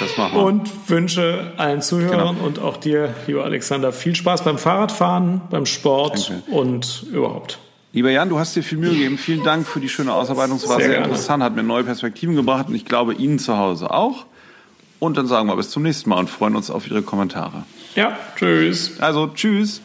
Das 0.00 0.16
machen 0.16 0.34
wir. 0.34 0.42
Und 0.44 0.70
wünsche 0.88 1.52
allen 1.56 1.82
Zuhörern 1.82 2.36
genau. 2.36 2.46
und 2.46 2.58
auch 2.60 2.76
dir, 2.76 3.14
lieber 3.26 3.44
Alexander, 3.44 3.92
viel 3.92 4.14
Spaß 4.14 4.44
beim 4.44 4.56
Fahrradfahren, 4.56 5.42
beim 5.50 5.66
Sport 5.66 6.30
Danke. 6.30 6.52
und 6.52 7.06
überhaupt. 7.12 7.58
Lieber 7.92 8.10
Jan, 8.10 8.28
du 8.28 8.38
hast 8.38 8.54
dir 8.54 8.62
viel 8.62 8.78
Mühe 8.78 8.90
gegeben. 8.90 9.18
Vielen 9.18 9.42
Dank 9.42 9.66
für 9.66 9.80
die 9.80 9.88
schöne 9.88 10.12
Ausarbeitung. 10.12 10.56
Es 10.56 10.68
war 10.68 10.76
sehr, 10.76 10.90
sehr 10.90 10.98
interessant, 10.98 11.42
hat 11.42 11.56
mir 11.56 11.62
neue 11.62 11.84
Perspektiven 11.84 12.36
gebracht 12.36 12.68
und 12.68 12.74
ich 12.74 12.84
glaube 12.84 13.14
Ihnen 13.14 13.38
zu 13.38 13.56
Hause 13.56 13.90
auch. 13.90 14.26
Und 14.98 15.16
dann 15.16 15.26
sagen 15.26 15.46
wir 15.48 15.56
bis 15.56 15.70
zum 15.70 15.82
nächsten 15.82 16.10
Mal 16.10 16.18
und 16.18 16.30
freuen 16.30 16.56
uns 16.56 16.70
auf 16.70 16.88
Ihre 16.88 17.02
Kommentare. 17.02 17.64
Ja, 17.94 18.16
tschüss. 18.36 19.00
Also, 19.00 19.28
tschüss. 19.28 19.80